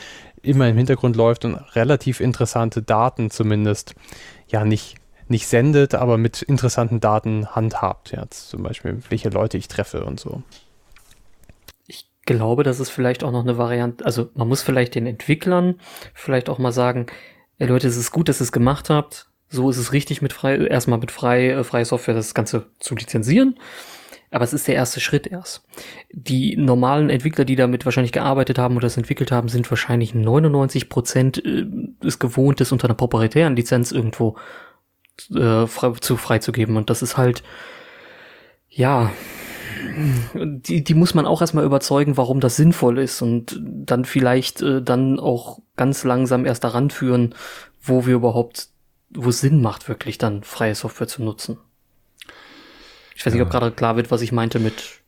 immer 0.41 0.67
im 0.67 0.77
Hintergrund 0.77 1.15
läuft 1.15 1.45
und 1.45 1.53
relativ 1.75 2.19
interessante 2.19 2.82
Daten 2.82 3.30
zumindest 3.30 3.93
ja 4.47 4.65
nicht, 4.65 4.95
nicht 5.30 5.47
sendet, 5.47 5.95
aber 5.95 6.17
mit 6.17 6.41
interessanten 6.41 6.99
Daten 6.99 7.55
handhabt. 7.55 8.11
Ja, 8.11 8.30
zum 8.30 8.63
Beispiel, 8.63 9.01
welche 9.09 9.30
Leute 9.30 9.57
ich 9.57 9.67
treffe 9.67 10.03
und 10.03 10.19
so. 10.19 10.43
Ich 11.88 12.09
glaube, 12.25 12.63
das 12.63 12.80
ist 12.80 12.89
vielleicht 12.89 13.23
auch 13.23 13.32
noch 13.32 13.43
eine 13.43 13.57
Variante, 13.57 14.05
also 14.05 14.30
man 14.36 14.47
muss 14.47 14.61
vielleicht 14.61 14.95
den 14.95 15.07
Entwicklern 15.07 15.80
vielleicht 16.13 16.49
auch 16.49 16.59
mal 16.59 16.71
sagen, 16.71 17.07
ey 17.57 17.67
Leute, 17.67 17.88
es 17.88 17.97
ist 17.97 18.11
gut, 18.11 18.30
dass 18.30 18.41
ihr 18.41 18.45
es 18.45 18.51
gemacht 18.51 18.89
habt. 18.89 19.27
So 19.49 19.69
ist 19.69 19.77
es 19.77 19.93
richtig 19.93 20.21
mit 20.21 20.32
frei, 20.32 20.57
erstmal 20.57 20.99
mit 20.99 21.11
frei, 21.11 21.49
äh, 21.49 21.63
freie 21.63 21.86
Software 21.86 22.13
das 22.13 22.34
Ganze 22.34 22.67
zu 22.80 22.95
lizenzieren. 22.95 23.55
Aber 24.32 24.43
es 24.43 24.53
ist 24.53 24.67
der 24.67 24.75
erste 24.75 24.99
Schritt 24.99 25.25
erst. 25.25 25.63
Die 26.11 26.55
normalen 26.55 27.09
Entwickler, 27.09 27.45
die 27.45 27.55
damit 27.55 27.86
wahrscheinlich 27.86 28.11
gearbeitet 28.11 28.59
haben 28.59 28.75
oder 28.75 28.86
das 28.86 28.97
entwickelt 28.97 29.32
haben, 29.32 29.49
sind 29.49 29.69
wahrscheinlich 29.71 30.13
99 30.13 30.88
Prozent 30.88 31.43
äh, 31.43 31.65
des 32.03 32.19
Gewohntes 32.19 32.71
unter 32.71 32.86
einer 32.88 32.95
proprietären 32.95 33.55
Lizenz 33.55 33.91
irgendwo 33.91 34.38
äh, 35.32 35.67
frei, 35.67 35.91
zu 35.99 36.17
freizugeben. 36.17 36.78
Und 36.78 36.89
das 36.89 37.01
ist 37.01 37.17
halt, 37.17 37.43
ja, 38.70 39.11
die, 40.34 40.84
die 40.84 40.93
muss 40.93 41.13
man 41.13 41.26
auch 41.26 41.41
erstmal 41.41 41.65
überzeugen, 41.65 42.17
warum 42.17 42.39
das 42.39 42.55
sinnvoll 42.55 42.97
ist 42.99 43.22
und 43.22 43.59
dann 43.61 44.05
vielleicht 44.05 44.61
äh, 44.61 44.82
dann 44.82 45.20
auch 45.20 45.59
ganz 45.76 46.03
langsam 46.03 46.45
erst 46.45 46.63
daran 46.63 46.89
führen, 46.89 47.36
wo 47.82 48.05
wir 48.05 48.15
überhaupt, 48.15 48.70
wo 49.09 49.30
es 49.30 49.41
Sinn 49.41 49.61
macht, 49.61 49.88
wirklich 49.88 50.17
dann 50.17 50.43
freie 50.43 50.76
Software 50.76 51.07
zu 51.07 51.24
nutzen. 51.24 51.57
Ich 53.15 53.26
weiß 53.26 53.34
nicht, 53.34 53.41
ob 53.41 53.49
gerade 53.49 53.72
klar 53.72 53.95
wird, 53.95 54.11
was 54.11 54.22
ich 54.22 54.32
meinte 54.32 54.59
mit. 54.59 54.99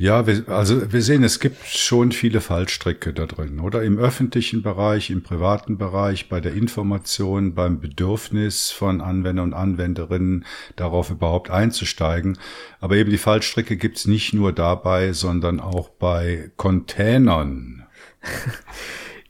Ja, 0.00 0.26
wir, 0.26 0.48
also 0.48 0.94
wir 0.94 1.02
sehen, 1.02 1.24
es 1.24 1.40
gibt 1.40 1.66
schon 1.66 2.10
viele 2.12 2.40
Fallstricke 2.40 3.12
da 3.12 3.26
drin, 3.26 3.60
oder? 3.60 3.82
Im 3.82 3.98
öffentlichen 3.98 4.62
Bereich, 4.62 5.10
im 5.10 5.22
privaten 5.22 5.76
Bereich, 5.76 6.30
bei 6.30 6.40
der 6.40 6.54
Information, 6.54 7.54
beim 7.54 7.80
Bedürfnis 7.80 8.70
von 8.70 9.02
Anwender 9.02 9.42
und 9.42 9.52
Anwenderinnen, 9.52 10.46
darauf 10.74 11.10
überhaupt 11.10 11.50
einzusteigen. 11.50 12.38
Aber 12.80 12.96
eben 12.96 13.10
die 13.10 13.18
Fallstricke 13.18 13.76
gibt's 13.76 14.06
nicht 14.06 14.32
nur 14.32 14.54
dabei, 14.54 15.12
sondern 15.12 15.60
auch 15.60 15.90
bei 15.90 16.50
Containern. 16.56 17.84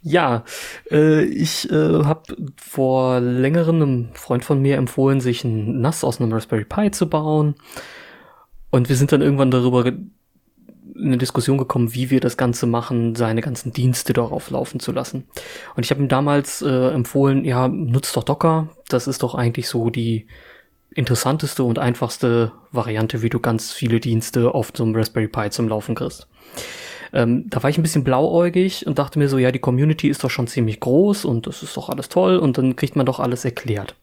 Ja, 0.03 0.45
äh, 0.91 1.25
ich 1.25 1.71
äh, 1.71 2.05
habe 2.05 2.35
vor 2.57 3.21
längerem 3.21 3.83
einem 3.83 4.09
Freund 4.15 4.47
von 4.47 4.63
mir 4.63 4.79
empfohlen, 4.79 5.21
sich 5.21 5.45
ein 5.45 5.83
NAS 5.83 6.05
aus 6.05 6.23
einem 6.23 6.33
Raspberry 6.33 6.65
Pi 6.65 6.91
zu 6.91 7.07
bauen. 7.07 7.55
Und 8.71 8.89
wir 8.89 8.97
sind 8.97 9.13
dann 9.13 9.21
irgendwann 9.21 9.51
darüber 9.51 9.85
eine 11.03 11.19
Diskussion 11.19 11.59
gekommen, 11.59 11.95
wie 11.95 12.11
wir 12.11 12.21
das 12.21 12.37
Ganze 12.37 12.67
machen, 12.67 13.15
seine 13.15 13.41
ganzen 13.41 13.73
Dienste 13.73 14.13
darauf 14.13 14.51
laufen 14.51 14.81
zu 14.81 14.93
lassen. 14.93 15.27
Und 15.77 15.85
ich 15.85 15.91
habe 15.91 16.03
ihm 16.03 16.09
damals 16.09 16.63
äh, 16.63 16.89
empfohlen, 16.89 17.45
ja, 17.45 17.69
nutzt 17.69 18.17
doch 18.17 18.25
Docker. 18.25 18.69
Das 18.89 19.07
ist 19.07 19.23
doch 19.23 19.35
eigentlich 19.35 19.69
so 19.69 19.91
die 19.91 20.27
interessanteste 20.95 21.63
und 21.63 21.79
einfachste 21.79 22.53
Variante, 22.73 23.23
wie 23.23 23.31
du 23.31 23.41
ganz 23.41 23.73
viele 23.73 24.01
Dienste 24.01 24.55
auf 24.55 24.73
so 24.75 24.85
einem 24.85 24.95
Raspberry 24.95 25.29
Pi 25.29 25.51
zum 25.51 25.69
Laufen 25.69 25.95
kriegst. 25.95 26.27
Ähm, 27.13 27.45
da 27.49 27.63
war 27.63 27.71
ich 27.71 27.79
ein 27.79 27.83
bisschen 27.83 28.05
blauäugig 28.05 28.87
und 28.87 28.99
dachte 28.99 29.19
mir 29.19 29.29
so, 29.29 29.39
ja, 29.39 29.51
die 29.51 29.59
Community 29.59 30.09
ist 30.09 30.23
doch 30.23 30.31
schon 30.31 30.47
ziemlich 30.47 30.81
groß 30.81 31.25
und 31.25 31.47
das 31.47 31.63
ist 31.63 31.77
doch 31.77 31.89
alles 31.89 32.09
toll 32.09 32.39
und 32.39 32.59
dann 32.59 32.77
kriegt 32.77 32.97
man 32.97 33.07
doch 33.07 33.21
alles 33.21 33.45
erklärt. 33.45 33.97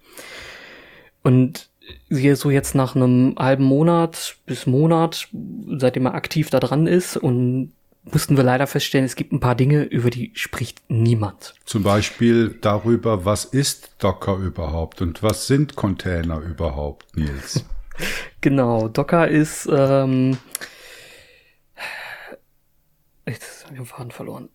Und 1.24 1.70
so 2.10 2.50
jetzt 2.50 2.76
nach 2.76 2.96
einem 2.96 3.36
halben 3.38 3.64
Monat 3.64 4.38
bis 4.46 4.66
Monat, 4.66 5.28
seitdem 5.78 6.06
er 6.06 6.16
aktiv 6.16 6.50
da 6.50 6.60
dran 6.60 6.88
ist 6.88 7.18
und 7.18 7.74
mussten 8.12 8.38
wir 8.38 8.44
leider 8.44 8.68
feststellen, 8.68 9.06
es 9.06 9.16
gibt 9.16 9.32
ein 9.32 9.40
paar 9.40 9.56
Dinge, 9.56 9.84
über 9.84 10.10
die 10.10 10.32
spricht 10.36 10.82
niemand. 10.88 11.56
Zum 11.66 11.84
Beispiel 11.84 12.58
darüber, 12.62 13.26
was 13.26 13.46
ist 13.46 13.92
Docker 14.00 14.38
überhaupt 14.38 15.02
und 15.02 15.24
was 15.24 15.48
sind 15.48 15.76
Container 15.76 16.40
überhaupt, 16.40 17.16
Nils? 17.18 17.66
genau, 18.42 18.88
Docker 18.88 19.28
ist, 19.28 19.68
ähm, 19.72 20.38
jetzt 23.26 23.66
habe 23.66 23.74
ich 23.76 23.80
den 23.82 23.86
Faden 23.86 24.12
verloren. 24.12 24.50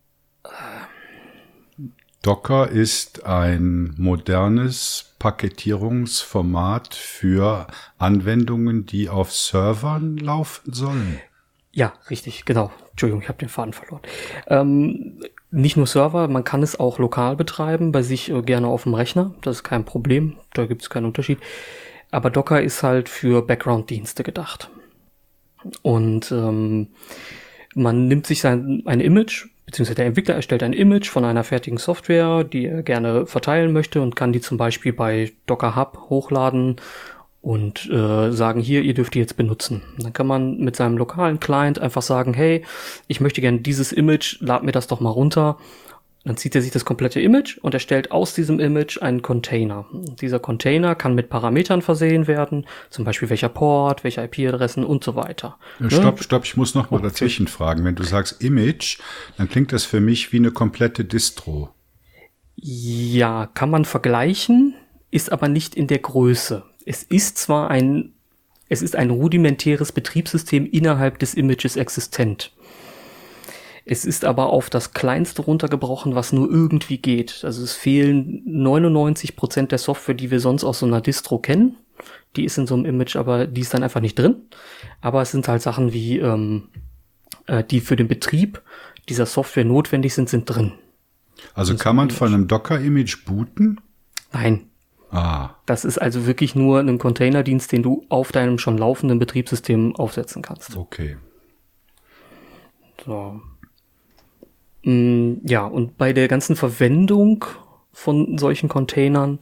Docker 2.22 2.68
ist 2.68 3.24
ein 3.26 3.95
modernes 3.99 5.12
Paketierungsformat 5.23 6.97
für 6.97 7.68
Anwendungen, 7.97 8.87
die 8.87 9.09
auf 9.09 9.33
Servern 9.33 10.16
laufen 10.16 10.73
sollen. 10.73 11.20
Ja, 11.70 11.93
richtig, 12.11 12.45
genau. 12.45 12.73
Entschuldigung, 12.91 13.23
ich 13.23 13.29
habe 13.29 13.39
den 13.39 13.49
Faden 13.49 13.73
verloren. 13.73 14.03
Ähm, 14.49 15.20
nicht 15.53 15.77
nur 15.77 15.87
Server, 15.87 16.27
man 16.27 16.43
kann 16.43 16.64
es 16.64 16.81
auch 16.81 16.99
lokal 16.99 17.37
betreiben, 17.37 17.93
bei 17.93 18.03
sich 18.03 18.31
äh, 18.31 18.43
gerne 18.43 18.66
auf 18.66 18.83
dem 18.83 18.95
Rechner. 18.95 19.33
Das 19.43 19.59
ist 19.59 19.62
kein 19.62 19.85
Problem, 19.85 20.39
da 20.55 20.66
gibt 20.66 20.83
es 20.83 20.91
keinen 20.91 21.07
Unterschied. 21.07 21.39
Aber 22.11 22.29
Docker 22.29 22.61
ist 22.61 22.83
halt 22.83 23.09
für 23.09 23.47
Background-Dienste 23.47 24.25
gedacht. 24.25 24.70
Und 25.83 26.33
ähm, 26.33 26.89
man 27.77 28.09
nimmt 28.09 28.27
sich 28.27 28.41
sein 28.41 28.83
ein 28.87 28.99
Image, 28.99 29.47
beziehungsweise 29.67 29.97
der 29.97 30.07
Entwickler 30.07 30.35
erstellt 30.35 30.63
ein 30.63 30.73
Image 30.73 31.09
von 31.09 31.25
einer 31.25 31.45
fertigen 31.45 31.79
Software, 31.79 32.45
die 32.45 32.67
er 32.67 32.83
gerne 32.83 33.27
verteilen 33.27 33.73
möchte 33.73 34.03
und 34.03 34.17
kann 34.17 34.33
die 34.33 34.41
zum 34.41 34.59
Beispiel 34.59 34.93
bei 34.93 35.33
Docker 35.47 35.77
Hub 35.77 36.07
hochladen 36.11 36.77
und 37.41 37.91
äh, 37.91 38.31
sagen, 38.31 38.61
hier, 38.61 38.83
ihr 38.83 38.95
dürft 38.95 39.15
die 39.15 39.19
jetzt 39.19 39.37
benutzen. 39.37 39.83
Dann 39.99 40.13
kann 40.13 40.27
man 40.27 40.59
mit 40.59 40.77
seinem 40.77 40.97
lokalen 40.97 41.41
Client 41.41 41.81
einfach 41.81 42.03
sagen, 42.03 42.35
hey, 42.35 42.65
ich 43.09 43.21
möchte 43.21 43.41
gerne 43.41 43.59
dieses 43.59 43.93
Image, 43.93 44.37
lad 44.41 44.63
mir 44.63 44.73
das 44.73 44.87
doch 44.87 45.01
mal 45.01 45.11
runter 45.11 45.59
dann 46.25 46.37
zieht 46.37 46.55
er 46.55 46.62
sich 46.62 46.70
das 46.70 46.85
komplette 46.85 47.20
Image 47.20 47.59
und 47.59 47.75
erstellt 47.75 48.12
aus 48.12 48.35
diesem 48.35 48.61
Image 48.61 49.03
einen 49.03 49.23
Container. 49.23 49.87
Dieser 49.93 50.39
Container 50.39 50.95
kann 50.95 51.14
mit 51.14 51.29
Parametern 51.29 51.83
versehen 51.83 52.27
werden, 52.27 52.66
zum 52.91 53.05
Beispiel 53.05 53.29
welcher 53.31 53.49
Port, 53.49 54.05
welche 54.05 54.23
IP-Adressen 54.23 54.85
und 54.85 55.03
so 55.03 55.16
weiter. 55.16 55.59
Stopp, 55.89 56.16
ne? 56.16 56.23
stopp, 56.23 56.45
ich 56.45 56.57
muss 56.57 56.75
noch 56.75 56.91
mal 56.91 56.99
okay. 56.99 57.09
dazwischen 57.09 57.49
fragen. 57.49 57.85
Wenn 57.85 57.97
du 57.97 58.05
sagst 58.05 58.43
Image, 58.43 58.99
dann 59.37 59.49
klingt 59.49 59.73
das 59.73 59.85
für 59.85 60.01
mich 60.01 60.33
wie 60.33 60.37
eine 60.37 60.53
komplette 60.53 61.05
Distro. 61.05 61.70
Ja, 62.55 63.47
kann 63.47 63.70
man 63.70 63.85
vergleichen, 63.85 64.75
ist 65.11 65.33
aber 65.33 65.49
nicht 65.49 65.75
in 65.75 65.89
der 65.89 65.99
Größe. 65.99 66.62
Es 66.87 67.03
ist 67.03 67.39
zwar 67.39 67.70
ein, 67.70 68.12
es 68.68 68.83
ist 68.83 68.95
ein 68.95 69.11
rudimentäres 69.11 69.91
Betriebssystem 69.91 70.66
innerhalb 70.70 71.18
des 71.18 71.35
Images 71.35 71.77
existent. 71.77 72.53
Es 73.85 74.05
ist 74.05 74.24
aber 74.24 74.47
auf 74.47 74.70
das 74.70 74.93
Kleinste 74.93 75.43
runtergebrochen, 75.43 76.14
was 76.14 76.33
nur 76.33 76.49
irgendwie 76.49 76.99
geht. 76.99 77.43
Also 77.45 77.64
es 77.64 77.72
fehlen 77.74 78.43
99 78.45 79.35
Prozent 79.37 79.72
der 79.72 79.78
Software, 79.78 80.14
die 80.14 80.30
wir 80.30 80.41
sonst 80.41 80.64
aus 80.64 80.80
so 80.80 80.87
einer 80.87 81.01
Distro 81.01 81.39
kennen. 81.39 81.76
Die 82.37 82.45
ist 82.45 82.59
in 82.59 82.66
so 82.66 82.74
einem 82.74 82.85
Image, 82.85 83.16
aber 83.16 83.47
die 83.47 83.61
ist 83.61 83.74
dann 83.74 83.83
einfach 83.83 84.01
nicht 84.01 84.18
drin. 84.18 84.37
Aber 85.01 85.22
es 85.22 85.33
sind 85.33 85.49
halt 85.49 85.62
Sachen 85.62 85.93
wie, 85.93 86.18
ähm, 86.18 86.68
äh, 87.47 87.64
die 87.64 87.80
für 87.80 87.97
den 87.97 88.09
Betrieb 88.09 88.62
dieser 89.09 89.26
Software 89.26 89.64
notwendig 89.64 90.14
sind, 90.14 90.28
sind 90.28 90.45
drin. 90.47 90.72
Also 91.55 91.76
kann 91.76 91.97
man 91.97 92.11
von 92.11 92.33
einem 92.33 92.47
Docker-Image 92.47 93.24
booten? 93.24 93.80
Nein. 94.33 94.66
Ah. 95.11 95.51
Das 95.66 95.85
ist 95.85 95.99
also 95.99 96.26
wirklich 96.26 96.55
nur 96.55 96.80
ein 96.80 96.99
Containerdienst, 96.99 97.70
den 97.72 97.83
du 97.83 98.07
auf 98.09 98.33
deinem 98.33 98.59
schon 98.59 98.78
laufenden 98.78 99.18
Betriebssystem 99.18 99.95
aufsetzen 99.97 100.41
kannst. 100.41 100.76
Okay. 100.76 101.16
So. 103.05 103.43
Mm, 104.85 105.35
ja, 105.45 105.66
und 105.66 105.97
bei 105.97 106.12
der 106.12 106.28
ganzen 106.28 106.57
Verwendung 106.57 107.45
von 107.93 108.39
solchen 108.39 108.68
Containern 108.68 109.39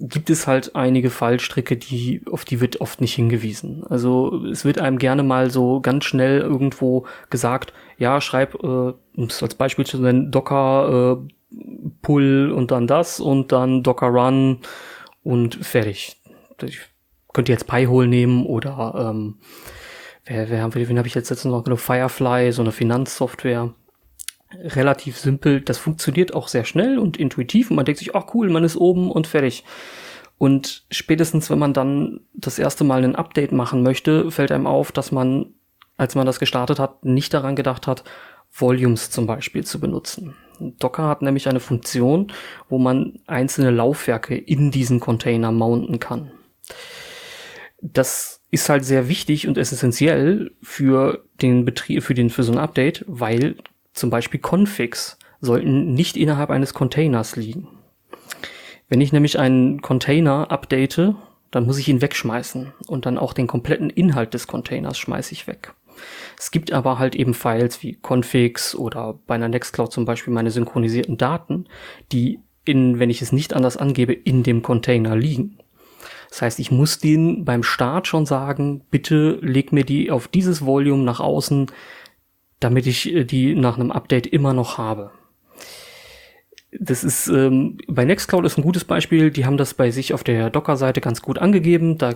gibt 0.00 0.30
es 0.30 0.46
halt 0.46 0.74
einige 0.74 1.10
Fallstricke, 1.10 1.76
die, 1.76 2.22
auf 2.30 2.44
die 2.44 2.60
wird 2.60 2.80
oft 2.80 3.00
nicht 3.02 3.14
hingewiesen. 3.14 3.84
Also 3.88 4.46
es 4.46 4.64
wird 4.64 4.80
einem 4.80 4.98
gerne 4.98 5.22
mal 5.22 5.50
so 5.50 5.80
ganz 5.80 6.04
schnell 6.04 6.40
irgendwo 6.40 7.04
gesagt, 7.28 7.74
ja, 7.98 8.20
schreib, 8.20 8.54
äh, 8.54 8.66
um 8.66 9.24
es 9.28 9.42
als 9.42 9.54
Beispiel 9.54 9.84
zu 9.84 9.98
nennen, 9.98 10.30
Docker 10.30 11.20
äh, 11.20 11.56
Pull 12.00 12.50
und 12.54 12.70
dann 12.70 12.86
das 12.86 13.20
und 13.20 13.52
dann 13.52 13.82
Docker 13.82 14.06
Run 14.06 14.60
und 15.22 15.56
fertig. 15.56 16.16
Ich 16.62 16.80
könnte 17.32 17.52
jetzt 17.52 17.66
Pi-Hole 17.66 18.06
nehmen 18.06 18.46
oder 18.46 19.10
ähm, 19.10 19.38
wer, 20.24 20.48
wer 20.48 20.62
haben 20.62 20.74
wir, 20.74 20.88
wen 20.88 20.98
habe 20.98 21.08
ich 21.08 21.14
jetzt 21.14 21.28
letztens 21.28 21.52
noch 21.52 21.64
genug? 21.64 21.80
Firefly, 21.80 22.52
so 22.52 22.62
eine 22.62 22.72
Finanzsoftware 22.72 23.74
relativ 24.54 25.18
simpel. 25.18 25.60
Das 25.60 25.78
funktioniert 25.78 26.34
auch 26.34 26.48
sehr 26.48 26.64
schnell 26.64 26.98
und 26.98 27.16
intuitiv 27.16 27.70
und 27.70 27.76
man 27.76 27.84
denkt 27.84 27.98
sich, 27.98 28.14
ach 28.14 28.34
cool, 28.34 28.50
man 28.50 28.64
ist 28.64 28.76
oben 28.76 29.10
und 29.10 29.26
fertig. 29.26 29.64
Und 30.38 30.84
spätestens, 30.90 31.50
wenn 31.50 31.58
man 31.58 31.74
dann 31.74 32.20
das 32.32 32.58
erste 32.58 32.84
Mal 32.84 33.04
ein 33.04 33.16
Update 33.16 33.52
machen 33.52 33.82
möchte, 33.82 34.30
fällt 34.30 34.52
einem 34.52 34.66
auf, 34.66 34.90
dass 34.90 35.12
man, 35.12 35.54
als 35.96 36.14
man 36.14 36.26
das 36.26 36.40
gestartet 36.40 36.78
hat, 36.78 37.04
nicht 37.04 37.34
daran 37.34 37.56
gedacht 37.56 37.86
hat, 37.86 38.04
Volumes 38.50 39.10
zum 39.10 39.26
Beispiel 39.26 39.64
zu 39.64 39.80
benutzen. 39.80 40.34
Docker 40.58 41.08
hat 41.08 41.22
nämlich 41.22 41.48
eine 41.48 41.60
Funktion, 41.60 42.32
wo 42.68 42.78
man 42.78 43.20
einzelne 43.26 43.70
Laufwerke 43.70 44.36
in 44.36 44.70
diesen 44.70 45.00
Container 45.00 45.52
mounten 45.52 46.00
kann. 46.00 46.32
Das 47.80 48.42
ist 48.50 48.68
halt 48.68 48.84
sehr 48.84 49.08
wichtig 49.08 49.46
und 49.46 49.56
essentiell 49.56 50.52
für 50.62 51.24
den 51.40 51.64
Betrieb, 51.64 52.02
für 52.02 52.14
den, 52.14 52.30
für 52.30 52.42
so 52.42 52.52
ein 52.52 52.58
Update, 52.58 53.04
weil 53.06 53.56
zum 54.00 54.10
Beispiel 54.10 54.40
Configs, 54.40 55.18
sollten 55.40 55.94
nicht 55.94 56.16
innerhalb 56.16 56.50
eines 56.50 56.74
Containers 56.74 57.36
liegen. 57.36 57.68
Wenn 58.88 59.00
ich 59.00 59.12
nämlich 59.12 59.38
einen 59.38 59.80
Container 59.80 60.50
update, 60.50 61.14
dann 61.50 61.66
muss 61.66 61.78
ich 61.78 61.88
ihn 61.88 62.02
wegschmeißen 62.02 62.72
und 62.88 63.06
dann 63.06 63.18
auch 63.18 63.32
den 63.32 63.46
kompletten 63.46 63.90
Inhalt 63.90 64.34
des 64.34 64.46
Containers 64.46 64.98
schmeiße 64.98 65.32
ich 65.32 65.46
weg. 65.46 65.74
Es 66.38 66.50
gibt 66.50 66.72
aber 66.72 66.98
halt 66.98 67.14
eben 67.14 67.34
Files 67.34 67.82
wie 67.82 67.94
Configs 67.94 68.74
oder 68.74 69.18
bei 69.26 69.34
einer 69.34 69.48
Nextcloud 69.48 69.92
zum 69.92 70.04
Beispiel 70.04 70.32
meine 70.32 70.50
synchronisierten 70.50 71.18
Daten, 71.18 71.66
die 72.10 72.40
in, 72.64 72.98
wenn 72.98 73.10
ich 73.10 73.22
es 73.22 73.32
nicht 73.32 73.52
anders 73.52 73.76
angebe, 73.76 74.12
in 74.12 74.42
dem 74.42 74.62
Container 74.62 75.16
liegen. 75.16 75.58
Das 76.30 76.42
heißt, 76.42 76.58
ich 76.60 76.70
muss 76.70 76.98
den 76.98 77.44
beim 77.44 77.62
Start 77.62 78.06
schon 78.06 78.24
sagen, 78.24 78.82
bitte 78.90 79.38
leg 79.42 79.72
mir 79.72 79.84
die 79.84 80.10
auf 80.10 80.28
dieses 80.28 80.64
Volume 80.64 81.02
nach 81.02 81.20
außen, 81.20 81.66
damit 82.60 82.86
ich 82.86 83.12
äh, 83.12 83.24
die 83.24 83.54
nach 83.54 83.78
einem 83.78 83.90
Update 83.90 84.26
immer 84.26 84.52
noch 84.52 84.78
habe. 84.78 85.10
Das 86.72 87.02
ist 87.02 87.26
ähm, 87.26 87.78
bei 87.88 88.04
Nextcloud 88.04 88.44
ist 88.44 88.56
ein 88.56 88.62
gutes 88.62 88.84
Beispiel. 88.84 89.30
Die 89.30 89.44
haben 89.44 89.56
das 89.56 89.74
bei 89.74 89.90
sich 89.90 90.14
auf 90.14 90.22
der 90.22 90.50
Docker-Seite 90.50 91.00
ganz 91.00 91.20
gut 91.20 91.38
angegeben. 91.38 91.98
Da 91.98 92.14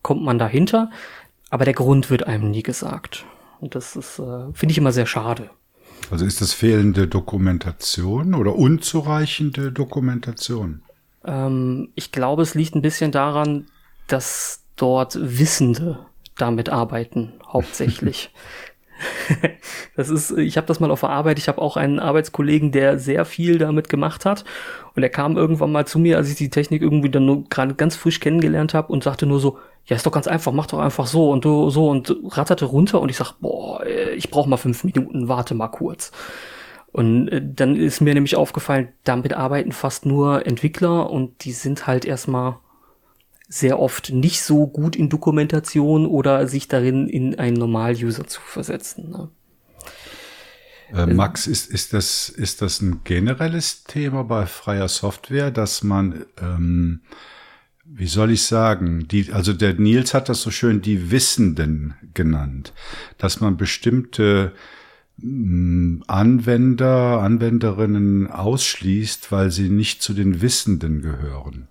kommt 0.00 0.22
man 0.22 0.38
dahinter, 0.38 0.90
aber 1.50 1.66
der 1.66 1.74
Grund 1.74 2.08
wird 2.08 2.26
einem 2.26 2.50
nie 2.50 2.62
gesagt. 2.62 3.26
Und 3.60 3.74
das 3.74 3.94
ist 3.96 4.18
äh, 4.18 4.52
finde 4.54 4.72
ich 4.72 4.78
immer 4.78 4.92
sehr 4.92 5.06
schade. 5.06 5.50
Also 6.10 6.24
ist 6.24 6.40
das 6.40 6.52
fehlende 6.52 7.06
Dokumentation 7.06 8.34
oder 8.34 8.56
unzureichende 8.56 9.72
Dokumentation? 9.72 10.82
Ähm, 11.24 11.90
ich 11.94 12.12
glaube, 12.12 12.42
es 12.42 12.54
liegt 12.54 12.74
ein 12.74 12.82
bisschen 12.82 13.12
daran, 13.12 13.66
dass 14.08 14.64
dort 14.76 15.16
Wissende 15.20 16.06
damit 16.36 16.70
arbeiten, 16.70 17.34
hauptsächlich. 17.46 18.30
das 19.96 20.08
ist, 20.08 20.30
ich 20.32 20.56
habe 20.56 20.66
das 20.66 20.80
mal 20.80 20.90
auf 20.90 21.00
der 21.00 21.10
Arbeit, 21.10 21.38
ich 21.38 21.48
habe 21.48 21.60
auch 21.60 21.76
einen 21.76 21.98
Arbeitskollegen, 21.98 22.72
der 22.72 22.98
sehr 22.98 23.24
viel 23.24 23.58
damit 23.58 23.88
gemacht 23.88 24.24
hat. 24.24 24.44
Und 24.94 25.02
er 25.02 25.08
kam 25.08 25.36
irgendwann 25.36 25.72
mal 25.72 25.86
zu 25.86 25.98
mir, 25.98 26.16
als 26.16 26.28
ich 26.28 26.36
die 26.36 26.50
Technik 26.50 26.82
irgendwie 26.82 27.10
dann 27.10 27.26
nur 27.26 27.44
gerade 27.48 27.74
ganz 27.74 27.96
frisch 27.96 28.20
kennengelernt 28.20 28.74
habe 28.74 28.92
und 28.92 29.04
sagte 29.04 29.26
nur 29.26 29.40
so, 29.40 29.58
ja, 29.86 29.96
ist 29.96 30.06
doch 30.06 30.12
ganz 30.12 30.26
einfach, 30.26 30.52
mach 30.52 30.66
doch 30.66 30.78
einfach 30.78 31.06
so 31.06 31.30
und 31.30 31.44
so 31.44 31.88
und 31.88 32.14
ratterte 32.28 32.66
runter 32.66 33.00
und 33.00 33.08
ich 33.08 33.16
sag, 33.16 33.32
boah, 33.40 33.84
ich 34.14 34.30
brauche 34.30 34.48
mal 34.48 34.56
fünf 34.56 34.84
Minuten, 34.84 35.28
warte 35.28 35.54
mal 35.54 35.68
kurz. 35.68 36.12
Und 36.92 37.28
äh, 37.28 37.42
dann 37.42 37.74
ist 37.74 38.00
mir 38.00 38.14
nämlich 38.14 38.36
aufgefallen, 38.36 38.88
damit 39.04 39.32
arbeiten 39.32 39.72
fast 39.72 40.06
nur 40.06 40.46
Entwickler 40.46 41.10
und 41.10 41.44
die 41.44 41.52
sind 41.52 41.86
halt 41.86 42.04
erstmal 42.04 42.56
sehr 43.52 43.78
oft 43.78 44.10
nicht 44.10 44.40
so 44.40 44.66
gut 44.66 44.96
in 44.96 45.10
Dokumentation 45.10 46.06
oder 46.06 46.48
sich 46.48 46.68
darin 46.68 47.06
in 47.06 47.38
einen 47.38 47.58
Normal-User 47.58 48.26
zu 48.26 48.40
versetzen. 48.40 49.10
Ne? 49.10 49.28
Äh, 50.94 51.12
Max, 51.12 51.46
ist, 51.46 51.70
ist, 51.70 51.92
das, 51.92 52.30
ist 52.30 52.62
das 52.62 52.80
ein 52.80 53.04
generelles 53.04 53.84
Thema 53.84 54.24
bei 54.24 54.46
freier 54.46 54.88
Software, 54.88 55.50
dass 55.50 55.84
man, 55.84 56.24
ähm, 56.40 57.02
wie 57.84 58.06
soll 58.06 58.30
ich 58.30 58.44
sagen, 58.44 59.06
die, 59.06 59.30
also 59.32 59.52
der 59.52 59.74
Nils 59.74 60.14
hat 60.14 60.30
das 60.30 60.40
so 60.40 60.50
schön 60.50 60.80
die 60.80 61.10
Wissenden 61.10 61.92
genannt, 62.14 62.72
dass 63.18 63.40
man 63.40 63.58
bestimmte 63.58 64.54
mm, 65.18 66.04
Anwender, 66.06 67.20
Anwenderinnen 67.20 68.30
ausschließt, 68.30 69.30
weil 69.30 69.50
sie 69.50 69.68
nicht 69.68 70.00
zu 70.00 70.14
den 70.14 70.40
Wissenden 70.40 71.02
gehören. 71.02 71.68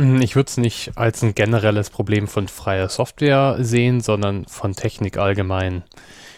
Hm, 0.00 0.22
ich 0.22 0.34
würde 0.34 0.48
es 0.48 0.56
nicht 0.56 0.92
als 0.96 1.22
ein 1.22 1.34
generelles 1.34 1.90
Problem 1.90 2.26
von 2.26 2.48
freier 2.48 2.88
Software 2.88 3.58
sehen, 3.60 4.00
sondern 4.00 4.46
von 4.46 4.72
Technik 4.72 5.18
allgemein. 5.18 5.82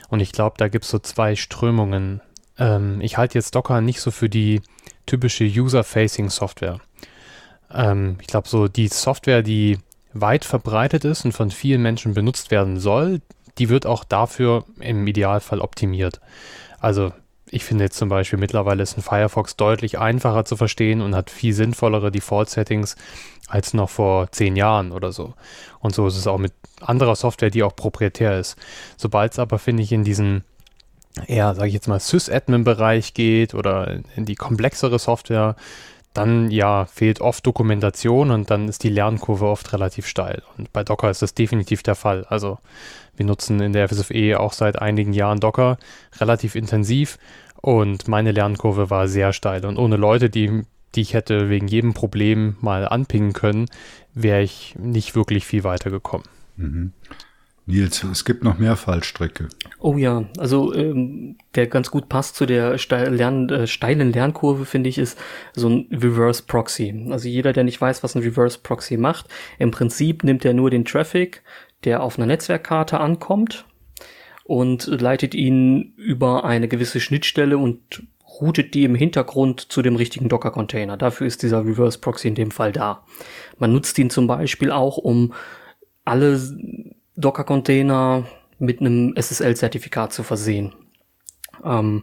Und 0.08 0.18
ich 0.18 0.32
glaube, 0.32 0.56
da 0.58 0.66
gibt 0.66 0.84
es 0.84 0.90
so 0.90 0.98
zwei 0.98 1.36
Strömungen. 1.36 2.20
Ähm, 2.58 3.00
ich 3.00 3.18
halte 3.18 3.38
jetzt 3.38 3.54
Docker 3.54 3.80
nicht 3.80 4.00
so 4.00 4.10
für 4.10 4.28
die 4.28 4.62
typische 5.06 5.44
User-Facing-Software. 5.44 6.80
Ähm, 7.72 8.16
ich 8.20 8.26
glaube, 8.26 8.48
so 8.48 8.66
die 8.66 8.88
Software, 8.88 9.44
die 9.44 9.78
weit 10.12 10.44
verbreitet 10.44 11.04
ist 11.04 11.24
und 11.24 11.30
von 11.30 11.52
vielen 11.52 11.82
Menschen 11.82 12.14
benutzt 12.14 12.50
werden 12.50 12.80
soll, 12.80 13.20
die 13.58 13.68
wird 13.68 13.86
auch 13.86 14.02
dafür 14.02 14.64
im 14.80 15.06
Idealfall 15.06 15.60
optimiert. 15.60 16.20
Also 16.80 17.12
ich 17.52 17.64
finde 17.64 17.84
jetzt 17.84 17.98
zum 17.98 18.08
Beispiel 18.08 18.38
mittlerweile 18.38 18.82
ist 18.82 18.96
ein 18.96 19.02
Firefox 19.02 19.56
deutlich 19.56 19.98
einfacher 19.98 20.46
zu 20.46 20.56
verstehen 20.56 21.02
und 21.02 21.14
hat 21.14 21.28
viel 21.28 21.52
sinnvollere 21.52 22.10
Default-Settings 22.10 22.96
als 23.46 23.74
noch 23.74 23.90
vor 23.90 24.32
zehn 24.32 24.56
Jahren 24.56 24.90
oder 24.90 25.12
so. 25.12 25.34
Und 25.78 25.94
so 25.94 26.06
ist 26.06 26.16
es 26.16 26.26
auch 26.26 26.38
mit 26.38 26.54
anderer 26.80 27.14
Software, 27.14 27.50
die 27.50 27.62
auch 27.62 27.76
proprietär 27.76 28.38
ist. 28.38 28.56
Sobald 28.96 29.32
es 29.32 29.38
aber, 29.38 29.58
finde 29.58 29.82
ich, 29.82 29.92
in 29.92 30.02
diesen 30.02 30.44
eher, 31.26 31.54
sage 31.54 31.68
ich 31.68 31.74
jetzt 31.74 31.88
mal, 31.88 32.00
Sys-Admin-Bereich 32.00 33.12
geht 33.12 33.54
oder 33.54 34.00
in 34.16 34.24
die 34.24 34.34
komplexere 34.34 34.98
Software, 34.98 35.54
dann 36.14 36.50
ja, 36.50 36.86
fehlt 36.86 37.20
oft 37.20 37.46
Dokumentation 37.46 38.30
und 38.30 38.50
dann 38.50 38.68
ist 38.68 38.82
die 38.82 38.90
Lernkurve 38.90 39.46
oft 39.46 39.72
relativ 39.72 40.06
steil. 40.06 40.42
Und 40.56 40.72
bei 40.72 40.84
Docker 40.84 41.10
ist 41.10 41.22
das 41.22 41.34
definitiv 41.34 41.82
der 41.82 41.94
Fall. 41.94 42.24
Also 42.28 42.58
wir 43.16 43.26
nutzen 43.26 43.60
in 43.60 43.72
der 43.72 43.88
FSFE 43.88 44.38
auch 44.38 44.52
seit 44.52 44.80
einigen 44.80 45.12
Jahren 45.12 45.40
Docker 45.40 45.78
relativ 46.18 46.54
intensiv 46.54 47.18
und 47.62 48.06
meine 48.08 48.32
Lernkurve 48.32 48.90
war 48.90 49.08
sehr 49.08 49.32
steil. 49.32 49.64
Und 49.64 49.78
ohne 49.78 49.96
Leute, 49.96 50.28
die 50.28 50.64
die 50.94 51.00
ich 51.00 51.14
hätte 51.14 51.48
wegen 51.48 51.68
jedem 51.68 51.94
Problem 51.94 52.56
mal 52.60 52.86
anpingen 52.86 53.32
können, 53.32 53.66
wäre 54.14 54.42
ich 54.42 54.74
nicht 54.78 55.14
wirklich 55.14 55.46
viel 55.46 55.64
weiter 55.64 55.90
gekommen. 55.90 56.24
Mhm. 56.56 56.92
Nils, 57.64 58.02
es 58.02 58.24
gibt 58.24 58.42
noch 58.42 58.58
mehr 58.58 58.74
Fallstricke. 58.74 59.48
Oh 59.78 59.96
ja, 59.96 60.24
also 60.36 60.74
ähm, 60.74 61.36
der 61.54 61.68
ganz 61.68 61.92
gut 61.92 62.08
passt 62.08 62.34
zu 62.34 62.44
der 62.44 62.76
steil, 62.76 63.14
Lern, 63.14 63.48
äh, 63.50 63.66
steilen 63.68 64.12
Lernkurve, 64.12 64.64
finde 64.64 64.88
ich, 64.88 64.98
ist 64.98 65.16
so 65.54 65.68
ein 65.68 65.86
Reverse 65.92 66.42
Proxy. 66.44 67.06
Also 67.10 67.28
jeder, 67.28 67.52
der 67.52 67.62
nicht 67.62 67.80
weiß, 67.80 68.02
was 68.02 68.16
ein 68.16 68.22
Reverse 68.22 68.58
Proxy 68.60 68.96
macht, 68.96 69.26
im 69.60 69.70
Prinzip 69.70 70.24
nimmt 70.24 70.44
er 70.44 70.54
nur 70.54 70.70
den 70.70 70.84
Traffic, 70.84 71.42
der 71.84 72.02
auf 72.02 72.18
einer 72.18 72.26
Netzwerkkarte 72.26 72.98
ankommt 72.98 73.64
und 74.52 74.86
leitet 75.00 75.34
ihn 75.34 75.94
über 75.96 76.44
eine 76.44 76.68
gewisse 76.68 77.00
Schnittstelle 77.00 77.56
und 77.56 78.02
routet 78.38 78.74
die 78.74 78.84
im 78.84 78.94
Hintergrund 78.94 79.72
zu 79.72 79.80
dem 79.80 79.96
richtigen 79.96 80.28
Docker-Container. 80.28 80.98
Dafür 80.98 81.26
ist 81.26 81.42
dieser 81.42 81.64
Reverse 81.64 81.98
Proxy 81.98 82.28
in 82.28 82.34
dem 82.34 82.50
Fall 82.50 82.70
da. 82.70 83.02
Man 83.56 83.72
nutzt 83.72 83.98
ihn 83.98 84.10
zum 84.10 84.26
Beispiel 84.26 84.70
auch, 84.70 84.98
um 84.98 85.32
alle 86.04 86.38
Docker-Container 87.16 88.26
mit 88.58 88.80
einem 88.82 89.14
SSL-Zertifikat 89.16 90.12
zu 90.12 90.22
versehen. 90.22 90.74
Ähm, 91.64 92.02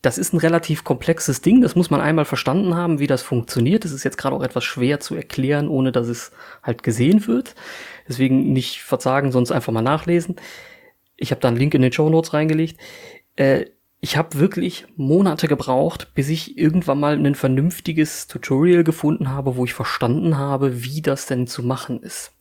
das 0.00 0.16
ist 0.16 0.32
ein 0.32 0.38
relativ 0.38 0.84
komplexes 0.84 1.40
Ding, 1.40 1.60
das 1.60 1.74
muss 1.74 1.90
man 1.90 2.00
einmal 2.00 2.24
verstanden 2.24 2.76
haben, 2.76 3.00
wie 3.00 3.08
das 3.08 3.22
funktioniert. 3.22 3.84
Das 3.84 3.90
ist 3.90 4.04
jetzt 4.04 4.16
gerade 4.16 4.36
auch 4.36 4.44
etwas 4.44 4.62
schwer 4.62 5.00
zu 5.00 5.16
erklären, 5.16 5.66
ohne 5.66 5.90
dass 5.90 6.06
es 6.06 6.30
halt 6.62 6.84
gesehen 6.84 7.26
wird. 7.26 7.56
Deswegen 8.08 8.52
nicht 8.52 8.80
verzagen, 8.82 9.32
sonst 9.32 9.50
einfach 9.50 9.72
mal 9.72 9.82
nachlesen. 9.82 10.36
Ich 11.20 11.30
habe 11.30 11.40
da 11.40 11.48
einen 11.48 11.58
Link 11.58 11.74
in 11.74 11.82
den 11.82 11.92
Show 11.92 12.08
Notes 12.10 12.32
reingelegt. 12.32 12.80
Äh, 13.36 13.66
ich 14.00 14.16
habe 14.16 14.38
wirklich 14.38 14.86
Monate 14.96 15.46
gebraucht, 15.46 16.14
bis 16.14 16.30
ich 16.30 16.56
irgendwann 16.56 16.98
mal 16.98 17.14
ein 17.14 17.34
vernünftiges 17.34 18.26
Tutorial 18.26 18.82
gefunden 18.82 19.28
habe, 19.30 19.56
wo 19.56 19.64
ich 19.66 19.74
verstanden 19.74 20.38
habe, 20.38 20.82
wie 20.82 21.02
das 21.02 21.26
denn 21.26 21.46
zu 21.46 21.62
machen 21.62 22.02
ist. 22.02 22.32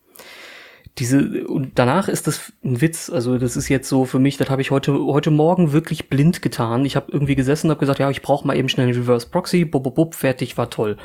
Diese 0.97 1.47
und 1.47 1.77
danach 1.77 2.07
ist 2.07 2.27
das 2.27 2.53
ein 2.63 2.81
Witz, 2.81 3.09
also 3.09 3.37
das 3.37 3.57
ist 3.57 3.67
jetzt 3.69 3.89
so 3.89 4.05
für 4.05 4.19
mich, 4.19 4.37
das 4.37 4.49
habe 4.49 4.61
ich 4.61 4.71
heute 4.71 4.93
heute 5.05 5.31
morgen 5.31 5.73
wirklich 5.73 6.09
blind 6.09 6.41
getan. 6.41 6.85
Ich 6.85 6.95
habe 6.95 7.11
irgendwie 7.11 7.35
gesessen 7.35 7.67
und 7.67 7.71
habe 7.71 7.79
gesagt, 7.81 7.99
ja, 7.99 8.09
ich 8.09 8.21
brauche 8.21 8.47
mal 8.47 8.57
eben 8.57 8.69
schnell 8.69 8.87
einen 8.87 8.97
Reverse 8.97 9.29
Proxy, 9.29 9.65
bub, 9.65 9.83
bub, 9.83 9.95
bub, 9.95 10.15
fertig, 10.15 10.57
war 10.57 10.69
toll. 10.69 10.97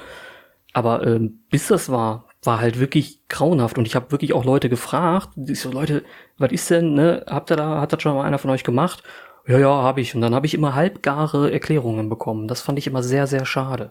Aber 0.73 1.07
ähm, 1.07 1.41
bis 1.51 1.69
das 1.69 1.89
war, 1.89 2.29
war 2.47 2.61
halt 2.61 2.79
wirklich 2.79 3.21
grauenhaft. 3.29 3.79
Und 3.79 3.87
ich 3.87 3.95
habe 3.95 4.11
wirklich 4.13 4.33
auch 4.33 4.45
Leute 4.45 4.69
gefragt, 4.69 5.31
ich 5.37 5.61
so, 5.61 5.71
Leute, 5.71 6.05
was 6.39 6.53
ist 6.53 6.71
denn, 6.71 6.95
ne? 6.95 7.25
Habt 7.27 7.51
ihr 7.51 7.57
da, 7.57 7.81
hat 7.81 7.93
das 7.93 8.03
schon 8.03 8.15
mal 8.15 8.25
einer 8.25 8.39
von 8.39 8.51
euch 8.51 8.65
gemacht? 8.65 9.03
Ja, 9.47 9.59
ja, 9.59 9.69
habe 9.69 10.01
ich. 10.01 10.15
Und 10.15 10.21
dann 10.21 10.35
habe 10.35 10.47
ich 10.47 10.55
immer 10.55 10.75
halbgare 10.75 11.53
Erklärungen 11.53 12.09
bekommen. 12.09 12.49
Das 12.49 12.63
fand 12.63 12.79
ich 12.79 12.87
immer 12.87 13.03
sehr, 13.03 13.27
sehr 13.27 13.45
schade. 13.45 13.91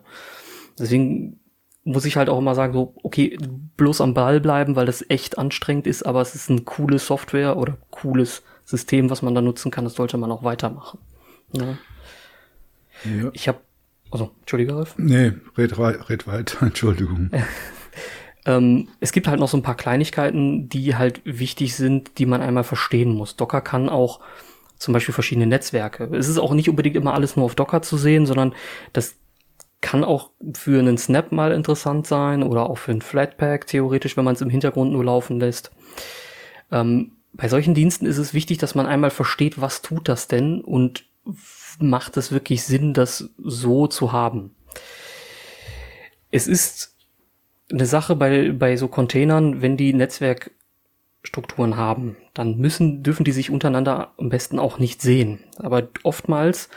Deswegen 0.78 1.40
muss 1.84 2.06
ich 2.06 2.16
halt 2.16 2.30
auch 2.30 2.40
immer 2.40 2.56
sagen, 2.56 2.74
so, 2.74 2.96
okay, 3.04 3.38
bloß 3.78 4.02
am 4.02 4.14
Ball 4.14 4.40
bleiben, 4.40 4.76
weil 4.76 4.86
das 4.86 5.08
echt 5.10 5.38
anstrengend 5.38 5.86
ist, 5.86 6.04
aber 6.04 6.22
es 6.22 6.34
ist 6.34 6.50
eine 6.50 6.62
coole 6.62 6.98
Software 6.98 7.58
oder 7.58 7.78
cooles 7.92 8.44
System, 8.66 9.10
was 9.10 9.22
man 9.22 9.36
da 9.36 9.42
nutzen 9.42 9.72
kann, 9.72 9.84
das 9.84 9.96
sollte 9.96 10.18
man 10.18 10.32
auch 10.32 10.44
weitermachen. 10.44 11.00
Ja. 11.52 11.78
ja. 13.04 13.30
Ich 13.34 13.48
habe, 13.48 13.60
also, 14.12 14.32
Entschuldigung, 14.40 14.78
Ralf? 14.78 14.96
Nee, 14.98 15.34
red, 15.58 15.78
red 15.78 16.26
weiter, 16.28 16.62
Entschuldigung. 16.66 17.30
ähm, 18.46 18.90
es 19.00 19.12
gibt 19.12 19.28
halt 19.28 19.40
noch 19.40 19.48
so 19.48 19.58
ein 19.58 19.64
paar 19.64 19.78
Kleinigkeiten, 19.78 20.70
die 20.70 20.96
halt 20.96 21.22
wichtig 21.24 21.76
sind, 21.76 22.18
die 22.18 22.26
man 22.26 22.42
einmal 22.42 22.64
verstehen 22.64 23.14
muss. 23.14 23.36
Docker 23.36 23.62
kann 23.62 23.90
auch 23.90 24.20
zum 24.78 24.94
Beispiel 24.94 25.14
verschiedene 25.14 25.48
Netzwerke. 25.48 26.10
Es 26.14 26.28
ist 26.28 26.38
auch 26.38 26.54
nicht 26.54 26.70
unbedingt 26.70 26.96
immer 26.96 27.14
alles 27.14 27.36
nur 27.36 27.46
auf 27.46 27.56
Docker 27.56 27.82
zu 27.82 27.98
sehen, 27.98 28.26
sondern 28.26 28.54
das 28.92 29.16
kann 29.80 30.04
auch 30.04 30.32
für 30.54 30.80
einen 30.80 30.98
Snap 30.98 31.32
mal 31.32 31.52
interessant 31.52 32.08
sein 32.08 32.44
oder 32.44 32.70
auch 32.70 32.78
für 32.78 32.92
einen 32.92 33.02
Flatpak 33.02 33.68
theoretisch, 33.68 34.18
wenn 34.18 34.26
man 34.26 34.36
es 34.36 34.42
im 34.42 34.50
Hintergrund 34.50 34.92
nur 34.92 35.04
laufen 35.04 35.40
lässt. 35.40 35.72
Ähm, 36.72 37.14
bei 37.34 37.48
solchen 37.48 37.74
Diensten 37.74 38.06
ist 38.06 38.18
es 38.18 38.34
wichtig, 38.34 38.60
dass 38.60 38.76
man 38.76 38.86
einmal 38.86 39.10
versteht, 39.10 39.60
was 39.60 39.82
tut 39.82 40.08
das 40.08 40.28
denn 40.28 40.62
und 40.62 41.06
macht 41.80 42.18
es 42.18 42.32
wirklich 42.32 42.64
Sinn, 42.64 42.94
das 42.94 43.30
so 43.38 43.88
zu 43.88 44.12
haben. 44.12 44.56
Es 46.32 46.48
ist 46.48 46.93
eine 47.72 47.86
Sache 47.86 48.16
bei, 48.16 48.52
bei 48.52 48.78
so 48.78 48.88
Containern, 48.88 49.62
wenn 49.62 49.78
die 49.78 49.94
Netzwerkstrukturen 49.94 51.78
haben, 51.78 52.18
dann 52.34 52.58
müssen, 52.58 53.04
dürfen 53.04 53.24
die 53.24 53.32
sich 53.32 53.50
untereinander 53.50 54.14
am 54.18 54.30
besten 54.30 54.60
auch 54.60 54.80
nicht 54.80 55.02
sehen. 55.02 55.40
Aber 55.58 55.88
oftmals 56.04 56.70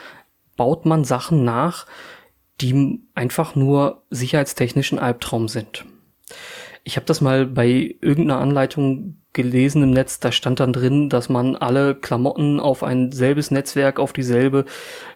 baut 0.56 0.86
man 0.86 1.04
Sachen 1.04 1.44
nach, 1.44 1.86
die 2.60 3.00
einfach 3.14 3.54
nur 3.54 4.02
sicherheitstechnischen 4.10 4.98
Albtraum 4.98 5.48
sind. 5.48 5.84
Ich 6.84 6.96
habe 6.96 7.06
das 7.06 7.20
mal 7.20 7.46
bei 7.46 7.96
irgendeiner 8.00 8.40
Anleitung 8.40 9.16
gelesen 9.32 9.82
im 9.82 9.90
Netz, 9.90 10.18
da 10.18 10.32
stand 10.32 10.60
dann 10.60 10.72
drin, 10.72 11.10
dass 11.10 11.28
man 11.28 11.56
alle 11.56 11.94
Klamotten 11.94 12.58
auf 12.58 12.82
ein 12.82 13.12
selbes 13.12 13.50
Netzwerk, 13.50 13.98
auf 13.98 14.12
dieselbe 14.12 14.64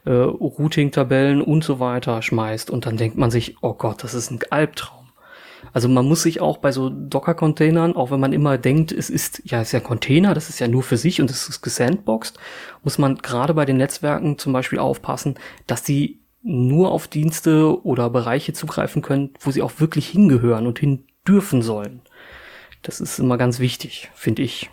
äh, 0.04 0.10
Routing-Tabellen 0.10 1.40
und 1.40 1.64
so 1.64 1.80
weiter 1.80 2.20
schmeißt. 2.20 2.70
Und 2.70 2.86
dann 2.86 2.96
denkt 2.96 3.16
man 3.16 3.30
sich, 3.30 3.56
oh 3.62 3.72
Gott, 3.72 4.04
das 4.04 4.14
ist 4.14 4.30
ein 4.30 4.40
Albtraum. 4.50 4.99
Also 5.72 5.88
man 5.88 6.06
muss 6.06 6.22
sich 6.22 6.40
auch 6.40 6.58
bei 6.58 6.72
so 6.72 6.90
Docker-Containern, 6.90 7.94
auch 7.94 8.11
wenn 8.11 8.20
man 8.20 8.32
immer 8.32 8.58
denkt, 8.58 8.92
es 8.92 9.11
ist 9.11 9.42
ja 9.44 9.61
es 9.61 9.68
ist 9.68 9.72
ja 9.72 9.80
Container, 9.80 10.34
das 10.34 10.48
ist 10.48 10.58
ja 10.58 10.68
nur 10.68 10.82
für 10.82 10.96
sich 10.96 11.20
und 11.20 11.30
es 11.30 11.48
ist 11.48 11.62
gesandboxed, 11.62 12.38
muss 12.82 12.98
man 12.98 13.16
gerade 13.16 13.54
bei 13.54 13.64
den 13.64 13.76
Netzwerken 13.76 14.38
zum 14.38 14.52
Beispiel 14.52 14.78
aufpassen, 14.78 15.36
dass 15.66 15.84
sie 15.84 16.20
nur 16.42 16.90
auf 16.90 17.06
Dienste 17.06 17.84
oder 17.84 18.11
Bereiche 18.11 18.52
zugreifen 18.52 19.02
können, 19.02 19.30
wo 19.40 19.50
sie 19.50 19.62
auch 19.62 19.72
wirklich 19.78 20.08
hingehören 20.08 20.66
und 20.66 20.78
hin 20.78 21.04
dürfen 21.26 21.62
sollen. 21.62 22.00
Das 22.82 23.00
ist 23.00 23.18
immer 23.18 23.36
ganz 23.36 23.61
wichtig, 23.61 24.11
finde 24.14 24.42
ich. 24.42 24.70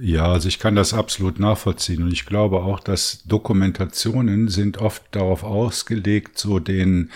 Ja, 0.00 0.32
also 0.32 0.48
ich 0.48 0.58
kann 0.58 0.74
das 0.74 0.92
absolut 0.92 1.38
nachvollziehen 1.38 2.02
und 2.02 2.12
ich 2.12 2.26
glaube 2.26 2.62
auch, 2.62 2.80
dass 2.80 3.22
Dokumentationen 3.24 4.48
sind 4.48 4.78
oft 4.78 5.02
darauf 5.12 5.44
ausgelegt, 5.44 6.38
so 6.38 6.58
den 6.58 7.10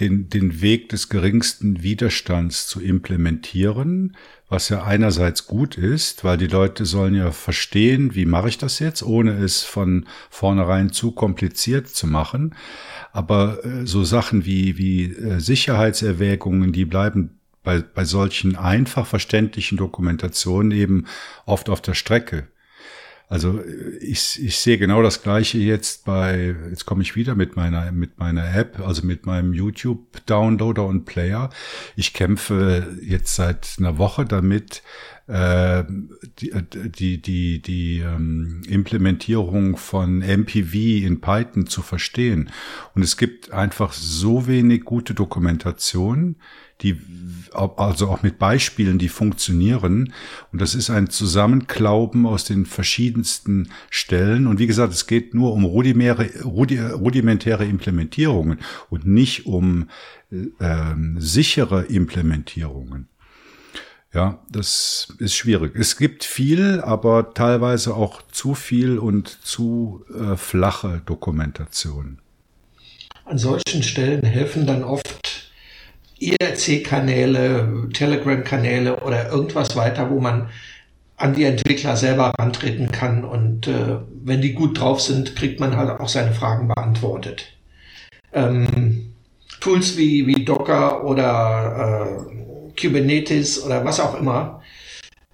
den, 0.00 0.28
den 0.28 0.60
Weg 0.60 0.88
des 0.88 1.08
geringsten 1.08 1.82
Widerstands 1.82 2.66
zu 2.66 2.80
implementieren, 2.80 4.16
was 4.48 4.68
ja 4.68 4.82
einerseits 4.82 5.46
gut 5.46 5.78
ist, 5.78 6.24
weil 6.24 6.36
die 6.36 6.48
Leute 6.48 6.84
sollen 6.84 7.14
ja 7.14 7.30
verstehen, 7.30 8.14
wie 8.14 8.26
mache 8.26 8.48
ich 8.48 8.58
das 8.58 8.80
jetzt, 8.80 9.02
ohne 9.02 9.32
es 9.38 9.62
von 9.62 10.06
vornherein 10.30 10.90
zu 10.90 11.12
kompliziert 11.12 11.88
zu 11.88 12.06
machen. 12.06 12.54
Aber 13.12 13.64
äh, 13.64 13.86
so 13.86 14.04
Sachen 14.04 14.44
wie, 14.44 14.78
wie 14.78 15.04
äh, 15.04 15.38
Sicherheitserwägungen, 15.38 16.72
die 16.72 16.84
bleiben 16.84 17.38
bei, 17.62 17.80
bei 17.80 18.04
solchen 18.04 18.56
einfach 18.56 19.06
verständlichen 19.06 19.78
Dokumentationen 19.78 20.72
eben 20.72 21.06
oft 21.46 21.68
auf 21.68 21.80
der 21.80 21.94
Strecke. 21.94 22.48
Also 23.28 23.62
ich, 24.00 24.42
ich 24.44 24.58
sehe 24.58 24.78
genau 24.78 25.02
das 25.02 25.22
Gleiche 25.22 25.58
jetzt 25.58 26.04
bei, 26.04 26.54
jetzt 26.68 26.84
komme 26.84 27.02
ich 27.02 27.16
wieder 27.16 27.34
mit 27.34 27.56
meiner, 27.56 27.90
mit 27.90 28.18
meiner 28.18 28.54
App, 28.54 28.80
also 28.80 29.06
mit 29.06 29.24
meinem 29.24 29.54
YouTube-Downloader 29.54 30.84
und 30.84 31.04
Player. 31.04 31.50
Ich 31.96 32.12
kämpfe 32.12 32.96
jetzt 33.02 33.34
seit 33.34 33.76
einer 33.78 33.96
Woche 33.96 34.26
damit, 34.26 34.82
äh, 35.26 35.84
die, 36.38 36.52
die, 36.86 37.22
die, 37.22 37.62
die 37.62 37.98
ähm, 38.00 38.60
Implementierung 38.68 39.78
von 39.78 40.18
MPV 40.18 40.74
in 41.06 41.20
Python 41.22 41.66
zu 41.66 41.80
verstehen. 41.80 42.50
Und 42.94 43.02
es 43.02 43.16
gibt 43.16 43.50
einfach 43.50 43.94
so 43.94 44.46
wenig 44.46 44.84
gute 44.84 45.14
Dokumentation, 45.14 46.36
die 46.84 47.00
also 47.54 48.08
auch 48.08 48.22
mit 48.22 48.38
Beispielen, 48.38 48.98
die 48.98 49.08
funktionieren. 49.08 50.12
Und 50.52 50.60
das 50.60 50.74
ist 50.74 50.90
ein 50.90 51.08
Zusammenklauben 51.08 52.26
aus 52.26 52.44
den 52.44 52.66
verschiedensten 52.66 53.70
Stellen. 53.90 54.46
Und 54.46 54.58
wie 54.58 54.66
gesagt, 54.66 54.92
es 54.92 55.06
geht 55.06 55.34
nur 55.34 55.52
um 55.52 55.64
rudimentäre 55.64 57.64
Implementierungen 57.64 58.58
und 58.90 59.06
nicht 59.06 59.46
um 59.46 59.88
äh, 60.30 60.94
sichere 61.16 61.84
Implementierungen. 61.84 63.08
Ja, 64.12 64.44
das 64.48 65.12
ist 65.18 65.34
schwierig. 65.34 65.74
Es 65.74 65.96
gibt 65.96 66.22
viel, 66.22 66.80
aber 66.80 67.34
teilweise 67.34 67.94
auch 67.94 68.22
zu 68.30 68.54
viel 68.54 68.98
und 68.98 69.28
zu 69.28 70.04
äh, 70.14 70.36
flache 70.36 71.02
Dokumentation. 71.04 72.18
An 73.24 73.38
solchen 73.38 73.82
Stellen 73.82 74.22
helfen 74.22 74.66
dann 74.66 74.84
oft 74.84 75.23
IRC-Kanäle, 76.32 77.88
Telegram-Kanäle 77.92 79.00
oder 79.00 79.30
irgendwas 79.30 79.76
weiter, 79.76 80.10
wo 80.10 80.20
man 80.20 80.48
an 81.16 81.34
die 81.34 81.44
Entwickler 81.44 81.96
selber 81.96 82.32
rantreten 82.38 82.90
kann 82.90 83.24
und 83.24 83.68
äh, 83.68 83.98
wenn 84.24 84.40
die 84.40 84.52
gut 84.52 84.80
drauf 84.80 85.00
sind, 85.00 85.36
kriegt 85.36 85.60
man 85.60 85.76
halt 85.76 86.00
auch 86.00 86.08
seine 86.08 86.32
Fragen 86.32 86.68
beantwortet. 86.68 87.52
Ähm, 88.32 89.12
Tools 89.60 89.96
wie, 89.96 90.26
wie 90.26 90.44
Docker 90.44 91.04
oder 91.04 92.26
äh, 92.28 92.80
Kubernetes 92.80 93.62
oder 93.62 93.84
was 93.84 94.00
auch 94.00 94.18
immer 94.18 94.62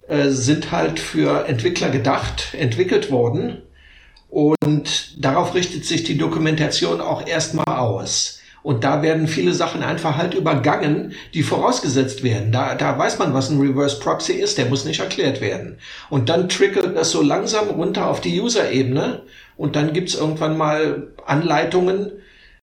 äh, 0.07 0.29
sind 0.29 0.71
halt 0.71 0.99
für 0.99 1.47
Entwickler 1.47 1.89
gedacht, 1.89 2.53
entwickelt 2.53 3.11
worden 3.11 3.63
und 4.29 5.23
darauf 5.23 5.55
richtet 5.55 5.85
sich 5.85 6.03
die 6.03 6.17
Dokumentation 6.17 7.01
auch 7.01 7.25
erstmal 7.27 7.65
aus. 7.65 8.40
Und 8.63 8.83
da 8.83 9.01
werden 9.01 9.27
viele 9.27 9.53
Sachen 9.53 9.81
einfach 9.81 10.17
halt 10.17 10.33
übergangen, 10.33 11.13
die 11.33 11.41
vorausgesetzt 11.41 12.23
werden. 12.23 12.51
Da, 12.51 12.75
da 12.75 12.97
weiß 12.97 13.17
man, 13.17 13.33
was 13.33 13.49
ein 13.49 13.59
Reverse 13.59 13.99
Proxy 13.99 14.33
ist, 14.33 14.57
der 14.57 14.67
muss 14.67 14.85
nicht 14.85 14.99
erklärt 14.99 15.41
werden. 15.41 15.77
Und 16.09 16.29
dann 16.29 16.47
trickelt 16.47 16.95
das 16.95 17.11
so 17.11 17.23
langsam 17.23 17.69
runter 17.69 18.07
auf 18.07 18.21
die 18.21 18.39
User-Ebene 18.39 19.23
und 19.57 19.75
dann 19.75 19.93
gibt's 19.93 20.15
irgendwann 20.15 20.57
mal 20.57 21.07
Anleitungen, 21.25 22.11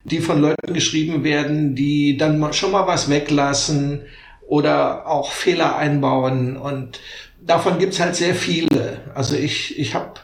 die 0.04 0.20
von 0.20 0.40
Leuten 0.40 0.72
geschrieben 0.72 1.24
werden, 1.24 1.74
die 1.74 2.16
dann 2.16 2.52
schon 2.52 2.70
mal 2.70 2.86
was 2.86 3.10
weglassen 3.10 4.02
oder 4.46 5.06
auch 5.08 5.32
Fehler 5.32 5.76
einbauen. 5.76 6.56
Und 6.56 7.00
davon 7.40 7.78
gibt's 7.78 7.98
halt 7.98 8.14
sehr 8.14 8.34
viele. 8.34 9.00
Also 9.14 9.34
ich, 9.34 9.78
ich 9.78 9.94
habe 9.94 10.14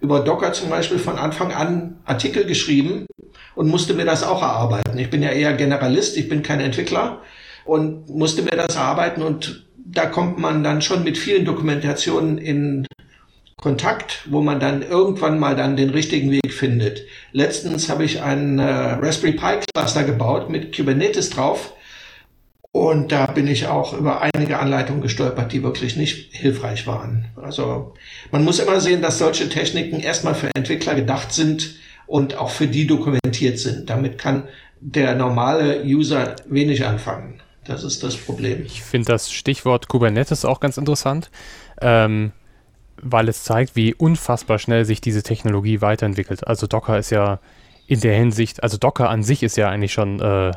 über 0.00 0.20
Docker 0.20 0.52
zum 0.52 0.70
Beispiel 0.70 0.98
von 0.98 1.18
Anfang 1.18 1.52
an 1.52 1.98
Artikel 2.04 2.44
geschrieben 2.44 3.06
und 3.54 3.68
musste 3.68 3.94
mir 3.94 4.04
das 4.04 4.22
auch 4.22 4.42
erarbeiten. 4.42 4.98
Ich 4.98 5.10
bin 5.10 5.22
ja 5.22 5.30
eher 5.30 5.52
Generalist, 5.54 6.16
ich 6.16 6.28
bin 6.28 6.42
kein 6.42 6.60
Entwickler 6.60 7.22
und 7.64 8.08
musste 8.08 8.42
mir 8.42 8.50
das 8.50 8.76
erarbeiten 8.76 9.22
und 9.22 9.66
da 9.76 10.06
kommt 10.06 10.38
man 10.38 10.64
dann 10.64 10.82
schon 10.82 11.04
mit 11.04 11.18
vielen 11.18 11.44
Dokumentationen 11.44 12.38
in 12.38 12.86
Kontakt, 13.56 14.22
wo 14.26 14.42
man 14.42 14.60
dann 14.60 14.82
irgendwann 14.82 15.38
mal 15.38 15.56
dann 15.56 15.76
den 15.76 15.90
richtigen 15.90 16.30
Weg 16.30 16.52
findet. 16.52 17.06
Letztens 17.32 17.88
habe 17.88 18.04
ich 18.04 18.20
einen 18.22 18.58
äh, 18.58 18.64
Raspberry 18.64 19.32
Pi 19.32 19.60
Cluster 19.72 20.04
gebaut 20.04 20.50
mit 20.50 20.76
Kubernetes 20.76 21.30
drauf 21.30 21.72
und 22.72 23.12
da 23.12 23.26
bin 23.26 23.46
ich 23.46 23.68
auch 23.68 23.96
über 23.96 24.20
einige 24.20 24.58
Anleitungen 24.58 25.00
gestolpert, 25.00 25.52
die 25.52 25.62
wirklich 25.62 25.96
nicht 25.96 26.34
hilfreich 26.34 26.86
waren. 26.86 27.26
Also 27.40 27.94
man 28.32 28.44
muss 28.44 28.58
immer 28.58 28.80
sehen, 28.80 29.00
dass 29.00 29.18
solche 29.18 29.48
Techniken 29.48 30.00
erstmal 30.00 30.34
für 30.34 30.50
Entwickler 30.54 30.94
gedacht 30.94 31.32
sind 31.32 31.76
und 32.06 32.36
auch 32.36 32.50
für 32.50 32.66
die 32.66 32.86
dokumentiert 32.86 33.58
sind. 33.58 33.88
Damit 33.90 34.18
kann 34.18 34.44
der 34.80 35.14
normale 35.14 35.82
User 35.84 36.36
wenig 36.46 36.84
anfangen. 36.84 37.40
Das 37.64 37.82
ist 37.82 38.02
das 38.02 38.16
Problem. 38.16 38.62
Ich 38.66 38.82
finde 38.82 39.06
das 39.12 39.32
Stichwort 39.32 39.88
Kubernetes 39.88 40.44
auch 40.44 40.60
ganz 40.60 40.76
interessant, 40.76 41.30
ähm, 41.80 42.32
weil 43.00 43.28
es 43.28 43.42
zeigt, 43.42 43.76
wie 43.76 43.94
unfassbar 43.94 44.58
schnell 44.58 44.84
sich 44.84 45.00
diese 45.00 45.22
Technologie 45.22 45.80
weiterentwickelt. 45.80 46.46
Also 46.46 46.66
Docker 46.66 46.98
ist 46.98 47.10
ja 47.10 47.40
in 47.86 48.00
der 48.00 48.16
Hinsicht, 48.16 48.62
also 48.62 48.78
Docker 48.78 49.10
an 49.10 49.22
sich 49.22 49.42
ist 49.42 49.56
ja 49.56 49.68
eigentlich 49.68 49.92
schon 49.92 50.20
äh, 50.20 50.52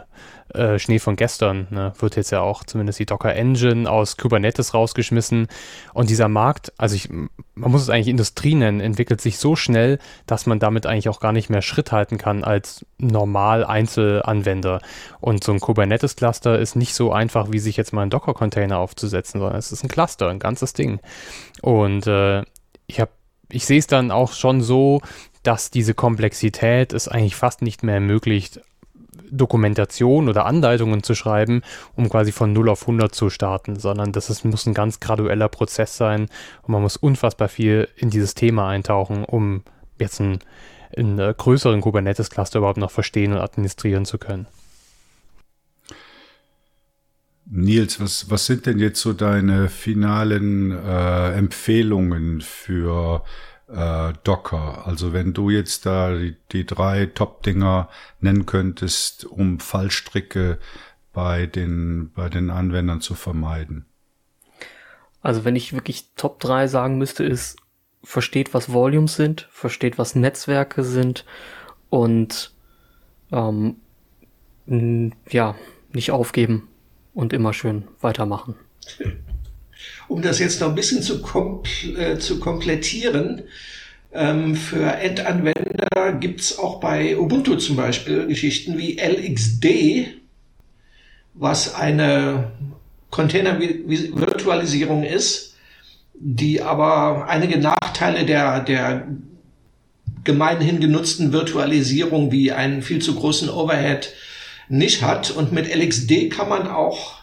äh, 0.54 0.80
Schnee 0.80 1.00
von 1.00 1.16
gestern. 1.18 1.68
Ne? 1.72 1.92
Wird 2.00 2.16
jetzt 2.16 2.32
ja 2.32 2.42
auch 2.42 2.64
zumindest 2.64 3.00
die 3.00 3.06
Docker 3.06 3.36
Engine 3.36 3.90
aus 3.90 4.16
Kubernetes 4.16 4.74
rausgeschmissen. 4.74 5.48
Und 5.94 6.10
dieser 6.10 6.30
Markt, 6.30 6.72
also 6.78 6.96
ich, 6.96 7.10
man 7.10 7.72
muss 7.72 7.82
es 7.82 7.90
eigentlich 7.90 8.08
Industrie 8.08 8.56
nennen, 8.56 8.80
entwickelt 8.80 9.20
sich 9.20 9.40
so 9.40 9.56
schnell, 9.58 10.00
dass 10.26 10.46
man 10.46 10.60
damit 10.60 10.86
eigentlich 10.86 11.10
auch 11.10 11.20
gar 11.20 11.34
nicht 11.34 11.50
mehr 11.50 11.62
Schritt 11.62 11.92
halten 11.92 12.18
kann 12.18 12.46
als 12.46 12.86
normal 12.98 13.66
Einzelanwender. 13.66 14.82
Und 15.20 15.44
so 15.44 15.52
ein 15.52 15.60
Kubernetes-Cluster 15.60 16.58
ist 16.58 16.76
nicht 16.76 16.94
so 16.94 17.12
einfach, 17.12 17.52
wie 17.52 17.60
sich 17.60 17.76
jetzt 17.76 17.92
mal 17.92 18.04
ein 18.04 18.10
Docker-Container 18.10 18.80
aufzusetzen, 18.80 19.42
sondern 19.42 19.60
es 19.60 19.74
ist 19.74 19.84
ein 19.84 19.90
Cluster, 19.90 20.30
ein 20.30 20.40
ganzes 20.40 20.72
Ding. 20.74 21.02
Und 21.62 22.08
äh, 22.08 22.44
ich 22.88 23.02
habe 23.02 23.12
ich 23.50 23.66
sehe 23.66 23.80
es 23.80 23.88
dann 23.88 24.12
auch 24.12 24.34
schon 24.34 24.62
so, 24.62 25.02
dass 25.43 25.72
diese 25.72 25.93
Komplexität 25.93 26.93
es 26.93 27.08
eigentlich 27.08 27.36
fast 27.36 27.62
nicht 27.62 27.84
mehr 27.84 27.95
ermöglicht, 27.95 28.62
Dokumentation 29.30 30.30
oder 30.30 30.45
Anleitungen 30.45 31.04
zu 31.04 31.16
schreiben, 31.16 31.62
um 31.95 32.10
quasi 32.10 32.32
von 32.32 32.54
0 32.54 32.70
auf 32.70 32.82
100 32.82 33.14
zu 33.14 33.30
starten, 33.30 33.78
sondern 33.78 34.12
das 34.12 34.30
ist, 34.30 34.45
muss 34.45 34.66
ein 34.66 34.74
ganz 34.74 35.00
gradueller 35.00 35.50
Prozess 35.50 35.98
sein 35.98 36.30
und 36.64 36.70
man 36.70 36.82
muss 36.82 36.98
unfassbar 36.98 37.50
viel 37.50 37.88
in 37.95 38.10
dieses 38.10 38.36
Thema 38.36 38.70
eintauchen, 38.70 39.26
um 39.26 39.64
jetzt 40.00 40.22
einen, 40.22 40.39
einen 40.95 41.20
äh, 41.20 41.34
größeren 41.38 41.82
Kubernetes-Cluster 41.82 42.60
überhaupt 42.60 42.78
noch 42.78 42.91
verstehen 42.91 43.34
und 43.34 43.39
administrieren 43.39 44.06
zu 44.06 44.18
können. 44.18 44.48
Nils, 47.50 48.00
was, 48.00 48.30
was 48.30 48.45
sind 48.45 48.66
denn 48.66 48.80
jetzt 48.80 49.00
so 49.00 49.14
deine 49.14 49.70
finalen 49.70 50.72
äh, 50.72 51.32
Empfehlungen 51.34 52.41
für 52.41 53.24
äh, 53.70 54.14
Docker? 54.24 54.86
Also 54.86 55.14
wenn 55.14 55.34
du 55.34 55.50
jetzt 55.50 55.86
da 55.86 56.14
die, 56.14 56.36
die 56.52 56.66
drei 56.66 57.06
Top-Dinger 57.06 57.89
nennen 58.20 58.45
könntest, 58.45 59.26
um 59.26 59.60
Fallstricke 59.60 60.60
bei 61.14 61.45
den, 61.45 62.12
bei 62.14 62.28
den 62.28 62.50
Anwendern 62.50 63.00
zu 63.00 63.16
vermeiden. 63.16 63.86
Also 65.22 65.45
wenn 65.45 65.56
ich 65.56 65.74
wirklich 65.74 66.12
Top 66.16 66.39
3 66.41 66.68
sagen 66.68 66.98
müsste, 66.98 67.24
ist, 67.24 67.58
versteht, 68.04 68.54
was 68.54 68.72
Volumes 68.72 69.16
sind, 69.16 69.48
versteht, 69.52 69.98
was 69.98 70.16
Netzwerke 70.16 70.84
sind 70.84 71.26
und 71.89 72.54
ähm, 73.32 73.78
ja, 75.30 75.56
nicht 75.93 76.12
aufgeben 76.12 76.68
und 77.18 77.34
immer 77.34 77.51
schön 77.51 77.86
weitermachen. 77.99 78.53
Um 80.07 80.22
das 80.22 80.38
jetzt 80.38 80.61
noch 80.61 80.70
ein 80.70 80.76
bisschen 80.76 81.01
zu, 81.01 81.22
kompl 81.22 81.99
äh, 81.99 82.20
zu 82.20 82.39
komplettieren, 82.39 83.41
ähm, 84.13 84.55
für 84.55 84.86
Endanwender 84.86 86.13
gibt's 86.20 86.59
auch 86.59 86.80
bei 86.80 87.18
Ubuntu 87.18 87.55
zum 87.55 87.76
Beispiel 87.76 88.28
Geschichten 88.28 88.78
wie 88.78 88.99
LXD, 88.99 90.13
was 91.34 91.74
eine 91.74 92.51
Container-Virtualisierung 93.09 95.03
ist, 95.03 95.55
die 96.13 96.61
aber 96.61 97.28
einige 97.28 97.57
Nachteile 97.57 98.26
der, 98.26 98.59
der 98.59 99.07
gemeinhin 100.24 100.80
genutzten 100.80 101.34
Virtualisierung 101.34 102.32
wie 102.32 102.51
einen 102.51 102.84
viel 102.84 103.01
zu 103.01 103.15
großen 103.15 103.49
Overhead 103.49 104.13
nicht 104.70 105.01
hat. 105.01 105.32
Und 105.32 105.51
mit 105.51 105.74
LXD 105.74 106.30
kann 106.30 106.49
man 106.49 106.68
auch 106.68 107.18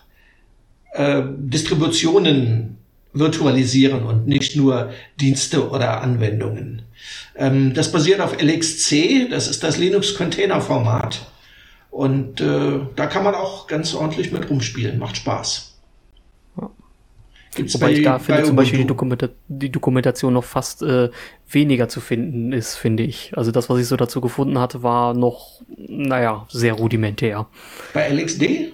äh, 0.92 1.22
Distributionen 1.36 2.78
virtualisieren 3.12 4.02
und 4.02 4.26
nicht 4.26 4.56
nur 4.56 4.92
Dienste 5.20 5.70
oder 5.70 6.02
Anwendungen. 6.02 6.82
Ähm, 7.36 7.74
das 7.74 7.92
basiert 7.92 8.20
auf 8.20 8.40
LXC, 8.40 9.28
das 9.30 9.48
ist 9.48 9.62
das 9.62 9.78
Linux-Container-Format. 9.78 11.30
Und 11.90 12.40
äh, 12.40 12.80
da 12.96 13.06
kann 13.06 13.22
man 13.22 13.36
auch 13.36 13.68
ganz 13.68 13.94
ordentlich 13.94 14.32
mit 14.32 14.50
rumspielen, 14.50 14.98
macht 14.98 15.16
Spaß. 15.16 15.73
Gibt's 17.54 17.74
Wobei 17.74 17.86
bei, 17.86 17.92
ich 17.92 18.04
da 18.04 18.18
finde 18.18 18.42
zum 18.44 18.56
Beispiel 18.56 18.80
die, 18.80 18.86
Dokumenta 18.86 19.28
die, 19.48 19.70
Dokumentation 19.70 20.34
noch 20.34 20.44
fast 20.44 20.82
äh, 20.82 21.10
weniger 21.48 21.88
zu 21.88 22.00
finden 22.00 22.52
ist, 22.52 22.74
finde 22.74 23.02
ich. 23.02 23.32
Also 23.36 23.50
das, 23.50 23.68
was 23.70 23.80
ich 23.80 23.86
so 23.86 23.96
dazu 23.96 24.20
gefunden 24.20 24.58
hatte, 24.58 24.82
war 24.82 25.14
noch, 25.14 25.62
naja, 25.76 26.46
sehr 26.50 26.74
rudimentär. 26.74 27.46
Bei 27.92 28.08
LXD? 28.08 28.72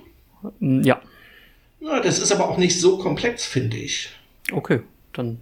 Ja. 0.60 1.00
Ja, 1.80 2.00
das 2.00 2.18
ist 2.18 2.32
aber 2.32 2.48
auch 2.48 2.58
nicht 2.58 2.78
so 2.78 2.98
komplex, 2.98 3.44
finde 3.44 3.76
ich. 3.76 4.10
Okay, 4.52 4.80
dann. 5.12 5.38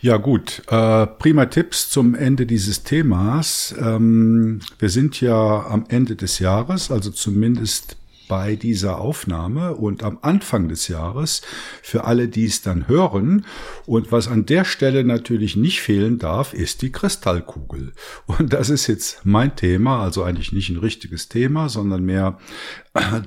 Ja 0.00 0.16
gut, 0.16 0.62
äh, 0.68 1.06
prima 1.06 1.46
Tipps 1.46 1.90
zum 1.90 2.14
Ende 2.14 2.46
dieses 2.46 2.84
Themas. 2.84 3.74
Ähm, 3.80 4.60
wir 4.78 4.90
sind 4.90 5.20
ja 5.20 5.66
am 5.66 5.86
Ende 5.88 6.14
des 6.14 6.38
Jahres, 6.38 6.92
also 6.92 7.10
zumindest 7.10 7.96
bei 8.28 8.56
dieser 8.56 8.98
Aufnahme 8.98 9.74
und 9.74 10.02
am 10.02 10.18
Anfang 10.22 10.68
des 10.68 10.88
Jahres 10.88 11.42
für 11.82 12.04
alle, 12.04 12.28
die 12.28 12.44
es 12.44 12.62
dann 12.62 12.86
hören. 12.86 13.46
Und 13.86 14.12
was 14.12 14.28
an 14.28 14.46
der 14.46 14.64
Stelle 14.64 15.04
natürlich 15.04 15.56
nicht 15.56 15.80
fehlen 15.80 16.18
darf, 16.18 16.54
ist 16.54 16.82
die 16.82 16.92
Kristallkugel. 16.92 17.92
Und 18.26 18.52
das 18.52 18.70
ist 18.70 18.86
jetzt 18.86 19.24
mein 19.24 19.56
Thema, 19.56 20.02
also 20.02 20.22
eigentlich 20.22 20.52
nicht 20.52 20.68
ein 20.68 20.78
richtiges 20.78 21.28
Thema, 21.28 21.68
sondern 21.68 22.04
mehr 22.04 22.38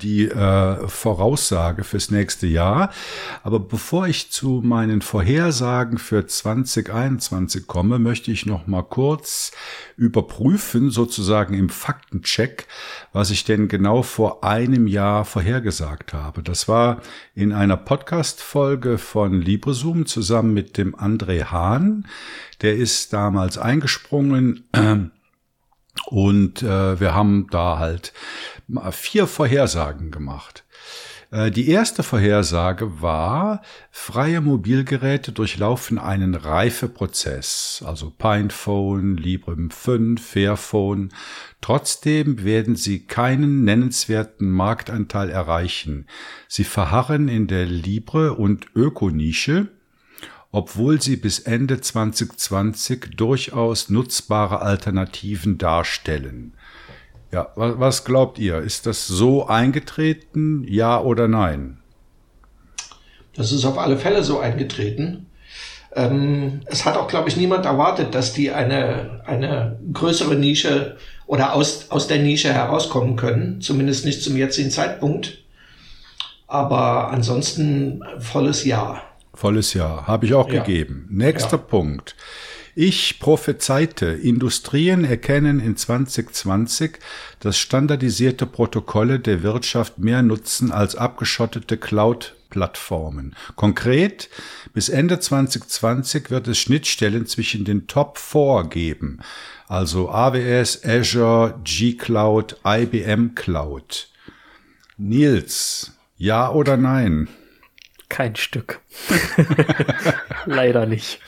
die 0.01 0.28
äh, 0.28 0.88
Voraussage 0.88 1.84
fürs 1.84 2.11
nächste 2.11 2.47
Jahr. 2.47 2.91
Aber 3.43 3.59
bevor 3.59 4.07
ich 4.07 4.32
zu 4.32 4.61
meinen 4.63 5.01
Vorhersagen 5.01 5.97
für 5.97 6.26
2021 6.26 7.67
komme, 7.67 7.99
möchte 7.99 8.32
ich 8.32 8.45
noch 8.45 8.67
mal 8.67 8.84
kurz 8.84 9.51
überprüfen, 9.97 10.89
sozusagen 10.89 11.53
im 11.53 11.69
Faktencheck, 11.69 12.67
was 13.13 13.30
ich 13.30 13.43
denn 13.43 13.67
genau 13.67 14.01
vor 14.01 14.43
einem 14.43 14.88
Jahr 14.88 15.26
vorhergesagt 15.26 16.13
habe. 16.13 16.43
Das 16.43 16.67
war 16.67 17.01
in 17.36 17.53
einer 17.53 17.78
Podcast-Folge 17.78 18.97
von 18.97 19.41
LibreZoom 19.41 20.05
zusammen 20.05 20.53
mit 20.53 20.78
dem 20.78 20.95
André 20.95 21.45
Hahn. 21.45 22.07
Der 22.61 22.76
ist 22.76 23.13
damals 23.13 23.57
eingesprungen. 23.57 24.63
Und 26.08 26.64
äh, 26.64 26.99
wir 26.99 27.14
haben 27.14 27.47
da 27.52 27.80
halt 27.80 28.14
vier 28.91 29.28
Vorhersagen 29.28 30.12
gemacht. 30.12 30.64
Äh, 31.32 31.49
die 31.49 31.70
erste 31.70 32.04
Vorhersage 32.04 33.02
war, 33.02 33.62
freie 33.89 34.41
Mobilgeräte 34.41 35.32
durchlaufen 35.32 35.97
einen 35.97 36.36
Reifeprozess, 36.36 37.84
also 37.86 38.12
Pinephone, 38.12 39.18
Librem 39.18 39.72
5, 39.72 40.24
Fairphone. 40.24 41.10
Trotzdem 41.62 42.43
werden 42.43 42.76
sie 42.76 43.08
keinen 43.08 43.64
nennenswerten 43.64 44.52
Marktanteil 44.52 45.30
erreichen. 45.30 46.06
Sie 46.47 46.66
verharren 46.66 47.28
in 47.30 47.47
der 47.47 47.66
Libre- 47.66 48.34
und 48.34 48.68
Ökonische, 48.76 49.70
obwohl 50.52 51.02
sie 51.02 51.16
bis 51.16 51.39
Ende 51.39 51.80
2020 51.82 53.16
durchaus 53.16 53.89
nutzbare 53.89 54.62
Alternativen 54.62 55.58
darstellen. 55.58 56.54
Ja, 57.32 57.49
was, 57.56 58.04
glaubt 58.04 58.39
ihr? 58.39 58.58
Ist 58.58 58.86
das 58.86 59.08
so 59.08 59.47
eingetreten, 59.47 60.66
ja 60.68 60.99
oder 60.99 61.30
nein? 61.30 61.78
Das 63.34 63.54
ist 63.54 63.64
auf 63.64 63.78
alle 63.78 63.97
Fälle 63.97 64.24
so 64.24 64.39
eingetreten. 64.39 65.28
Ähm, 65.95 66.62
es 66.66 66.86
hat 66.86 66.97
auch, 66.97 67.08
glaube 67.08 67.30
ich, 67.30 67.38
niemand 67.38 67.66
erwartet, 67.66 68.16
dass 68.16 68.34
die 68.34 68.52
eine, 68.52 69.22
eine 69.26 69.80
größere 69.93 70.36
Nische 70.36 70.97
oder 71.26 71.54
aus, 71.54 71.89
aus 71.89 72.08
der 72.08 72.20
Nische 72.20 72.54
herauskommen 72.54 73.16
können. 73.16 73.62
Zumindest 73.62 74.04
nicht 74.04 74.22
zum 74.22 74.36
jetzigen 74.36 74.72
Zeitpunkt. 74.72 75.38
Aber 76.47 77.12
ansonsten 77.12 78.04
volles 78.20 78.66
Ja. 78.66 79.02
Volles 79.34 79.73
Ja, 79.73 80.07
habe 80.07 80.25
ich 80.25 80.34
auch 80.34 80.51
ja. 80.51 80.61
gegeben. 80.63 81.07
Nächster 81.09 81.57
ja. 81.57 81.63
Punkt. 81.63 82.15
Ich 82.73 83.19
prophezeite, 83.19 84.05
Industrien 84.05 85.03
erkennen 85.03 85.59
in 85.59 85.75
2020, 85.75 86.99
dass 87.41 87.57
standardisierte 87.57 88.45
Protokolle 88.45 89.19
der 89.19 89.43
Wirtschaft 89.43 89.97
mehr 89.97 90.21
nutzen 90.21 90.71
als 90.71 90.95
abgeschottete 90.95 91.77
Cloud-Plattformen. 91.77 93.36
Konkret, 93.57 94.29
bis 94.73 94.88
Ende 94.88 95.19
2020 95.19 96.32
wird 96.32 96.47
es 96.47 96.59
Schnittstellen 96.59 97.25
zwischen 97.25 97.65
den 97.65 97.88
Top 97.88 98.17
4 98.17 98.67
geben, 98.69 99.19
also 99.67 100.09
AWS, 100.09 100.86
Azure, 100.86 101.59
G-Cloud, 101.65 102.57
IBM 102.65 103.36
Cloud. 103.36 104.07
Nils, 104.97 105.91
ja 106.17 106.49
oder 106.51 106.77
nein? 106.77 107.27
Kein 108.12 108.36
Stück. 108.36 108.82
Leider 110.45 110.86
nicht. 110.86 111.22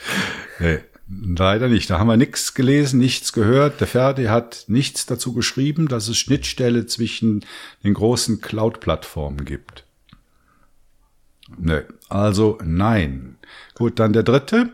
Nee. 0.58 0.80
Leider 1.08 1.68
nicht. 1.68 1.88
Da 1.88 1.98
haben 1.98 2.08
wir 2.08 2.18
nichts 2.18 2.52
gelesen, 2.52 2.98
nichts 2.98 3.32
gehört. 3.32 3.80
Der 3.80 3.86
Ferdi 3.86 4.24
hat 4.24 4.64
nichts 4.68 5.06
dazu 5.06 5.32
geschrieben, 5.32 5.88
dass 5.88 6.08
es 6.08 6.18
Schnittstelle 6.18 6.84
zwischen 6.84 7.42
den 7.82 7.94
großen 7.94 8.42
Cloud-Plattformen 8.42 9.46
gibt. 9.46 9.86
Ne, 11.56 11.86
also 12.10 12.58
nein. 12.62 13.38
Gut, 13.74 13.98
dann 13.98 14.12
der 14.12 14.22
dritte. 14.22 14.70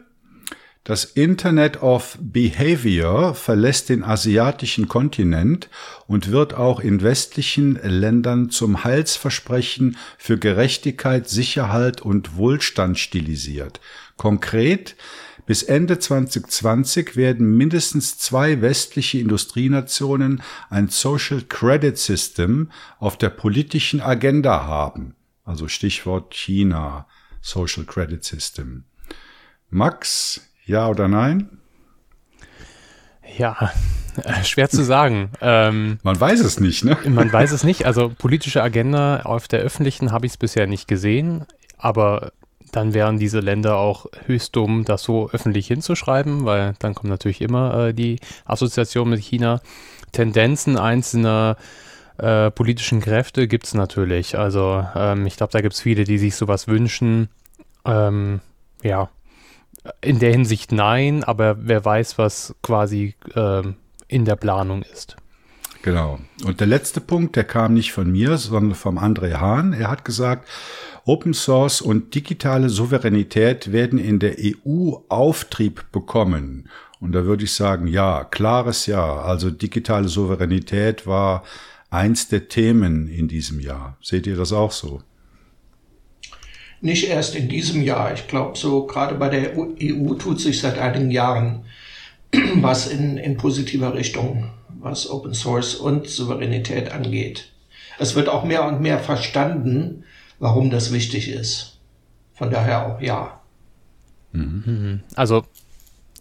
Das 0.91 1.05
Internet 1.05 1.85
of 1.85 2.19
Behavior 2.21 3.37
verlässt 3.37 3.91
den 3.91 4.03
asiatischen 4.03 4.89
Kontinent 4.89 5.69
und 6.09 6.33
wird 6.33 6.55
auch 6.55 6.81
in 6.81 7.01
westlichen 7.01 7.77
Ländern 7.77 8.51
zum 8.51 8.83
Heilsversprechen 8.83 9.97
für 10.19 10.37
Gerechtigkeit, 10.37 11.29
Sicherheit 11.29 12.01
und 12.01 12.35
Wohlstand 12.35 12.99
stilisiert. 12.99 13.79
Konkret 14.17 14.97
bis 15.47 15.63
Ende 15.63 16.01
2020 16.01 17.15
werden 17.15 17.57
mindestens 17.57 18.19
zwei 18.19 18.61
westliche 18.61 19.19
Industrienationen 19.19 20.43
ein 20.71 20.89
Social 20.89 21.43
Credit 21.43 21.97
System 21.97 22.73
auf 22.99 23.17
der 23.17 23.31
politischen 23.31 24.01
Agenda 24.01 24.65
haben. 24.65 25.15
Also 25.45 25.69
Stichwort 25.69 26.35
China, 26.35 27.07
Social 27.41 27.85
Credit 27.85 28.25
System. 28.25 28.87
Max, 29.69 30.50
ja 30.71 30.89
oder 30.89 31.09
nein? 31.09 31.49
Ja, 33.37 33.73
äh, 34.25 34.45
schwer 34.45 34.71
zu 34.71 34.83
sagen. 34.83 35.31
Ähm, 35.41 35.99
man 36.03 36.19
weiß 36.19 36.41
es 36.41 36.61
nicht, 36.61 36.85
ne? 36.85 36.97
Man 37.09 37.33
weiß 37.33 37.53
es 37.53 37.65
nicht. 37.65 37.87
Also 37.87 38.13
politische 38.17 38.63
Agenda 38.63 39.23
auf 39.23 39.49
der 39.49 39.61
öffentlichen 39.61 40.13
habe 40.13 40.27
ich 40.27 40.33
es 40.33 40.39
bisher 40.39 40.67
nicht 40.67 40.89
gesehen, 40.89 41.45
aber 41.77 42.33
dann 42.73 42.95
wären 42.95 43.19
diese 43.19 43.41
Länder 43.41 43.77
auch 43.77 44.07
höchst 44.27 44.55
dumm, 44.55 44.85
das 44.85 45.03
so 45.03 45.29
öffentlich 45.31 45.67
hinzuschreiben, 45.67 46.45
weil 46.45 46.75
dann 46.79 46.95
kommt 46.95 47.11
natürlich 47.11 47.41
immer 47.41 47.89
äh, 47.89 47.95
die 47.95 48.21
Assoziation 48.45 49.11
mit 49.11 49.21
China. 49.21 49.61
Tendenzen 50.13 50.77
einzelner 50.77 51.57
äh, 52.19 52.51
politischen 52.51 53.01
Kräfte 53.01 53.49
gibt 53.49 53.67
es 53.67 53.75
natürlich. 53.75 54.39
Also 54.39 54.85
ähm, 54.95 55.27
ich 55.27 55.37
glaube, 55.37 55.53
da 55.53 55.61
gibt 55.61 55.75
es 55.75 55.81
viele, 55.81 56.05
die 56.05 56.19
sich 56.19 56.37
sowas 56.37 56.69
wünschen. 56.69 57.29
Ähm, 57.85 58.41
ja, 58.83 59.09
in 60.01 60.19
der 60.19 60.33
Hinsicht 60.33 60.73
nein, 60.73 61.25
aber 61.25 61.57
wer 61.61 61.85
weiß, 61.85 62.19
was 62.19 62.55
quasi 62.63 63.15
ähm, 63.35 63.77
in 64.09 64.25
der 64.25 64.37
Planung 64.37 64.83
ist. 64.83 65.17
Genau. 65.83 66.19
Und 66.45 66.61
der 66.61 66.67
letzte 66.67 67.01
Punkt, 67.01 67.37
der 67.37 67.45
kam 67.45 67.75
nicht 67.75 67.93
von 67.93 68.11
mir, 68.11 68.37
sondern 68.37 68.75
vom 68.75 68.99
André 68.99 69.35
Hahn. 69.35 69.73
Er 69.73 69.91
hat 69.91 70.05
gesagt, 70.05 70.47
Open 71.07 71.33
Source 71.33 71.81
und 71.81 72.15
digitale 72.15 72.69
Souveränität 72.69 73.73
werden 73.73 73.99
in 73.99 74.19
der 74.19 74.37
EU 74.39 74.97
Auftrieb 75.09 75.91
bekommen. 75.93 76.69
Und 77.01 77.13
da 77.13 77.25
würde 77.25 77.45
ich 77.45 77.53
sagen, 77.55 77.87
ja, 77.87 78.25
klares 78.25 78.87
Ja. 78.87 79.23
Also 79.23 79.51
digitale 79.51 80.09
Souveränität 80.09 81.07
war 81.07 81.45
eins 81.89 82.29
der 82.29 82.49
Themen 82.49 83.09
in 83.09 83.27
diesem 83.29 83.59
Jahr. 83.61 83.97
Seht 84.03 84.27
ihr 84.27 84.37
das 84.37 84.53
auch 84.53 84.73
so? 84.73 85.03
Nicht 86.81 87.09
erst 87.09 87.35
in 87.35 87.49
diesem 87.49 87.83
Jahr. 87.83 88.15
Ich 88.15 88.27
glaube, 88.27 88.57
so 88.57 88.87
gerade 88.87 89.15
bei 89.17 89.29
der 89.29 89.57
EU 89.59 90.15
tut 90.15 90.41
sich 90.41 90.61
seit 90.61 90.79
einigen 90.79 91.11
Jahren 91.11 91.65
was 92.57 92.87
in, 92.87 93.19
in 93.19 93.37
positiver 93.37 93.95
Richtung, 93.95 94.51
was 94.81 95.11
Open 95.11 95.35
Source 95.35 95.75
und 95.75 96.09
Souveränität 96.09 96.93
angeht. 96.93 97.53
Es 97.99 98.15
wird 98.15 98.29
auch 98.29 98.45
mehr 98.45 98.65
und 98.67 98.81
mehr 98.81 98.99
verstanden, 98.99 100.05
warum 100.39 100.71
das 100.71 100.93
wichtig 100.93 101.29
ist. 101.29 101.79
Von 102.33 102.51
daher 102.51 102.87
auch 102.87 103.01
ja. 103.01 103.41
Mhm. 104.33 105.01
Also 105.15 105.45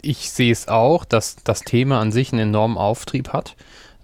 ich 0.02 0.30
sehe 0.30 0.52
es 0.52 0.68
auch, 0.68 1.04
dass 1.04 1.36
das 1.44 1.60
Thema 1.60 2.00
an 2.00 2.12
sich 2.12 2.32
einen 2.32 2.50
enormen 2.50 2.76
Auftrieb 2.76 3.30
hat. 3.30 3.56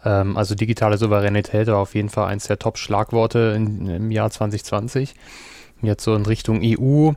Ähm, 0.04 0.36
also 0.36 0.54
digitale 0.54 0.96
Souveränität 0.96 1.66
war 1.66 1.78
auf 1.78 1.94
jeden 1.94 2.08
Fall 2.08 2.28
eins 2.28 2.46
der 2.46 2.58
Top-Schlagworte 2.58 3.54
im 3.56 4.10
Jahr 4.10 4.30
2020. 4.30 5.14
Jetzt 5.82 6.04
so 6.04 6.14
in 6.14 6.26
Richtung 6.26 6.60
EU 6.62 7.12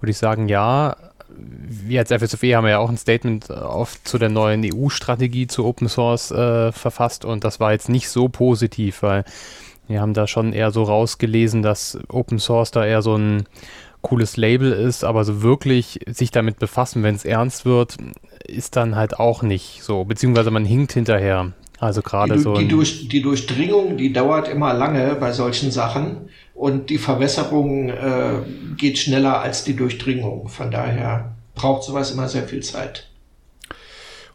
würde 0.00 0.10
ich 0.10 0.18
sagen, 0.18 0.48
ja. 0.48 0.96
Wir 1.32 2.00
als 2.00 2.12
FSFE 2.12 2.56
haben 2.56 2.66
ja 2.66 2.80
auch 2.80 2.90
ein 2.90 2.96
Statement 2.96 3.50
auf, 3.52 4.02
zu 4.02 4.18
der 4.18 4.30
neuen 4.30 4.62
EU-Strategie 4.64 5.46
zu 5.46 5.64
Open 5.64 5.88
Source 5.88 6.32
äh, 6.32 6.72
verfasst 6.72 7.24
und 7.24 7.44
das 7.44 7.60
war 7.60 7.70
jetzt 7.70 7.88
nicht 7.88 8.08
so 8.08 8.28
positiv, 8.28 9.02
weil 9.02 9.24
wir 9.86 10.00
haben 10.00 10.12
da 10.12 10.26
schon 10.26 10.52
eher 10.52 10.72
so 10.72 10.82
rausgelesen, 10.82 11.62
dass 11.62 11.98
Open 12.08 12.40
Source 12.40 12.72
da 12.72 12.84
eher 12.84 13.00
so 13.00 13.16
ein 13.16 13.44
cooles 14.02 14.36
Label 14.36 14.72
ist, 14.72 15.04
aber 15.04 15.24
so 15.24 15.42
wirklich 15.42 16.00
sich 16.06 16.30
damit 16.30 16.58
befassen, 16.58 17.02
wenn 17.02 17.14
es 17.14 17.24
ernst 17.24 17.64
wird, 17.64 17.96
ist 18.44 18.76
dann 18.76 18.96
halt 18.96 19.18
auch 19.18 19.42
nicht 19.42 19.82
so, 19.82 20.04
beziehungsweise 20.04 20.50
man 20.50 20.64
hinkt 20.64 20.92
hinterher. 20.92 21.52
Also 21.78 22.02
gerade 22.02 22.38
so. 22.38 22.54
Die, 22.54 22.68
durch, 22.68 23.08
die 23.08 23.22
Durchdringung, 23.22 23.96
die 23.96 24.12
dauert 24.12 24.48
immer 24.48 24.74
lange 24.74 25.14
bei 25.14 25.32
solchen 25.32 25.70
Sachen 25.70 26.28
und 26.60 26.90
die 26.90 26.98
Verwässerung 26.98 27.88
äh, 27.88 28.42
geht 28.76 28.98
schneller 28.98 29.40
als 29.40 29.64
die 29.64 29.74
Durchdringung. 29.74 30.48
Von 30.48 30.70
daher 30.70 31.34
braucht 31.54 31.84
sowas 31.84 32.10
immer 32.10 32.28
sehr 32.28 32.46
viel 32.46 32.62
Zeit. 32.62 33.08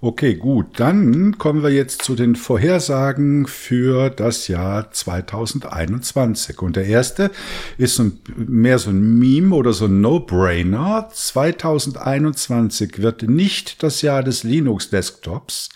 Okay, 0.01 0.33
gut. 0.33 0.79
Dann 0.79 1.37
kommen 1.37 1.61
wir 1.61 1.69
jetzt 1.69 2.01
zu 2.01 2.15
den 2.15 2.35
Vorhersagen 2.35 3.45
für 3.45 4.09
das 4.09 4.47
Jahr 4.47 4.89
2021. 4.89 6.63
Und 6.63 6.77
der 6.77 6.87
erste 6.87 7.29
ist 7.77 7.99
ein, 7.99 8.19
mehr 8.35 8.79
so 8.79 8.89
ein 8.89 9.19
Meme 9.19 9.53
oder 9.55 9.73
so 9.73 9.85
ein 9.85 10.01
No-Brainer. 10.01 11.09
2021 11.13 13.03
wird 13.03 13.21
nicht 13.21 13.83
das 13.83 14.01
Jahr 14.01 14.23
des 14.23 14.41
Linux-Desktops, 14.41 15.69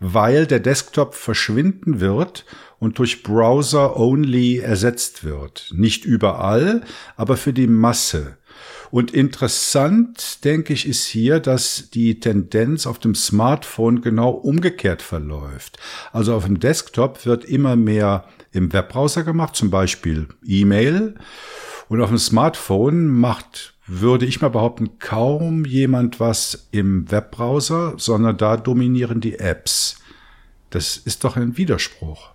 weil 0.00 0.46
der 0.46 0.58
Desktop 0.58 1.14
verschwinden 1.14 2.00
wird 2.00 2.44
und 2.84 2.98
durch 2.98 3.22
Browser-Only 3.22 4.58
ersetzt 4.58 5.24
wird. 5.24 5.72
Nicht 5.74 6.04
überall, 6.04 6.82
aber 7.16 7.36
für 7.36 7.52
die 7.52 7.66
Masse. 7.66 8.36
Und 8.90 9.12
interessant, 9.12 10.44
denke 10.44 10.72
ich, 10.72 10.86
ist 10.86 11.04
hier, 11.06 11.40
dass 11.40 11.90
die 11.90 12.20
Tendenz 12.20 12.86
auf 12.86 13.00
dem 13.00 13.16
Smartphone 13.16 14.02
genau 14.02 14.30
umgekehrt 14.30 15.02
verläuft. 15.02 15.78
Also 16.12 16.34
auf 16.34 16.44
dem 16.44 16.60
Desktop 16.60 17.26
wird 17.26 17.44
immer 17.44 17.74
mehr 17.74 18.28
im 18.52 18.72
Webbrowser 18.72 19.24
gemacht, 19.24 19.56
zum 19.56 19.70
Beispiel 19.70 20.28
E-Mail. 20.46 21.14
Und 21.88 22.00
auf 22.00 22.10
dem 22.10 22.18
Smartphone 22.18 23.08
macht, 23.08 23.74
würde 23.86 24.26
ich 24.26 24.40
mal 24.40 24.50
behaupten, 24.50 24.98
kaum 25.00 25.64
jemand 25.64 26.20
was 26.20 26.68
im 26.70 27.10
Webbrowser, 27.10 27.94
sondern 27.96 28.36
da 28.36 28.56
dominieren 28.56 29.20
die 29.20 29.40
Apps. 29.40 29.96
Das 30.70 30.96
ist 30.96 31.24
doch 31.24 31.36
ein 31.36 31.56
Widerspruch. 31.56 32.33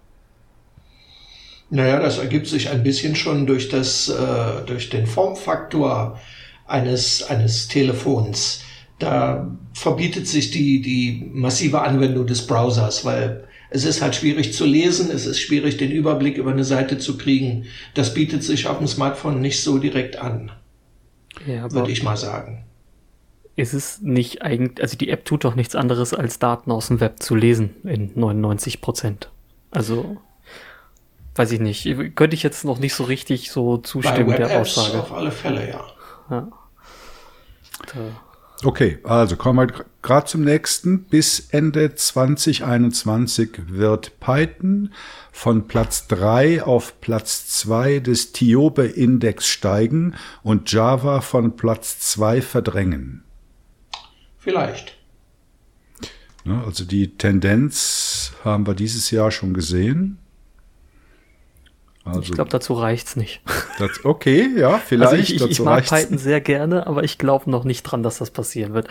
Naja, 1.69 1.99
das 1.99 2.17
ergibt 2.17 2.47
sich 2.47 2.69
ein 2.69 2.83
bisschen 2.83 3.15
schon 3.15 3.45
durch 3.45 3.69
das, 3.69 4.09
äh, 4.09 4.65
durch 4.65 4.89
den 4.89 5.05
Formfaktor 5.05 6.19
eines, 6.65 7.23
eines 7.23 7.67
Telefons. 7.67 8.63
Da 8.97 9.55
verbietet 9.73 10.27
sich 10.27 10.51
die, 10.51 10.81
die 10.81 11.29
massive 11.31 11.81
Anwendung 11.81 12.27
des 12.27 12.45
Browsers, 12.47 13.05
weil 13.05 13.47
es 13.69 13.85
ist 13.85 14.01
halt 14.01 14.15
schwierig 14.15 14.53
zu 14.53 14.65
lesen, 14.65 15.11
es 15.11 15.25
ist 15.25 15.39
schwierig, 15.39 15.77
den 15.77 15.91
Überblick 15.91 16.37
über 16.37 16.51
eine 16.51 16.63
Seite 16.63 16.97
zu 16.97 17.17
kriegen. 17.17 17.65
Das 17.93 18.13
bietet 18.13 18.43
sich 18.43 18.67
auf 18.67 18.79
dem 18.79 18.87
Smartphone 18.87 19.41
nicht 19.41 19.61
so 19.61 19.77
direkt 19.77 20.17
an. 20.17 20.51
Ja, 21.45 21.71
würde 21.71 21.91
ich 21.91 22.03
mal 22.03 22.17
sagen. 22.17 22.65
Ist 23.55 23.73
es 23.73 24.01
nicht 24.01 24.41
eigentlich, 24.41 24.81
also 24.81 24.97
die 24.97 25.09
App 25.09 25.25
tut 25.25 25.43
doch 25.43 25.55
nichts 25.55 25.75
anderes, 25.75 26.13
als 26.13 26.39
Daten 26.39 26.71
aus 26.71 26.87
dem 26.87 26.99
Web 26.99 27.21
zu 27.21 27.35
lesen 27.35 27.75
in 27.83 28.11
99 28.15 28.81
Prozent. 28.81 29.29
Also, 29.69 30.17
weiß 31.39 31.53
ich 31.53 31.61
nicht. 31.61 31.85
Könnte 32.15 32.35
ich 32.35 32.43
jetzt 32.43 32.65
noch 32.65 32.79
nicht 32.79 32.93
so 32.93 33.05
richtig 33.05 33.49
so 33.49 33.77
zustimmen 33.77 34.35
der 34.35 34.59
Aussage. 34.59 34.99
Auf 34.99 35.13
alle 35.13 35.31
Fälle, 35.31 35.69
ja. 35.69 35.85
ja. 36.29 36.47
Okay, 38.65 38.99
also 39.05 39.37
kommen 39.37 39.69
wir 39.69 39.85
gerade 40.01 40.25
zum 40.25 40.43
nächsten. 40.43 41.05
Bis 41.05 41.39
Ende 41.51 41.95
2021 41.95 43.51
wird 43.67 44.19
Python 44.19 44.91
von 45.31 45.65
Platz 45.65 46.07
3 46.07 46.63
auf 46.63 46.99
Platz 46.99 47.47
2 47.47 47.99
des 47.99 48.33
Tiobe-Index 48.33 49.47
steigen 49.47 50.15
und 50.43 50.69
Java 50.69 51.21
von 51.21 51.55
Platz 51.55 51.99
2 52.01 52.41
verdrängen. 52.41 53.23
Vielleicht. 54.37 54.97
Also 56.45 56.83
die 56.83 57.15
Tendenz 57.15 58.33
haben 58.43 58.67
wir 58.67 58.73
dieses 58.73 59.09
Jahr 59.09 59.31
schon 59.31 59.53
gesehen. 59.53 60.17
Also, 62.05 62.21
ich 62.21 62.31
glaube, 62.31 62.49
dazu 62.49 62.73
reicht's 62.73 63.15
nicht. 63.15 63.41
Das, 63.77 64.03
okay, 64.03 64.49
ja, 64.57 64.77
vielleicht. 64.77 65.11
Also 65.11 65.21
ich, 65.21 65.35
ich, 65.35 65.51
ich 65.51 65.59
mag 65.59 65.85
Python 65.85 66.17
sehr 66.17 66.41
gerne, 66.41 66.87
aber 66.87 67.03
ich 67.03 67.17
glaube 67.17 67.49
noch 67.49 67.63
nicht 67.63 67.83
dran, 67.83 68.03
dass 68.03 68.17
das 68.17 68.31
passieren 68.31 68.73
wird. 68.73 68.87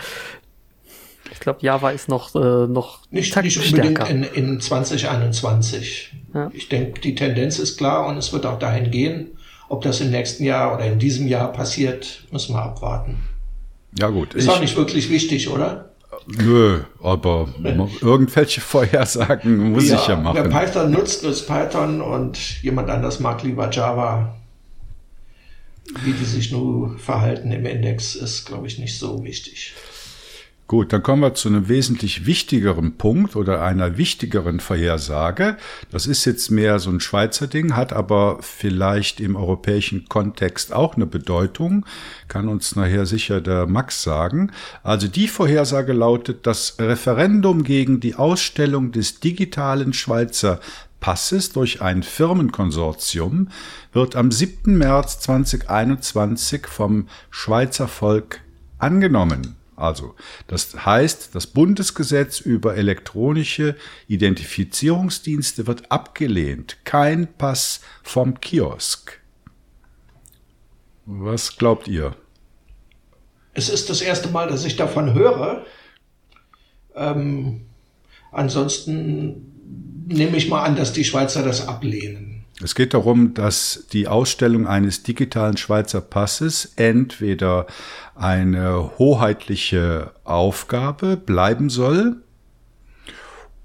Ich 1.33 1.41
glaube, 1.41 1.61
Java 1.63 1.91
ist 1.91 2.09
noch 2.09 2.35
äh, 2.35 2.67
noch 2.67 3.01
nicht, 3.11 3.37
nicht 3.43 3.59
unbedingt 3.59 4.09
in, 4.09 4.23
in 4.23 4.61
2021. 4.61 6.13
Ja. 6.35 6.51
Ich 6.53 6.69
denke, 6.69 7.01
die 7.01 7.15
Tendenz 7.15 7.59
ist 7.59 7.77
klar 7.77 8.07
und 8.07 8.17
es 8.17 8.33
wird 8.33 8.47
auch 8.47 8.59
dahin 8.59 8.91
gehen. 8.91 9.39
Ob 9.69 9.83
das 9.83 10.01
im 10.01 10.11
nächsten 10.11 10.45
Jahr 10.45 10.75
oder 10.75 10.87
in 10.87 10.99
diesem 10.99 11.27
Jahr 11.27 11.53
passiert, 11.53 12.25
müssen 12.31 12.55
wir 12.55 12.63
abwarten. 12.63 13.19
Ja 13.99 14.09
gut. 14.09 14.35
Ist 14.35 14.49
auch 14.49 14.61
nicht 14.61 14.77
wirklich 14.77 15.11
wichtig, 15.11 15.49
oder? 15.49 15.88
Nö, 16.31 16.81
aber 17.03 17.49
irgendwelche 18.03 18.61
Vorhersagen 18.61 19.73
muss 19.73 19.89
ja, 19.89 19.97
ich 19.97 20.09
ja 20.09 20.17
machen. 20.17 20.37
Wer 20.37 20.67
Python 20.67 20.91
nutzt, 20.91 21.25
nutzt 21.25 21.47
Python 21.47 22.03
und 22.03 22.63
jemand 22.63 22.91
anders 22.91 23.19
mag 23.19 23.43
lieber 23.43 23.71
Java. 23.71 24.35
Wie 26.05 26.13
die 26.13 26.25
sich 26.27 26.53
nur 26.53 26.99
verhalten 26.99 27.51
im 27.51 27.65
Index, 27.65 28.15
ist, 28.15 28.45
glaube 28.45 28.67
ich, 28.67 28.79
nicht 28.79 28.99
so 28.99 29.25
wichtig. 29.25 29.73
Gut, 30.69 30.93
dann 30.93 31.03
kommen 31.03 31.23
wir 31.23 31.33
zu 31.33 31.49
einem 31.49 31.69
wesentlich 31.71 32.27
wichtigeren 32.27 32.99
Punkt 32.99 33.37
oder 33.37 33.63
einer 33.63 33.97
wichtigeren 33.97 34.61
Vorhersage. 34.61 35.57
Das 35.91 36.07
ist 36.07 36.27
jetzt 36.27 36.51
mehr 36.51 36.79
so 36.79 36.91
ein 36.91 37.01
Schweizer 37.01 37.47
Ding, 37.47 37.75
hat 37.75 37.95
aber 37.95 38.37
vielleicht 38.43 39.19
im 39.19 39.35
europäischen 39.35 40.11
Kontext 40.11 40.75
auch 40.75 40.95
eine 40.95 41.07
Bedeutung, 41.07 41.87
kann 42.29 42.49
uns 42.49 42.77
nachher 42.77 43.07
sicher 43.07 43.41
der 43.41 43.67
Max 43.67 44.03
sagen. 44.03 44.53
Also 44.83 45.09
die 45.09 45.29
Vorhersage 45.29 45.95
lautet, 45.95 46.47
das 46.47 46.77
Referendum 46.79 47.65
gegen 47.65 48.01
die 48.01 48.17
Ausstellung 48.17 48.93
des 48.93 49.21
digitalen 49.21 49.95
Schweizer 49.95 50.61
Passes 51.01 51.51
durch 51.51 51.81
ein 51.81 52.03
Firmenkonsortium 52.03 53.49
wird 53.95 54.17
am 54.17 54.31
7. 54.31 54.77
März 54.77 55.21
2021 55.21 56.67
vom 56.67 57.09
Schweizer 57.31 57.89
Volk 57.89 58.41
angenommen. 58.79 59.58
Also, 59.79 60.17
das 60.49 60.85
heißt, 60.85 61.37
das 61.37 61.47
Bundesgesetz 61.47 62.41
über 62.41 62.77
elektronische 62.77 63.77
Identifizierungsdienste 64.09 65.69
wird 65.69 65.93
abgelehnt. 65.93 66.79
Kein 66.85 67.33
Pass 67.35 67.81
vom 68.03 68.41
Kiosk. 68.41 69.21
Was 71.07 71.57
glaubt 71.57 71.87
ihr? 71.87 72.17
Es 73.55 73.69
ist 73.69 73.89
das 73.89 74.01
erste 74.01 74.29
Mal, 74.29 74.49
dass 74.49 74.65
ich 74.65 74.75
davon 74.75 75.15
höre. 75.15 75.65
Ähm, 76.97 77.67
ansonsten 78.33 80.07
nehme 80.09 80.37
ich 80.37 80.49
mal 80.49 80.65
an, 80.65 80.75
dass 80.75 80.93
die 80.93 81.05
Schweizer 81.05 81.45
das 81.45 81.69
ablehnen. 81.69 82.38
Es 82.63 82.75
geht 82.75 82.93
darum, 82.93 83.35
dass 83.35 83.87
die 83.93 84.09
Ausstellung 84.09 84.67
eines 84.67 85.05
digitalen 85.05 85.57
Schweizer 85.57 86.01
Passes 86.01 86.73
entweder 86.77 87.67
eine 88.17 88.99
hoheitliche 88.99 90.13
Aufgabe 90.25 91.17
bleiben 91.17 91.71
soll, 91.71 92.23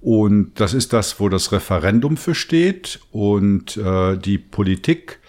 und 0.04 0.60
das 0.60 0.74
ist 0.74 0.91
das, 0.91 1.22
wo 1.22 1.30
das 1.30 1.54
Referendum 1.54 2.18
für 2.18 2.36
steht. 2.36 3.00
Und 3.12 3.78
äh, 3.78 4.18
die 4.18 4.38
Politik 4.38 5.22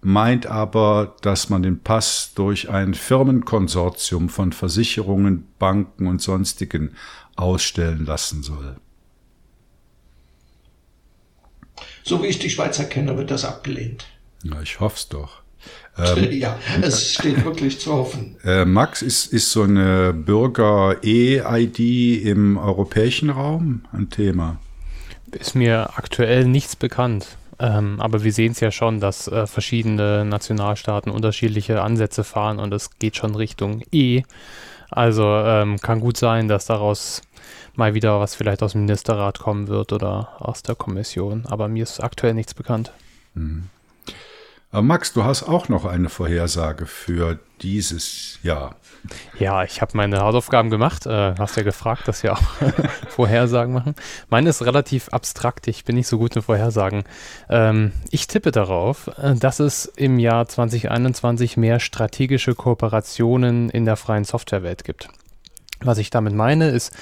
meint 0.00 0.46
aber, 0.46 1.14
dass 1.22 1.48
man 1.48 1.62
den 1.62 1.78
Pass 1.78 2.32
durch 2.34 2.68
ein 2.68 2.94
Firmenkonsortium 2.94 4.28
von 4.28 4.50
Versicherungen, 4.50 5.46
Banken 5.60 6.08
und 6.08 6.20
sonstigen 6.20 6.96
ausstellen 7.36 8.04
lassen 8.04 8.42
soll. 8.42 8.76
So 12.06 12.22
wie 12.22 12.28
ich 12.28 12.38
die 12.38 12.50
Schweizer 12.50 12.84
kenne, 12.84 13.16
wird 13.16 13.32
das 13.32 13.44
abgelehnt. 13.44 14.06
Ja, 14.44 14.62
ich 14.62 14.78
hoffe 14.78 14.94
es 14.96 15.08
doch. 15.08 15.42
Ähm, 15.98 16.30
ja, 16.38 16.56
es 16.80 17.14
steht 17.14 17.44
wirklich 17.44 17.80
zu 17.80 17.92
hoffen. 17.92 18.36
Äh, 18.44 18.64
Max, 18.64 19.02
ist, 19.02 19.32
ist 19.32 19.50
so 19.50 19.64
eine 19.64 20.12
Bürger-E-ID 20.12 21.80
im 22.24 22.58
europäischen 22.58 23.30
Raum 23.30 23.86
ein 23.92 24.08
Thema? 24.08 24.60
Ist 25.32 25.56
mir 25.56 25.90
aktuell 25.96 26.44
nichts 26.44 26.76
bekannt. 26.76 27.26
Ähm, 27.58 28.00
aber 28.00 28.22
wir 28.22 28.32
sehen 28.32 28.52
es 28.52 28.60
ja 28.60 28.70
schon, 28.70 29.00
dass 29.00 29.26
äh, 29.26 29.48
verschiedene 29.48 30.24
Nationalstaaten 30.24 31.10
unterschiedliche 31.10 31.82
Ansätze 31.82 32.22
fahren 32.22 32.60
und 32.60 32.72
es 32.72 32.98
geht 33.00 33.16
schon 33.16 33.34
Richtung 33.34 33.82
E. 33.90 34.22
Also 34.90 35.24
ähm, 35.24 35.78
kann 35.80 35.98
gut 35.98 36.18
sein, 36.18 36.46
dass 36.46 36.66
daraus 36.66 37.22
mal 37.78 37.94
wieder 37.94 38.20
was 38.20 38.34
vielleicht 38.34 38.62
aus 38.62 38.72
dem 38.72 38.82
Ministerrat 38.82 39.38
kommen 39.38 39.68
wird 39.68 39.92
oder 39.92 40.36
aus 40.38 40.62
der 40.62 40.74
Kommission. 40.74 41.44
Aber 41.46 41.68
mir 41.68 41.82
ist 41.82 42.02
aktuell 42.02 42.34
nichts 42.34 42.54
bekannt. 42.54 42.92
Mhm. 43.34 43.70
Max, 44.72 45.12
du 45.12 45.24
hast 45.24 45.44
auch 45.44 45.68
noch 45.68 45.84
eine 45.84 46.08
Vorhersage 46.08 46.86
für 46.86 47.38
dieses 47.62 48.38
Jahr. 48.42 48.74
Ja, 49.38 49.62
ich 49.62 49.80
habe 49.80 49.96
meine 49.96 50.20
Hausaufgaben 50.20 50.70
gemacht. 50.70 51.06
Äh, 51.06 51.34
hast 51.38 51.56
ja 51.56 51.62
gefragt, 51.62 52.08
dass 52.08 52.22
wir 52.22 52.32
auch 52.32 52.42
Vorhersagen 53.08 53.72
machen. 53.72 53.94
Meine 54.28 54.50
ist 54.50 54.64
relativ 54.64 55.08
abstrakt. 55.10 55.68
Ich 55.68 55.84
bin 55.84 55.96
nicht 55.96 56.08
so 56.08 56.18
gut 56.18 56.34
mit 56.34 56.44
Vorhersagen. 56.44 57.04
Ähm, 57.48 57.92
ich 58.10 58.26
tippe 58.26 58.50
darauf, 58.50 59.08
äh, 59.18 59.34
dass 59.34 59.60
es 59.60 59.86
im 59.86 60.18
Jahr 60.18 60.48
2021 60.48 61.56
mehr 61.56 61.80
strategische 61.80 62.54
Kooperationen 62.54 63.70
in 63.70 63.84
der 63.84 63.96
freien 63.96 64.24
Softwarewelt 64.24 64.84
gibt. 64.84 65.08
Was 65.80 65.98
ich 65.98 66.10
damit 66.10 66.34
meine, 66.34 66.70
ist, 66.70 66.92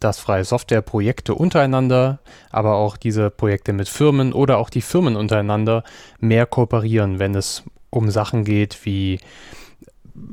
dass 0.00 0.18
freie 0.18 0.44
Softwareprojekte 0.44 1.34
untereinander, 1.34 2.18
aber 2.50 2.74
auch 2.74 2.96
diese 2.96 3.30
Projekte 3.30 3.72
mit 3.72 3.88
Firmen 3.88 4.32
oder 4.32 4.58
auch 4.58 4.70
die 4.70 4.82
Firmen 4.82 5.16
untereinander 5.16 5.84
mehr 6.18 6.46
kooperieren, 6.46 7.18
wenn 7.18 7.34
es 7.34 7.62
um 7.90 8.10
Sachen 8.10 8.44
geht 8.44 8.84
wie 8.84 9.20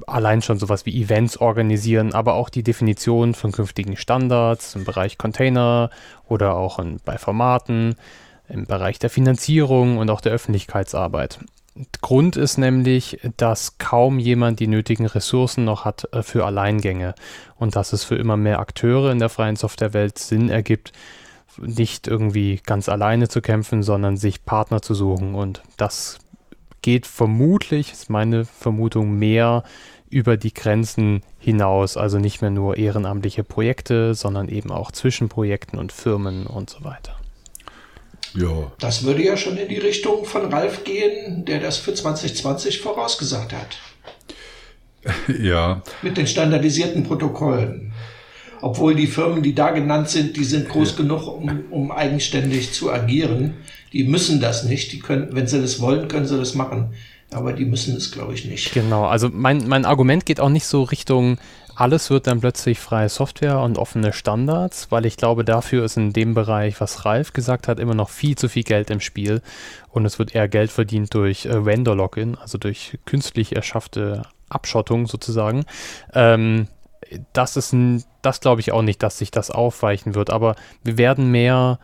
allein 0.07 0.41
schon 0.41 0.59
sowas 0.59 0.85
wie 0.85 1.01
Events 1.01 1.37
organisieren, 1.37 2.13
aber 2.13 2.33
auch 2.33 2.49
die 2.49 2.63
Definition 2.63 3.33
von 3.33 3.51
künftigen 3.51 3.97
Standards 3.97 4.75
im 4.75 4.83
Bereich 4.83 5.17
Container 5.17 5.89
oder 6.27 6.55
auch 6.55 6.79
in, 6.79 6.97
bei 7.03 7.17
Formaten, 7.17 7.95
im 8.47 8.65
Bereich 8.65 8.99
der 8.99 9.09
Finanzierung 9.09 9.97
und 9.97 10.09
auch 10.09 10.21
der 10.21 10.33
Öffentlichkeitsarbeit. 10.33 11.39
Grund 12.01 12.35
ist 12.35 12.57
nämlich, 12.57 13.19
dass 13.37 13.77
kaum 13.77 14.19
jemand 14.19 14.59
die 14.59 14.67
nötigen 14.67 15.05
Ressourcen 15.05 15.65
noch 15.65 15.85
hat 15.85 16.07
äh, 16.11 16.23
für 16.23 16.45
Alleingänge 16.45 17.15
und 17.55 17.75
dass 17.75 17.93
es 17.93 18.03
für 18.03 18.15
immer 18.15 18.37
mehr 18.37 18.59
Akteure 18.59 19.11
in 19.11 19.19
der 19.19 19.29
freien 19.29 19.55
Softwarewelt 19.55 20.17
Sinn 20.17 20.49
ergibt, 20.49 20.91
nicht 21.57 22.07
irgendwie 22.07 22.61
ganz 22.65 22.89
alleine 22.89 23.27
zu 23.27 23.41
kämpfen, 23.41 23.83
sondern 23.83 24.17
sich 24.17 24.45
Partner 24.45 24.81
zu 24.81 24.93
suchen. 24.93 25.35
Und 25.35 25.61
das 25.77 26.19
geht 26.81 27.05
vermutlich, 27.05 27.91
ist 27.91 28.09
meine 28.09 28.45
Vermutung, 28.45 29.17
mehr 29.17 29.63
über 30.09 30.37
die 30.37 30.53
Grenzen 30.53 31.21
hinaus, 31.39 31.97
also 31.97 32.19
nicht 32.19 32.41
mehr 32.41 32.51
nur 32.51 32.77
ehrenamtliche 32.77 33.43
Projekte, 33.43 34.13
sondern 34.13 34.49
eben 34.49 34.71
auch 34.71 34.91
zwischen 34.91 35.29
Projekten 35.29 35.77
und 35.77 35.91
Firmen 35.91 36.47
und 36.47 36.69
so 36.69 36.83
weiter. 36.83 37.20
Ja. 38.33 38.71
Das 38.79 39.03
würde 39.03 39.23
ja 39.23 39.37
schon 39.37 39.57
in 39.57 39.67
die 39.67 39.77
Richtung 39.77 40.25
von 40.25 40.51
Ralf 40.53 40.83
gehen, 40.83 41.45
der 41.45 41.59
das 41.59 41.77
für 41.77 41.93
2020 41.93 42.79
vorausgesagt 42.79 43.53
hat. 43.53 43.77
Ja. 45.41 45.81
Mit 46.03 46.17
den 46.17 46.27
standardisierten 46.27 47.03
Protokollen. 47.03 47.91
Obwohl 48.61 48.93
die 48.93 49.07
Firmen, 49.07 49.41
die 49.41 49.55
da 49.55 49.71
genannt 49.71 50.09
sind, 50.09 50.37
die 50.37 50.43
sind 50.43 50.69
groß 50.69 50.91
ja. 50.91 50.97
genug, 50.97 51.27
um, 51.27 51.63
um 51.71 51.91
eigenständig 51.91 52.71
zu 52.71 52.91
agieren. 52.91 53.55
Die 53.93 54.03
müssen 54.03 54.39
das 54.39 54.63
nicht. 54.63 54.91
Die 54.91 54.99
können, 54.99 55.29
wenn 55.31 55.47
sie 55.47 55.59
das 55.59 55.79
wollen, 55.81 56.07
können 56.07 56.27
sie 56.27 56.37
das 56.37 56.53
machen. 56.53 56.93
Aber 57.33 57.53
die 57.53 57.65
müssen 57.65 57.95
es, 57.95 58.11
glaube 58.11 58.33
ich, 58.33 58.45
nicht. 58.45 58.73
Genau, 58.73 59.05
also 59.05 59.29
mein, 59.31 59.67
mein 59.67 59.85
Argument 59.85 60.25
geht 60.25 60.39
auch 60.39 60.49
nicht 60.49 60.65
so 60.65 60.83
Richtung, 60.83 61.37
alles 61.81 62.11
wird 62.11 62.27
dann 62.27 62.41
plötzlich 62.41 62.79
freie 62.79 63.09
Software 63.09 63.59
und 63.59 63.79
offene 63.79 64.13
Standards, 64.13 64.91
weil 64.91 65.07
ich 65.07 65.17
glaube, 65.17 65.43
dafür 65.43 65.83
ist 65.83 65.97
in 65.97 66.13
dem 66.13 66.35
Bereich, 66.35 66.79
was 66.79 67.05
Ralf 67.05 67.33
gesagt 67.33 67.67
hat, 67.67 67.79
immer 67.79 67.95
noch 67.95 68.11
viel 68.11 68.37
zu 68.37 68.49
viel 68.49 68.61
Geld 68.61 68.91
im 68.91 68.99
Spiel 68.99 69.41
und 69.89 70.05
es 70.05 70.19
wird 70.19 70.35
eher 70.35 70.47
Geld 70.47 70.69
verdient 70.69 71.11
durch 71.15 71.47
äh, 71.47 71.65
Vendor-Login, 71.65 72.37
also 72.37 72.59
durch 72.59 72.99
künstlich 73.05 73.55
erschaffte 73.55 74.21
Abschottung 74.47 75.07
sozusagen. 75.07 75.65
Ähm, 76.13 76.67
das 77.33 77.57
ist 77.57 77.73
ein, 77.73 78.03
das 78.21 78.41
glaube 78.41 78.61
ich 78.61 78.71
auch 78.73 78.83
nicht, 78.83 79.01
dass 79.01 79.17
sich 79.17 79.31
das 79.31 79.49
aufweichen 79.49 80.13
wird, 80.13 80.29
aber 80.29 80.55
wir 80.83 80.99
werden 80.99 81.31
mehr 81.31 81.79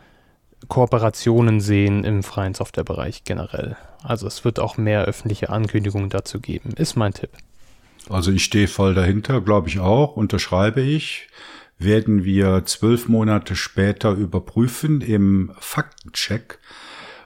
Kooperationen 0.68 1.60
sehen 1.60 2.04
im 2.04 2.22
freien 2.22 2.54
Softwarebereich 2.54 3.24
generell. 3.24 3.76
Also 4.04 4.28
es 4.28 4.44
wird 4.44 4.60
auch 4.60 4.76
mehr 4.76 5.06
öffentliche 5.06 5.50
Ankündigungen 5.50 6.08
dazu 6.08 6.38
geben, 6.38 6.70
ist 6.76 6.94
mein 6.94 7.14
Tipp. 7.14 7.30
Also 8.08 8.30
ich 8.32 8.44
stehe 8.44 8.68
voll 8.68 8.94
dahinter, 8.94 9.40
glaube 9.40 9.68
ich 9.68 9.78
auch, 9.78 10.16
unterschreibe 10.16 10.80
ich. 10.80 11.28
Werden 11.78 12.24
wir 12.24 12.64
zwölf 12.64 13.08
Monate 13.08 13.54
später 13.54 14.12
überprüfen 14.12 15.00
im 15.00 15.52
Faktencheck 15.60 16.58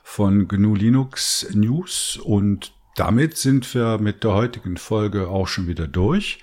von 0.03 0.49
GNU 0.49 0.75
Linux 0.75 1.47
News 1.55 2.19
und 2.23 2.73
damit 2.97 3.39
sind 3.39 3.75
wir 3.75 3.99
mit 3.99 4.25
der 4.25 4.35
heutigen 4.35 4.77
Folge 4.77 5.29
auch 5.29 5.47
schon 5.47 5.69
wieder 5.69 5.89
durch. 5.89 6.41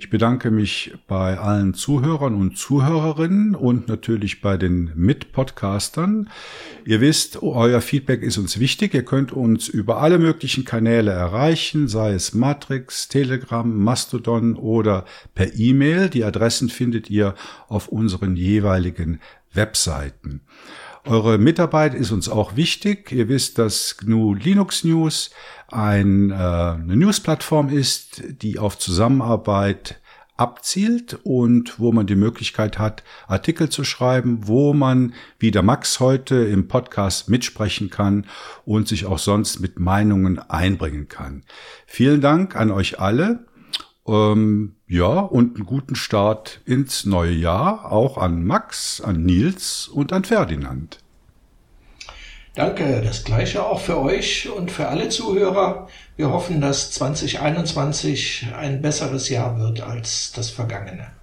Ich 0.00 0.10
bedanke 0.10 0.52
mich 0.52 0.94
bei 1.08 1.38
allen 1.38 1.74
Zuhörern 1.74 2.36
und 2.36 2.56
Zuhörerinnen 2.56 3.56
und 3.56 3.88
natürlich 3.88 4.40
bei 4.40 4.56
den 4.56 4.92
Mitpodcastern. 4.94 6.30
Ihr 6.84 7.00
wisst, 7.00 7.42
euer 7.42 7.80
Feedback 7.80 8.22
ist 8.22 8.38
uns 8.38 8.60
wichtig. 8.60 8.94
Ihr 8.94 9.04
könnt 9.04 9.32
uns 9.32 9.66
über 9.66 10.00
alle 10.00 10.20
möglichen 10.20 10.64
Kanäle 10.64 11.10
erreichen, 11.10 11.88
sei 11.88 12.12
es 12.12 12.32
Matrix, 12.32 13.08
Telegram, 13.08 13.76
Mastodon 13.76 14.54
oder 14.54 15.04
per 15.34 15.58
E-Mail. 15.58 16.08
Die 16.08 16.22
Adressen 16.22 16.68
findet 16.68 17.10
ihr 17.10 17.34
auf 17.66 17.88
unseren 17.88 18.36
jeweiligen 18.36 19.18
Webseiten. 19.52 20.42
Eure 21.04 21.38
Mitarbeit 21.38 21.94
ist 21.94 22.10
uns 22.10 22.28
auch 22.28 22.56
wichtig. 22.56 23.12
Ihr 23.12 23.28
wisst, 23.28 23.58
dass 23.58 23.96
GNU 23.96 24.34
Linux 24.34 24.84
News 24.84 25.30
ein, 25.68 26.30
äh, 26.30 26.34
eine 26.34 26.96
News-Plattform 26.96 27.68
ist, 27.68 28.22
die 28.42 28.58
auf 28.58 28.78
Zusammenarbeit 28.78 30.00
abzielt 30.36 31.18
und 31.24 31.80
wo 31.80 31.92
man 31.92 32.06
die 32.06 32.14
Möglichkeit 32.14 32.78
hat, 32.78 33.02
Artikel 33.26 33.68
zu 33.68 33.82
schreiben, 33.84 34.46
wo 34.46 34.72
man, 34.72 35.14
wie 35.38 35.50
der 35.50 35.62
Max 35.62 35.98
heute 35.98 36.36
im 36.36 36.68
Podcast 36.68 37.28
mitsprechen 37.28 37.90
kann 37.90 38.24
und 38.64 38.86
sich 38.86 39.04
auch 39.04 39.18
sonst 39.18 39.58
mit 39.58 39.80
Meinungen 39.80 40.38
einbringen 40.38 41.08
kann. 41.08 41.42
Vielen 41.86 42.20
Dank 42.20 42.54
an 42.54 42.70
euch 42.70 43.00
alle. 43.00 43.46
Ähm, 44.06 44.76
Ja, 44.90 45.20
und 45.20 45.56
einen 45.56 45.66
guten 45.66 45.96
Start 45.96 46.62
ins 46.64 47.04
neue 47.04 47.32
Jahr 47.32 47.92
auch 47.92 48.16
an 48.16 48.46
Max, 48.46 49.02
an 49.02 49.22
Nils 49.22 49.86
und 49.86 50.14
an 50.14 50.24
Ferdinand. 50.24 50.98
Danke, 52.54 53.02
das 53.02 53.22
gleiche 53.22 53.64
auch 53.64 53.80
für 53.80 54.00
euch 54.00 54.48
und 54.48 54.70
für 54.70 54.88
alle 54.88 55.10
Zuhörer. 55.10 55.88
Wir 56.16 56.30
hoffen, 56.30 56.62
dass 56.62 56.90
2021 56.92 58.48
ein 58.56 58.80
besseres 58.80 59.28
Jahr 59.28 59.58
wird 59.58 59.82
als 59.82 60.32
das 60.32 60.48
vergangene. 60.48 61.17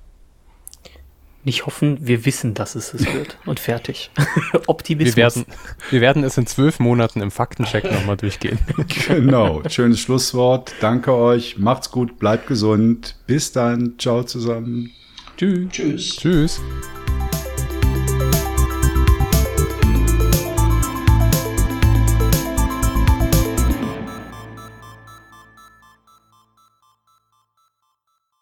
Nicht 1.46 1.68
hoffen, 1.68 2.00
wir 2.02 2.26
wissen, 2.26 2.56
dass 2.56 2.74
es 2.74 2.94
es 2.96 3.06
wird. 3.14 3.38
Und 3.46 3.60
fertig. 3.60 4.10
Optimismus. 4.68 5.16
Wir 5.16 5.24
werden, 5.24 5.46
wir 5.92 6.02
werden 6.02 6.24
es 6.24 6.38
in 6.38 6.48
zwölf 6.48 6.80
Monaten 6.80 7.22
im 7.22 7.30
Faktencheck 7.30 7.90
nochmal 7.92 8.18
durchgehen. 8.18 8.58
genau. 9.08 9.62
Schönes 9.70 10.00
Schlusswort. 10.00 10.74
Danke 10.82 11.14
euch. 11.14 11.58
Macht's 11.60 11.92
gut. 11.92 12.18
Bleibt 12.18 12.48
gesund. 12.48 13.16
Bis 13.28 13.52
dann. 13.52 13.94
Ciao 14.00 14.24
zusammen. 14.24 14.92
Tschüss. 15.38 15.70
Tschüss. 15.70 16.16
Tschüss. 16.18 16.62